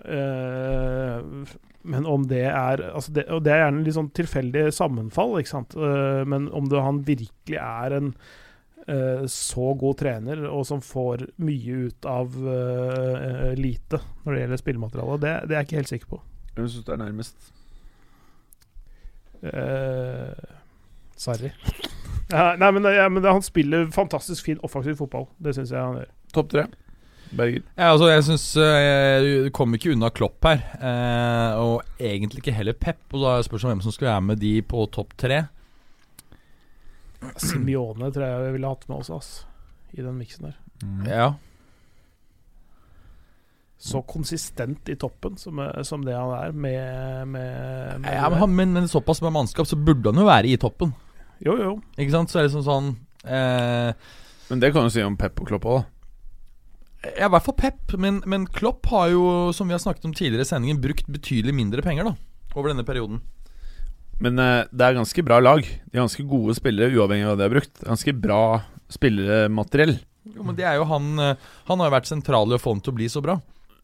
[0.04, 1.52] Eh,
[1.84, 5.52] men om det er altså det, Og det er gjerne litt sånn tilfeldig sammenfall, ikke
[5.52, 5.76] sant.
[5.76, 8.12] Eh, men om det, han virkelig er en
[8.88, 14.62] eh, så god trener, og som får mye ut av eh, lite når det gjelder
[14.64, 16.22] spillemateriale, det, det er jeg ikke helt sikker på.
[16.54, 17.52] Hvem syns du er nærmest?
[19.44, 20.56] Eh,
[21.20, 21.52] Sarri.
[22.32, 25.28] Ja, nei, men, ja, men han spiller fantastisk fin offensiv fotball.
[25.38, 26.10] Det syns jeg han gjør.
[26.34, 26.64] Topp tre?
[27.34, 27.62] Berger.
[27.74, 30.60] Ja, altså, jeg syns Du kommer ikke unna Klopp her.
[30.78, 33.02] eh, og egentlig ikke heller Pep.
[33.12, 35.44] Og da spørs det hvem som skal være med de på topp tre.
[37.40, 39.32] Simione tror jeg vi ville hatt med oss ass,
[39.96, 40.58] i den miksen der.
[41.08, 41.28] Ja.
[43.80, 48.76] Så konsistent i toppen som, som det han er, med, med, med ja men, men,
[48.76, 50.94] men såpass med mannskap, så burde han jo være i toppen.
[51.45, 51.72] Jo, jo.
[51.99, 52.32] Ikke sant?
[52.32, 52.86] Så er det liksom sånn
[53.28, 53.90] eh,
[54.49, 55.90] Men det kan du si om Pep og Klopp òg, da.
[57.18, 60.14] Ja, i hvert fall Pep, men, men Klopp har jo, som vi har snakket om
[60.16, 62.14] tidligere i sendingen, brukt betydelig mindre penger da
[62.55, 63.18] over denne perioden.
[64.22, 65.61] Men eh, det er ganske bra lag.
[65.66, 67.74] De er ganske gode spillere, uavhengig av hva de har brukt.
[67.82, 68.40] Ganske bra
[68.95, 69.97] spillermateriell.
[70.34, 72.72] Jo, men det er jo han eh, Han har jo vært sentral i å få
[72.72, 73.34] ham til å bli så bra.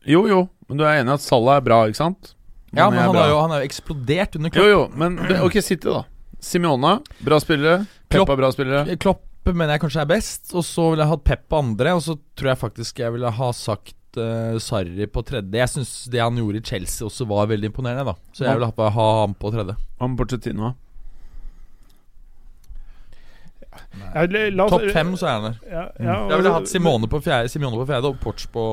[0.09, 2.31] Jo, jo, men du er enig i at Salah er bra, ikke sant?
[2.71, 4.71] Ja, men er han har jo, han har jo eksplodert under Jo, Klopp.
[4.71, 6.07] jo, men ok, City, da.
[6.41, 7.85] Simione, bra spillere.
[8.11, 8.97] Klopp- Peppa, bra spillere.
[9.01, 12.03] Klopp mener jeg kanskje er best, og så ville jeg hatt Pep på andre, og
[12.05, 15.57] så tror jeg faktisk jeg ville ha sagt uh, Sarri på tredje.
[15.61, 18.17] Jeg syns det han gjorde i Chelsea også var veldig imponerende, da.
[18.37, 19.77] Så jeg vil ha, ha ham på tredje.
[20.01, 20.75] Han Porcetino.
[23.71, 24.27] Ja,
[24.69, 25.59] Topp fem, så er han der.
[25.71, 28.65] Ja, ja, Jeg ville hatt Simone på fjerde, Simone på fjerde og Porch på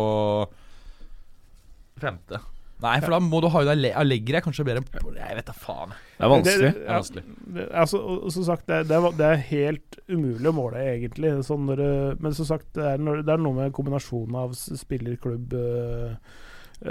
[2.02, 2.42] femte.
[2.84, 5.54] Nei, for da må du ha jo Alle- Allegri kanskje bedre enn Jeg vet da
[5.58, 5.96] faen.
[6.18, 6.74] Det er vanskelig.
[6.76, 7.24] Det er vanskelig.
[7.56, 8.02] Det, altså,
[8.36, 11.32] som sagt, det, er- det, er, det er helt umulig å måle, egentlig.
[11.48, 11.82] Sånn når,
[12.22, 15.56] men som sagt, det er, når, det er noe med kombinasjonen av s- spiller, klubb
[15.58, 16.14] eh,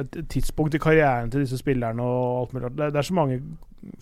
[0.02, 2.72] et tidspunkt i karrieren til disse spillerne og alt mulig.
[2.74, 3.38] Det, det er så mange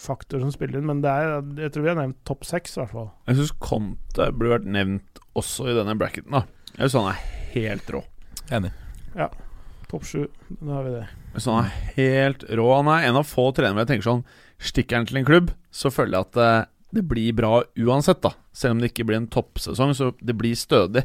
[0.01, 1.35] faktorer som spiller inn, men det er,
[1.66, 3.11] jeg tror vi har nevnt topp seks, i hvert fall.
[3.28, 6.32] Jeg syns Conte burde vært nevnt også i denne bracketen.
[6.32, 6.47] da
[6.78, 7.20] Jeg syns han er
[7.53, 8.01] helt rå.
[8.57, 8.72] Enig.
[9.93, 10.24] Topp sju,
[10.62, 11.05] da har vi det.
[11.35, 12.68] Synes han er helt rå.
[12.78, 14.24] Han er en av få trenere hvor jeg tenker sånn
[14.64, 18.30] Stikker han til en klubb, så føler jeg at eh, det blir bra uansett, da.
[18.55, 21.03] Selv om det ikke blir en toppsesong, så det blir stødig.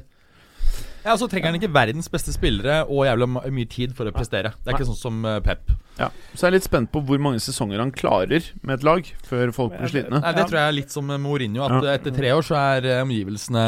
[1.04, 4.54] Ja, Så trenger han ikke verdens beste spillere og jævla mye tid for å prestere.
[4.62, 5.74] Det er ikke sånn som eh, Pep.
[6.00, 6.08] Ja.
[6.34, 9.52] Så jeg er litt spent på hvor mange sesonger han klarer med et lag før
[9.56, 10.22] folk blir slitne.
[10.24, 11.94] Nei, Det tror jeg er litt som Mourinho, at Ja.
[11.98, 13.64] etter tre år så er eh, omgivelsene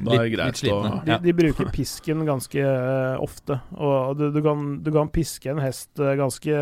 [0.00, 0.92] litt, er litt, greit litt slitne.
[1.04, 1.18] De, Ja.
[1.18, 3.60] de bruker pisken ganske eh, ofte.
[3.76, 6.58] Og du, du, kan, du kan piske en hest eh, ganske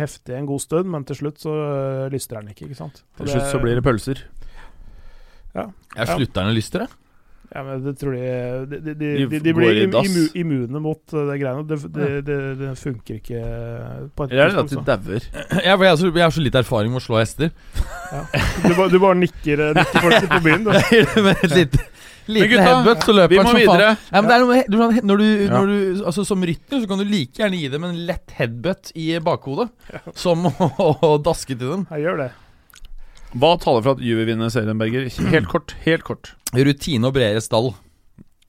[0.00, 3.02] heftig en god stund, men til slutt så lyster den ikke, ikke sant?
[3.18, 4.24] For Til slutt så blir det pølser.
[5.54, 6.88] Jeg slutter å lyste det?
[7.54, 8.22] Ja, men det tror de
[8.66, 11.62] De, de, de, De blir im, immu, immune mot uh, det greiene.
[11.70, 13.42] Det, det, det, det funker ikke
[14.16, 14.86] på et Eller er det at tidspunkt.
[14.90, 15.28] de dauer?
[15.62, 17.52] Jeg, har så, jeg har så litt erfaring med å slå hester.
[18.64, 20.74] Du, bare- du bare nikker, eh, nikker folk på byen, du.
[21.28, 21.84] Med et lite,
[22.26, 23.64] liten gutta, headbutt, så løper Vi han som faen.
[23.68, 23.88] videre.
[24.10, 24.76] Ja, men det er noe med, du,
[25.12, 27.98] når du, når du, altså Som rytter så kan du like gjerne gi dem en
[28.08, 29.68] lett headbutt i bakhodet,
[30.18, 30.70] som å,
[31.04, 31.86] å daske til dem.
[31.94, 32.32] Jeg gjør det.
[33.34, 35.08] Hva taler for at Juve vinner serien, Berger?
[35.32, 35.74] Helt kort.
[35.84, 36.34] Helt kort.
[36.54, 37.72] Rutine og bredere stall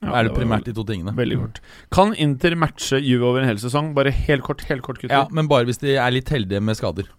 [0.03, 1.13] Ja, er det primært de to tingene.
[1.17, 1.61] Veldig kort.
[1.95, 3.93] Kan Inter matche Juve over en hel sesong?
[3.97, 5.15] Bare helt kort, helt kort, gutter.
[5.15, 7.09] Ja, Men bare hvis de er litt heldige med skader.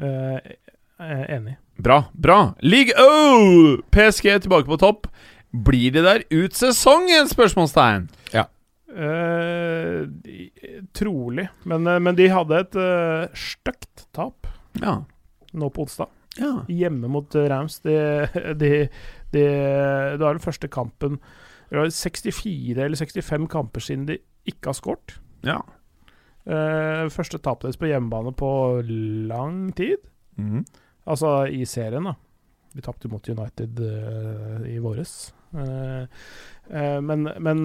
[0.00, 0.54] Eh,
[1.04, 1.56] er enig.
[1.84, 2.04] Bra.
[2.14, 3.80] bra League O!
[3.92, 5.08] PSG tilbake på topp.
[5.52, 7.28] Blir de der ut sesongen?
[7.30, 8.08] Spørsmålstegn.
[8.94, 10.52] Eh, de-
[10.94, 11.48] trolig.
[11.66, 14.46] Men, eh, men de hadde et uh, stygt tap
[14.78, 15.00] Ja.
[15.52, 16.06] nå på onsdag.
[16.40, 16.64] Ja.
[16.68, 17.80] Hjemme mot eh, Rams.
[17.84, 17.98] Det,
[18.60, 18.72] det,
[19.34, 21.20] det, det var den første kampen
[21.70, 25.18] Det var 64 eller 65 kamper siden de ikke har skåret.
[25.46, 25.62] ja.
[26.44, 28.48] Uh, første tapet deres på hjemmebane på
[28.84, 30.02] lang tid.
[30.36, 30.60] Mm.
[31.08, 32.12] Altså i serien, da.
[32.76, 35.32] Vi tapte mot United uh, i våres.
[35.56, 36.04] Uh,
[37.00, 37.64] men men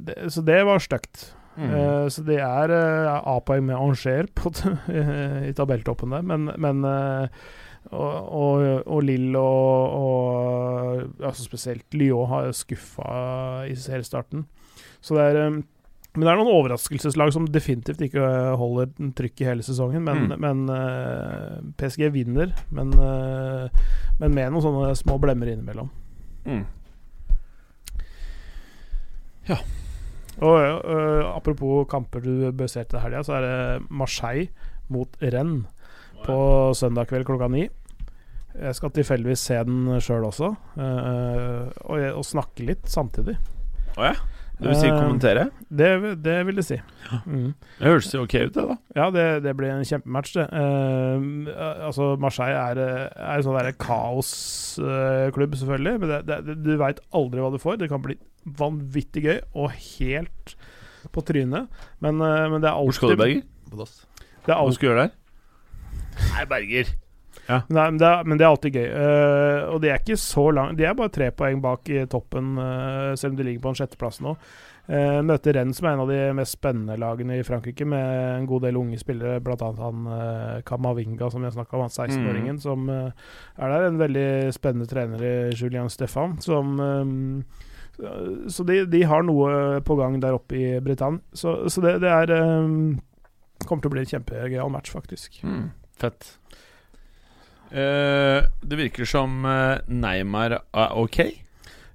[0.00, 1.36] det, Så det var stygt.
[1.56, 1.70] Mhm.
[1.72, 4.04] Eh, så det er uh, A-poeng med Angers
[5.48, 7.28] i tabelltoppen der, men, men uh,
[7.86, 14.44] og, og, og Lill og, og altså spesielt Lyon har skuffa i seriestarten.
[15.00, 15.50] Så det er
[16.16, 18.24] men det er noen overraskelseslag som definitivt ikke
[18.56, 18.88] holder
[19.18, 20.00] trykk i hele sesongen.
[20.02, 20.40] Men, Mm.
[20.40, 23.68] men uh, PSG vinner, men, uh,
[24.18, 25.90] men med noen sånne små blemmer innimellom.
[26.48, 26.64] Mm.
[30.44, 34.50] Og uh, Apropos kamper du bør se til helga, så er det Marseille
[34.92, 35.66] mot Rennes
[36.26, 36.36] på
[36.74, 37.66] søndag kveld klokka ni.
[38.56, 40.48] Jeg skal tilfeldigvis se den sjøl også,
[40.80, 43.36] uh, og, og snakke litt samtidig.
[43.96, 44.16] Å ja?
[44.56, 45.42] Det vil si kommentere?
[45.44, 45.66] kommentere?
[45.68, 46.78] Det, det vil det si.
[47.28, 47.50] Mm.
[47.76, 48.76] Det høres jo ok ut, det, da.
[48.96, 50.46] Ja, det, det blir en kjempematch, det.
[50.48, 51.50] Uh,
[51.84, 56.00] altså, Marseille er, er en sånn derre kaosklubb, selvfølgelig.
[56.00, 57.76] Men det, det, du veit aldri hva du får.
[57.82, 58.16] Det kan bli
[58.56, 60.56] vanvittig gøy og helt
[61.12, 61.68] på trynet.
[62.00, 63.42] Men, eh, men det er alltid Hvor skal du, Berger?
[63.70, 63.98] På dass.
[64.46, 65.16] Hva skal du gjøre der?
[66.32, 66.96] Nei, Berger.
[67.46, 68.86] Nei, men, det er, men det er alltid gøy.
[68.90, 72.56] Uh, og de er ikke så lang De er bare tre poeng bak i toppen,
[72.58, 74.34] uh, selv om de ligger på en sjetteplass nå.
[74.86, 78.44] Uh, møter Rennes, som er en av de mest spennende lagene i Frankrike, med en
[78.46, 79.70] god del unge spillere, bl.a.
[79.80, 83.24] han uh, Kamavinga, som har snakka om, han 16-åringen, som eh,
[83.58, 83.86] er der.
[83.86, 86.78] En veldig spennende trener i Julien Stefan, som
[88.52, 91.22] Så de, de har noe på gang der oppe i Britannia.
[91.32, 92.98] Så, så det, det er um,
[93.64, 95.38] Kommer til å bli en kjempegøyal match, faktisk.
[95.42, 96.34] Mm, fett.
[97.76, 101.18] Eh, det virker som eh, Neymar er ok.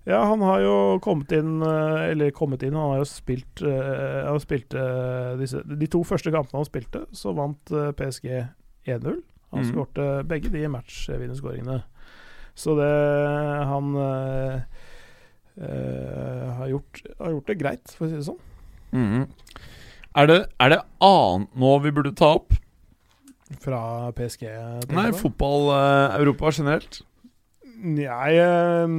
[0.06, 4.32] Ja, han har jo kommet inn eh, Eller kommet inn, han har jo spilt, han
[4.34, 4.74] har spilt
[5.38, 8.30] disse, De to første kampene han spilte, så vant PSG
[8.86, 9.22] 1-0.
[9.52, 9.72] Han mm.
[9.72, 11.82] skårte begge de matchvinnerskåringene.
[12.56, 12.94] Så det
[13.72, 13.94] Han
[15.58, 18.42] har, gjort, har gjort det greit, for å si det sånn.
[18.92, 19.28] Mm.
[20.18, 22.61] Er, det, er det annet nå vi burde ta opp?
[23.60, 24.43] Fra PSG.
[24.95, 27.02] Nei, fotball-Europa generelt.
[27.82, 28.89] Nei øh,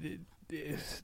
[0.00, 0.12] det,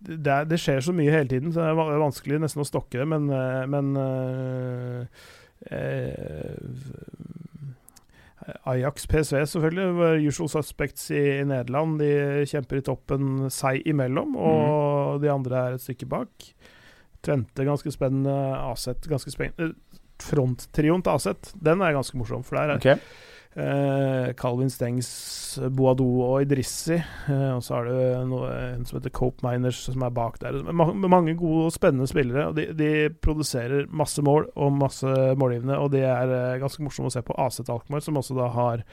[0.06, 2.98] det, er- det skjer så mye hele tiden, så det er vanskelig nesten å stokke
[3.00, 5.06] det, men, øh, men øh,
[5.72, 6.56] eh,
[8.68, 10.28] Ajax PSV, selvfølgelig.
[10.28, 11.98] Usual suspects i, i Nederland.
[12.00, 16.46] De kjemper i toppen seg imellom, og de andre er et stykke bak.
[17.26, 18.32] Tvente ganske spennende.
[18.70, 19.74] Aset ganske spennende.
[20.24, 23.00] Fronttrioen til Aset, den er ganske morsom, for der er okay.
[23.58, 25.08] Eh, Calvin Stengs,
[25.74, 26.94] Boadou og Idrissi.
[26.94, 30.60] Eh, og så har du noe, en som heter Cope Miners, som er bak der.
[30.70, 32.48] Ma mange gode og spennende spillere.
[32.52, 32.90] Og de, de
[33.24, 37.38] produserer masse mål og masse målgivende, og det er eh, ganske morsomt å se på
[37.40, 38.84] Aset Alkmaar, som også da har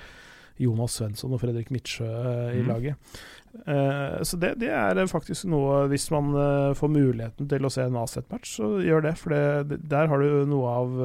[0.61, 2.69] Jonas Svensson og Fredrik Midtsjø eh, i mm.
[2.69, 3.15] laget.
[3.55, 7.71] Uh, så det, det er eh, faktisk noe Hvis man uh, får muligheten til å
[7.71, 9.13] se en Aset-match, så gjør det.
[9.21, 10.97] For det, der har du noe av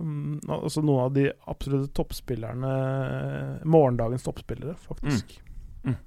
[0.00, 2.72] mm, Altså noen av de absolutte toppspillerne
[3.68, 5.36] Morgendagens toppspillere, faktisk.
[5.84, 5.98] Mm.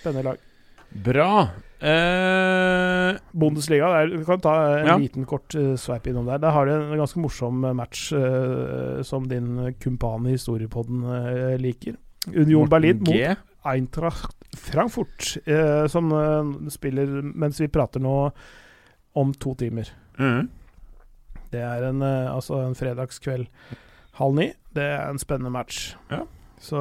[0.00, 0.48] Spennende lag.
[0.92, 1.48] Bra.
[1.82, 4.96] Eh, Bundesliga, der, vi kan ta en Ja.
[4.98, 6.38] liten kort uh, sveip innom der.
[6.38, 11.96] Der har du en ganske morsom match uh, som din kumpan i historiepodden uh, liker.
[12.28, 13.34] Union Berlin mot G.
[13.64, 18.16] Eintracht Frankfurt, eh, som eh, spiller mens vi prater nå
[19.18, 19.88] om to timer.
[20.18, 20.48] Mm.
[21.52, 23.48] Det er en, eh, altså en fredagskveld
[24.18, 24.52] halv ni.
[24.72, 25.94] Det er en spennende match.
[26.10, 26.24] Ja.
[26.62, 26.80] Så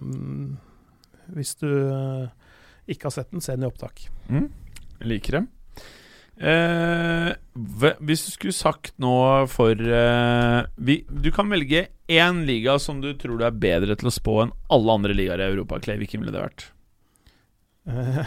[0.00, 0.56] mm,
[1.34, 2.28] hvis du eh,
[2.90, 4.06] ikke har sett den, se den i opptak.
[4.28, 4.50] Mm.
[5.00, 5.44] Jeg liker det.
[6.34, 7.30] Eh,
[8.02, 13.12] hvis du skulle sagt noe for eh, vi, Du kan velge én liga som du
[13.14, 15.78] tror du er bedre til å spå enn alle andre ligaer i Europa.
[15.84, 16.64] Clay, hvilken ville det vært?
[17.86, 18.18] Eh,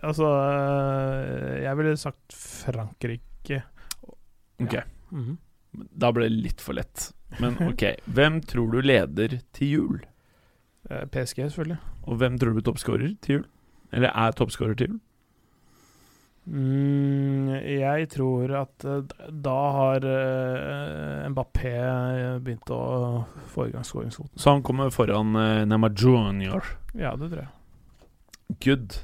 [0.08, 3.62] altså eh, Jeg ville sagt Frankrike.
[4.62, 4.78] Ok,
[5.14, 5.36] Mhm.
[5.98, 7.08] Da ble det litt for lett.
[7.42, 7.82] Men ok,
[8.16, 9.96] hvem tror du leder til jul?
[10.90, 11.78] Eh, PSG, selvfølgelig.
[12.06, 13.44] Og hvem tror du blir toppskårer til jul?
[13.94, 15.00] Eller er toppskårer til jul?
[16.44, 18.98] Mm, jeg tror at eh,
[19.32, 21.72] da har uh, Mbappé
[22.44, 22.80] begynt å
[23.54, 24.36] få i gang skåringskvoten.
[24.36, 26.68] Så han kommer foran uh, Neymar Junior.
[26.92, 27.52] Ja, det tror jeg.
[28.60, 29.00] Good.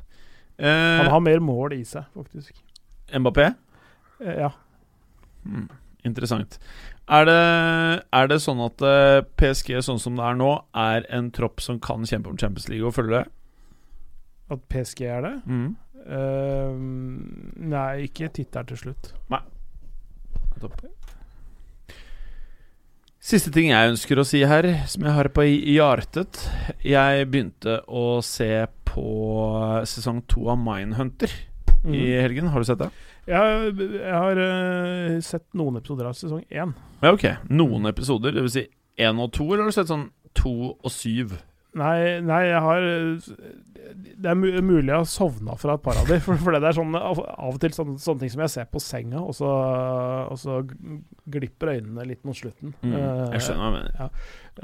[0.61, 2.53] Han Eh, har mer mål i seg, faktisk.
[3.17, 3.47] Mbappé?
[4.21, 4.51] Eh, ja.
[5.47, 5.71] Hmm,
[6.05, 6.59] interessant.
[7.09, 7.39] Er det,
[8.13, 11.81] er det sånn at eh, PSG, sånn som det er nå, er en tropp som
[11.81, 13.33] kan kjempe om Champions League og følge det?
[14.53, 15.33] At PSG er det?
[15.49, 15.73] Mm.
[16.07, 16.73] Eh,
[17.71, 19.13] nei, ikke tittel til slutt.
[20.61, 20.83] Topp.
[23.21, 26.43] Siste ting jeg ønsker å si her, som jeg har på hjertet.
[26.85, 29.07] Jeg begynte å se på
[29.89, 31.33] sesong to av Mindhunter
[31.85, 31.95] Mm.
[31.95, 32.49] i helgen.
[32.53, 32.91] Har du sett det?
[33.31, 36.75] Jeg, jeg har uh, sett noen episoder av sesong én.
[37.01, 37.25] Ja, ok.
[37.49, 38.53] Noen episoder, dvs.
[38.59, 38.65] Si
[39.01, 41.39] én og to, eller har du sett sånn to og syv?
[41.79, 46.19] Nei, nei, jeg har Det er mulig jeg har sovna fra et par av dem.
[46.27, 48.83] For, for det er sånn, av, og til sånne, sånne ting som jeg ser på
[48.83, 49.51] senga, og så,
[50.33, 50.57] og så
[51.31, 52.75] glipper øynene litt mot slutten.
[52.83, 54.11] Mm, Eh, jeg skjønner hva mener.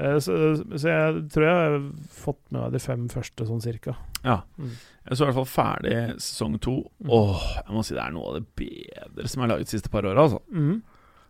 [0.03, 0.35] eh, så,
[0.75, 1.79] så jeg tror jeg har
[2.25, 3.95] fått med meg de fem første, sånn cirka.
[4.27, 4.41] Ja.
[4.59, 4.75] Mm.
[5.07, 6.75] Jeg så i hvert fall ferdig sesong to.
[6.99, 7.11] Mm.
[7.15, 9.91] Åh, jeg må si det er noe av det bedre som er laget de siste
[9.93, 10.43] par åra, altså.
[10.51, 10.77] Mhm.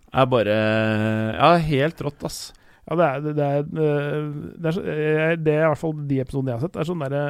[0.08, 0.54] Det er bare
[1.36, 2.40] Ja, helt rått, ass.
[2.88, 6.60] Ja, det er, det, er, det, er, det er i hvert fall de episodene jeg
[6.60, 6.74] har sett.
[6.78, 7.24] Det er sånn derre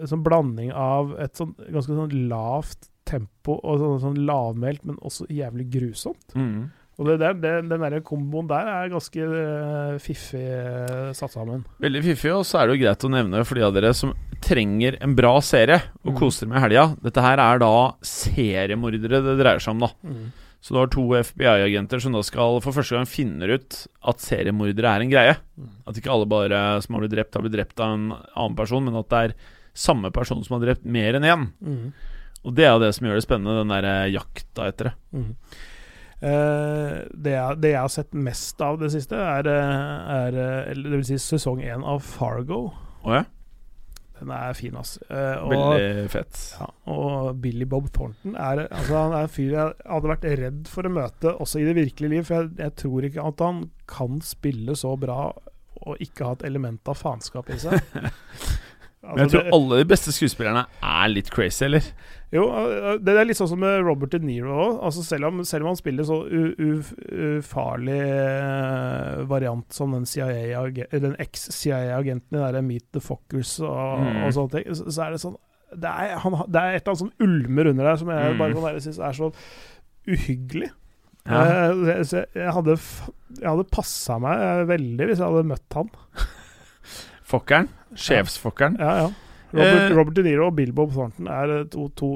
[0.00, 4.98] En sånn blanding av et sånn ganske sånn lavt tempo og sånn, sånn lavmælt, men
[5.06, 6.34] også jævlig grusomt.
[6.34, 6.68] Mm.
[7.00, 11.62] Og det der, det, den der komboen der er ganske uh, fiffig uh, satt sammen.
[11.80, 14.12] Veldig fiffig, og så er det jo greit å nevne for de av dere som
[14.44, 16.18] trenger en bra serie og Mm.
[16.18, 16.84] koser med helga.
[17.06, 17.72] Dette her er da
[18.04, 19.90] seriemordere det dreier seg om, da.
[20.60, 23.78] Så du har to FBI-agenter som da skal for første gang finner ut
[24.12, 25.38] at seriemordere er en greie.
[25.56, 25.72] Mm.
[25.88, 28.84] At ikke alle bare som har blitt drept, har blitt drept av en annen person,
[28.84, 29.36] men at det er
[29.72, 31.48] samme person som har drept mer enn én.
[31.64, 31.90] Mm.
[32.44, 34.94] Og det er jo det som gjør det spennende, den der eh, jakta etter det.
[35.16, 35.32] Mm.
[36.20, 40.72] Eh, det, jeg, det jeg har sett mest av det siste, er, eh, er eh,
[40.74, 42.66] eller det vil si sesong én av Fargo.
[43.00, 43.24] Oh, ja?
[44.20, 44.96] Den er fin, ass.
[45.08, 46.40] Eh, og, Veldig fett.
[46.60, 50.68] Ja, og Billy Bob Thornton er, altså han er en fyr jeg hadde vært redd
[50.70, 52.26] for å møte også i det virkelige liv.
[52.28, 55.30] For jeg, jeg tror ikke at han kan spille så bra
[55.80, 57.80] og ikke ha et element av faenskap i seg.
[59.02, 61.86] Men jeg tror alle de beste skuespillerne er litt crazy, eller?
[62.30, 64.74] Jo, eh, det er litt sånn som med Robert De Niro òg.
[64.86, 72.42] Altså selv, selv om han spiller så ufarlig eh, variant som den, den eks-CIA-agenten i
[72.44, 74.20] der Meet the Fockers og, Mm.
[74.26, 75.38] og sånne ting, så, så er det sånn
[75.70, 78.38] det er, han, det er et eller annet som ulmer under der, som jeg Mm.
[78.40, 79.28] bare der, synes er så
[80.10, 80.70] uhyggelig.
[81.28, 81.42] Ja.
[81.86, 82.74] Jeg, så jeg hadde,
[83.38, 85.90] jeg hadde passa meg eh, veldig hvis jeg hadde møtt han.
[87.30, 87.68] Fokkeren.
[87.96, 88.76] Sjefsfokkeren.
[88.80, 89.10] Ja, ja.
[89.50, 89.96] Robert, Eh.
[89.96, 92.10] Robert De Niro og Bilbo Thornton er eh, to, to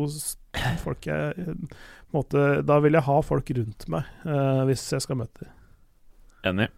[0.84, 1.78] folk jeg eh,
[2.14, 5.54] måte, Da vil jeg ha folk rundt meg eh, hvis jeg skal møte dem.
[6.52, 6.68] Enig.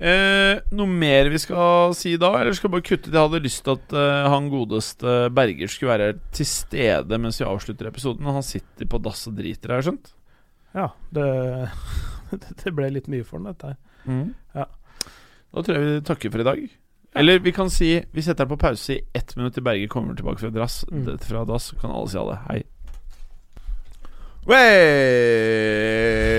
[0.00, 3.12] Eh, noe mer vi skal si da, eller skal vi bare kutte?
[3.12, 7.46] Jeg hadde lyst til at eh, han godeste Berger skulle være til stede mens vi
[7.46, 8.26] avslutter episoden.
[8.26, 10.12] Han sitter på dass og driter, har jeg skjønt.
[10.74, 11.28] Ja, det,
[12.64, 14.30] det ble litt mye for den, dette her.
[14.56, 14.66] Ja.
[15.52, 16.64] Da tror jeg vi takker for i dag.
[17.18, 20.14] Eller vi kan si Vi setter den på pause i ett minutt til Berger kommer
[20.14, 21.18] tilbake fra, dass, Mm.
[21.18, 21.70] fra dass.
[21.72, 22.38] Så kan alle si ha det.
[22.48, 22.62] Hei.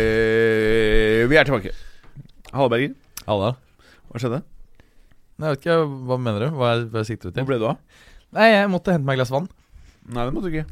[0.02, 1.28] Wey!
[1.30, 1.72] Vi er tilbake.
[2.54, 2.94] Halla, Berger.
[3.28, 3.52] Halla.
[4.12, 4.42] Hva skjedde?
[5.40, 5.78] Nei, jeg vet ikke,
[6.08, 6.48] Hva mener du?
[6.58, 7.48] Hva er, hva er sikter du Hvor til?
[7.50, 7.78] ble du av?
[8.36, 9.48] Nei, jeg måtte hente meg et glass vann.
[10.08, 10.68] Nei, det måtte du ikke.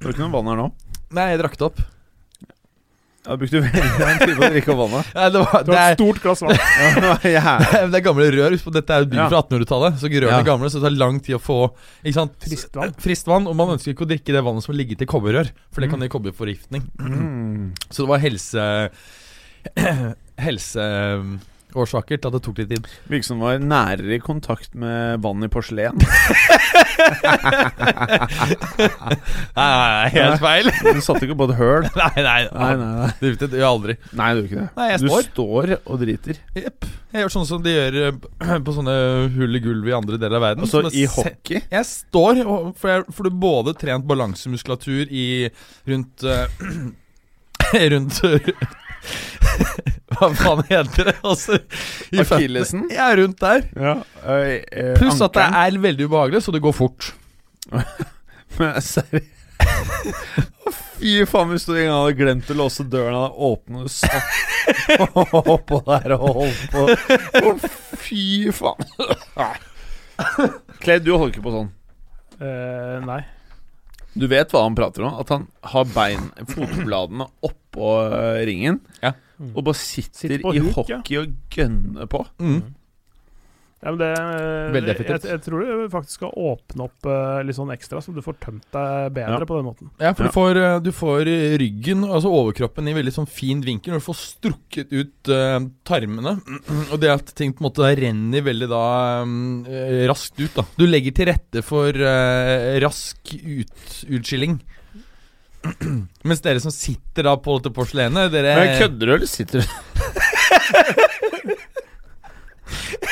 [0.00, 0.66] Det var ikke noe vann her nå.
[1.16, 1.80] Nei, jeg drakk det opp.
[3.26, 5.08] Ja, du brukte veldig lang tid på å drikke opp vannet.
[5.18, 6.54] Ja, det, var, Det det, var er, et stort glass vann.
[6.56, 8.56] Ja, det det er gamle rør.
[8.76, 9.26] Dette er et bygd Ja.
[9.28, 9.98] fra 1800-tallet.
[10.00, 10.38] Så rørene Ja.
[10.40, 11.58] er gamle, så det tar lang tid å få
[12.00, 12.38] ikke sant?
[12.46, 12.94] Friskt vann.
[13.04, 13.46] Frist vann.
[13.50, 15.90] Og man ønsker ikke å drikke det vannet som har ligget i kobberrør, for det
[15.92, 16.06] kan Mm.
[16.08, 16.82] gi kobberforgiftning.
[16.96, 17.72] Mm.
[17.90, 18.90] Så det var helse...
[20.40, 20.84] helse
[21.70, 22.86] Helseårsaker til at det tok litt tid.
[23.10, 25.98] Virker som var nærere i kontakt med vann i porselen.
[28.80, 30.70] Nei, nei, helt feil.
[30.94, 31.86] Du satte ikke på et høl.
[32.00, 33.10] nei, nei, Nei, nei, nei.
[33.20, 33.96] Du vet jeg, det gjør jeg aldri.
[34.18, 34.66] Nei, du gjør ikke det.
[34.80, 35.28] Nei, jeg Du står.
[35.30, 36.40] står og driter.
[36.58, 36.88] Jepp.
[37.10, 38.96] Jeg gjør sånn som de gjør eh, på sånne
[39.34, 40.66] hull i gulvet i andre deler av verden.
[40.66, 41.62] Altså i se- hockey.
[41.72, 42.42] Jeg står,
[42.78, 45.26] for, jeg, for du både trent balansemuskulatur i
[45.90, 46.46] rundt uh,
[47.94, 48.16] Rundt
[50.14, 51.16] Hva faen heter det?
[51.24, 51.58] Altså,
[52.10, 52.20] i.
[52.22, 52.86] Akillesen?
[52.92, 53.66] Ja, rundt der.
[53.76, 53.96] Ja.
[54.26, 57.12] eh, Pluss at det er veldig ubehagelig, så det går fort.
[58.58, 59.36] Seriøst?
[60.60, 63.92] Å, Fy faen, hvis du en gang hadde glemt å låse døren, hadde åpnet og
[63.92, 66.84] satt oppå der og holdt på.
[67.40, 67.68] oh,
[68.00, 68.84] fy faen.
[70.80, 71.70] Clay, du holder ikke på sånn.
[72.40, 73.22] Uh, nei.
[74.12, 75.16] Du vet hva han prater om?
[75.22, 77.30] At han har bein, fotbladene
[77.70, 78.80] oppå eh, ringen.
[79.02, 79.14] Ja.
[79.54, 80.98] Og bare sitter, Sitter på i huk, ja.
[81.00, 82.26] hockey og gønner på.
[82.42, 82.60] Mm.
[83.80, 84.08] Ja, men det,
[84.74, 85.24] Veldig effektivt.
[85.24, 88.66] jeg tror du faktisk skal åpne opp eh, litt sånn ekstra, så du får tømt
[88.76, 89.46] deg bedre Ja.
[89.48, 89.88] på den måten.
[89.96, 90.28] Ja, for Ja.
[90.28, 91.30] Du, får, eh, du får
[91.62, 93.94] ryggen, altså overkroppen, i veldig sånn fin vinkel.
[93.94, 96.36] Når du får strukket ut uh, tarmene.
[96.92, 99.64] Og det at ting på en måte renner veldig da um,
[100.12, 100.52] raskt ut.
[100.60, 104.60] da Du legger til rette for uh, rask ut, utskilling.
[106.28, 109.66] Mens dere som sitter da på dette porselenet dere, Men Kødder du, eller sitter du?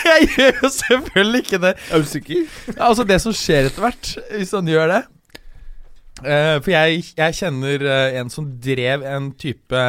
[0.09, 1.73] Jeg gjør jo selvfølgelig ikke det.
[1.93, 2.45] Er du sikker?
[2.81, 5.01] Altså det som skjer etter hvert, hvis han gjør det
[6.25, 9.83] eh, For jeg, jeg kjenner eh, en som drev en type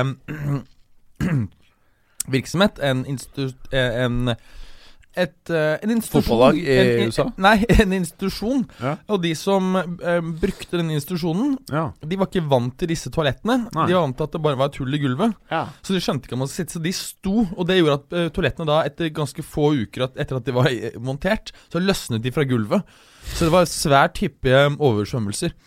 [2.36, 2.82] virksomhet.
[2.84, 3.50] En institu...
[3.72, 4.34] eh, En
[5.18, 7.26] et, eh, en institusjon Fotballag i en, en, USA?
[7.42, 8.62] Nei, en institusjon.
[8.80, 8.92] Ja.
[9.10, 11.88] Og de som eh, brukte den institusjonen, Ja.
[12.06, 13.58] de var ikke vant til disse toalettene.
[13.76, 13.88] Nei.
[13.90, 15.34] De var vant til at det bare var et hull i gulvet.
[15.52, 15.64] ja.
[15.82, 17.48] Så de skjønte ikke om man skulle sitte, så de sto.
[17.58, 20.56] Og det gjorde at eh, toalettene da, etter ganske få uker at, etter at de
[20.60, 22.86] var eh, montert, så løsnet de fra gulvet.
[23.34, 25.58] Så det var svært hyppige oversvømmelser.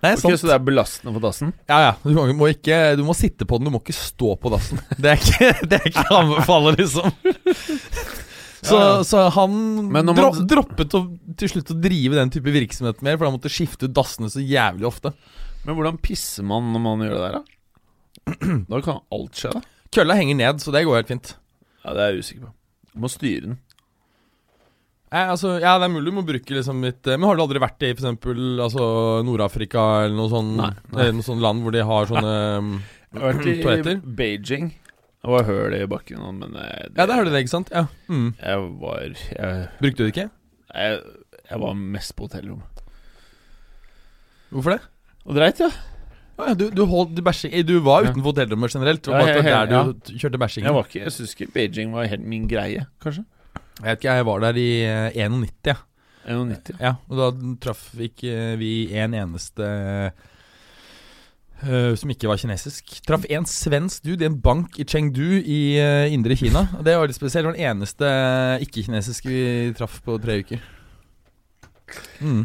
[0.00, 0.38] Nei, Ok, sant.
[0.40, 1.52] Så det er belastende for dassen?
[1.68, 1.90] Ja, ja.
[2.00, 4.80] Du må, ikke, du må sitte på den, du må ikke stå på dassen.
[5.02, 7.12] Det er ikke det er ikke å anbefale, liksom.
[8.60, 9.04] Så, Ja, ja.
[9.08, 9.52] så han
[9.88, 10.10] man...
[10.12, 10.98] dro, droppet å,
[11.40, 14.42] til slutt å drive den type virksomhet mer, for han måtte skifte ut dassene så
[14.44, 15.14] jævlig ofte.
[15.64, 18.58] Men hvordan pisser man når man gjør det der, da?
[18.68, 19.62] Da kan alt skje, da.
[19.96, 21.32] Kølla henger ned, så det går helt fint.
[21.86, 22.52] Ja, Det er jeg usikker på.
[22.92, 23.56] Du må styre den.
[25.10, 27.42] Nei, altså, ja, det er mulig du må bruke liksom litt eh, Men har du
[27.42, 28.84] aldri vært i eksempel altså,
[29.26, 31.06] Nord-Afrika eller noe sånt, Nei, nei.
[31.08, 32.68] eh, Noe sånn land hvor de har sånne um,
[33.10, 33.98] Jeg har vært i Toaletter?
[34.20, 34.68] Beijing.
[35.20, 37.72] Det var høl i bakken, men det, Ja, der har du det, ikke sant?
[37.74, 37.82] Ja.
[38.06, 38.28] Mm.
[38.38, 40.28] Jeg var jeg, Brukte du det ikke?
[40.78, 41.00] jeg,
[41.50, 42.84] jeg var mest på hotellrommet.
[44.54, 44.80] Hvorfor det?
[45.26, 45.68] Og dreit, ja.
[46.40, 48.14] Å ja, du, du, holdt, du, bæsjing, du var Ja.
[48.14, 49.02] utenfor hotellrommet generelt.
[49.04, 50.70] Det Ja, var ja, der du kjørte bæsjingen.
[50.70, 53.26] Jeg var ikke Jeg syns ikke Beijing var helt min greie, kanskje.
[53.78, 55.78] Jeg vet ikke, jeg var der i eh, 91, ja.
[56.28, 56.74] 91.
[56.80, 56.94] ja.
[57.08, 57.30] Og da
[57.64, 59.68] traff ikke vi en eneste
[61.64, 63.00] uh, som ikke var kinesisk.
[63.08, 66.66] Traff en svensk dude i en bank i Chengdu i uh, indre Kina.
[66.78, 67.46] Og Det var litt spesielt.
[67.46, 68.12] Det var den eneste
[68.66, 69.42] ikke-kinesiske vi
[69.78, 70.62] traff på tre uker.
[72.20, 72.44] Mm.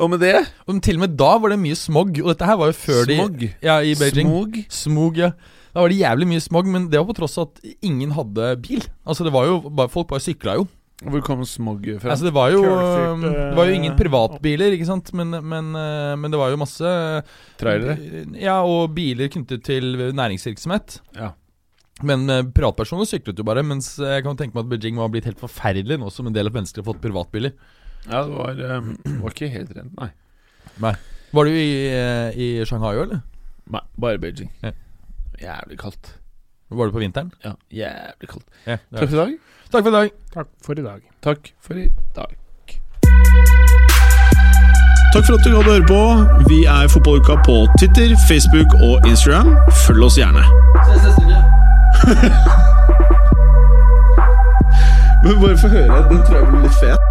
[0.00, 0.32] Og med det
[0.66, 2.14] Og til og med da var det mye smog.
[2.22, 3.40] Og dette her var jo før Smog.
[3.40, 4.28] de Ja, i Beijing.
[4.28, 4.56] Smog.
[4.68, 5.32] Smog, ja.
[5.70, 8.52] Da var det jævlig mye smog, men det var på tross av at ingen hadde
[8.64, 8.84] bil.
[9.06, 10.68] Altså det var jo bare, Folk bare sykla jo.
[11.00, 12.12] Hvor kom smog fra?
[12.12, 15.70] Altså Det var jo um, Det var jo ingen eh, privatbiler, ikke sant, men, men,
[15.72, 16.90] eh, men det var jo masse
[17.60, 17.96] Trailere?
[18.36, 20.98] Ja, og biler knyttet til næringsvirksomhet.
[21.16, 21.30] Ja.
[22.06, 25.28] Men eh, privatpersoner syklet jo bare, mens jeg kan tenke meg at Beijing var blitt
[25.28, 27.56] helt forferdelig nå som en del av mennesker har fått privatbiler.
[28.06, 28.92] Ja, det var, eh,
[29.22, 30.10] var ikke helt rent, nei.
[30.84, 30.94] nei.
[31.32, 33.24] Var du i, eh, i Shanghai òg, eller?
[33.70, 34.52] Nei, bare Beijing.
[34.64, 34.72] Ja.
[35.40, 36.16] Jævlig kaldt.
[36.70, 37.32] Var det på vinteren?
[37.44, 38.44] Ja, jævlig kaldt.
[38.66, 38.76] Ja.
[38.96, 39.32] Takk for i dag.
[39.72, 40.10] Takk for i dag.
[40.34, 41.00] Takk for i dag.
[41.22, 42.36] Takk for i dag.
[45.14, 46.02] Takk for at du hadde høre på.
[46.48, 49.56] Vi er Fotballuka på Twitter, Facebook og Instagram.
[49.86, 50.44] Følg oss gjerne.
[50.86, 51.38] Ses neste uke.
[55.24, 56.08] Men bare få høre.
[56.10, 57.09] Den tror jeg blir litt fet.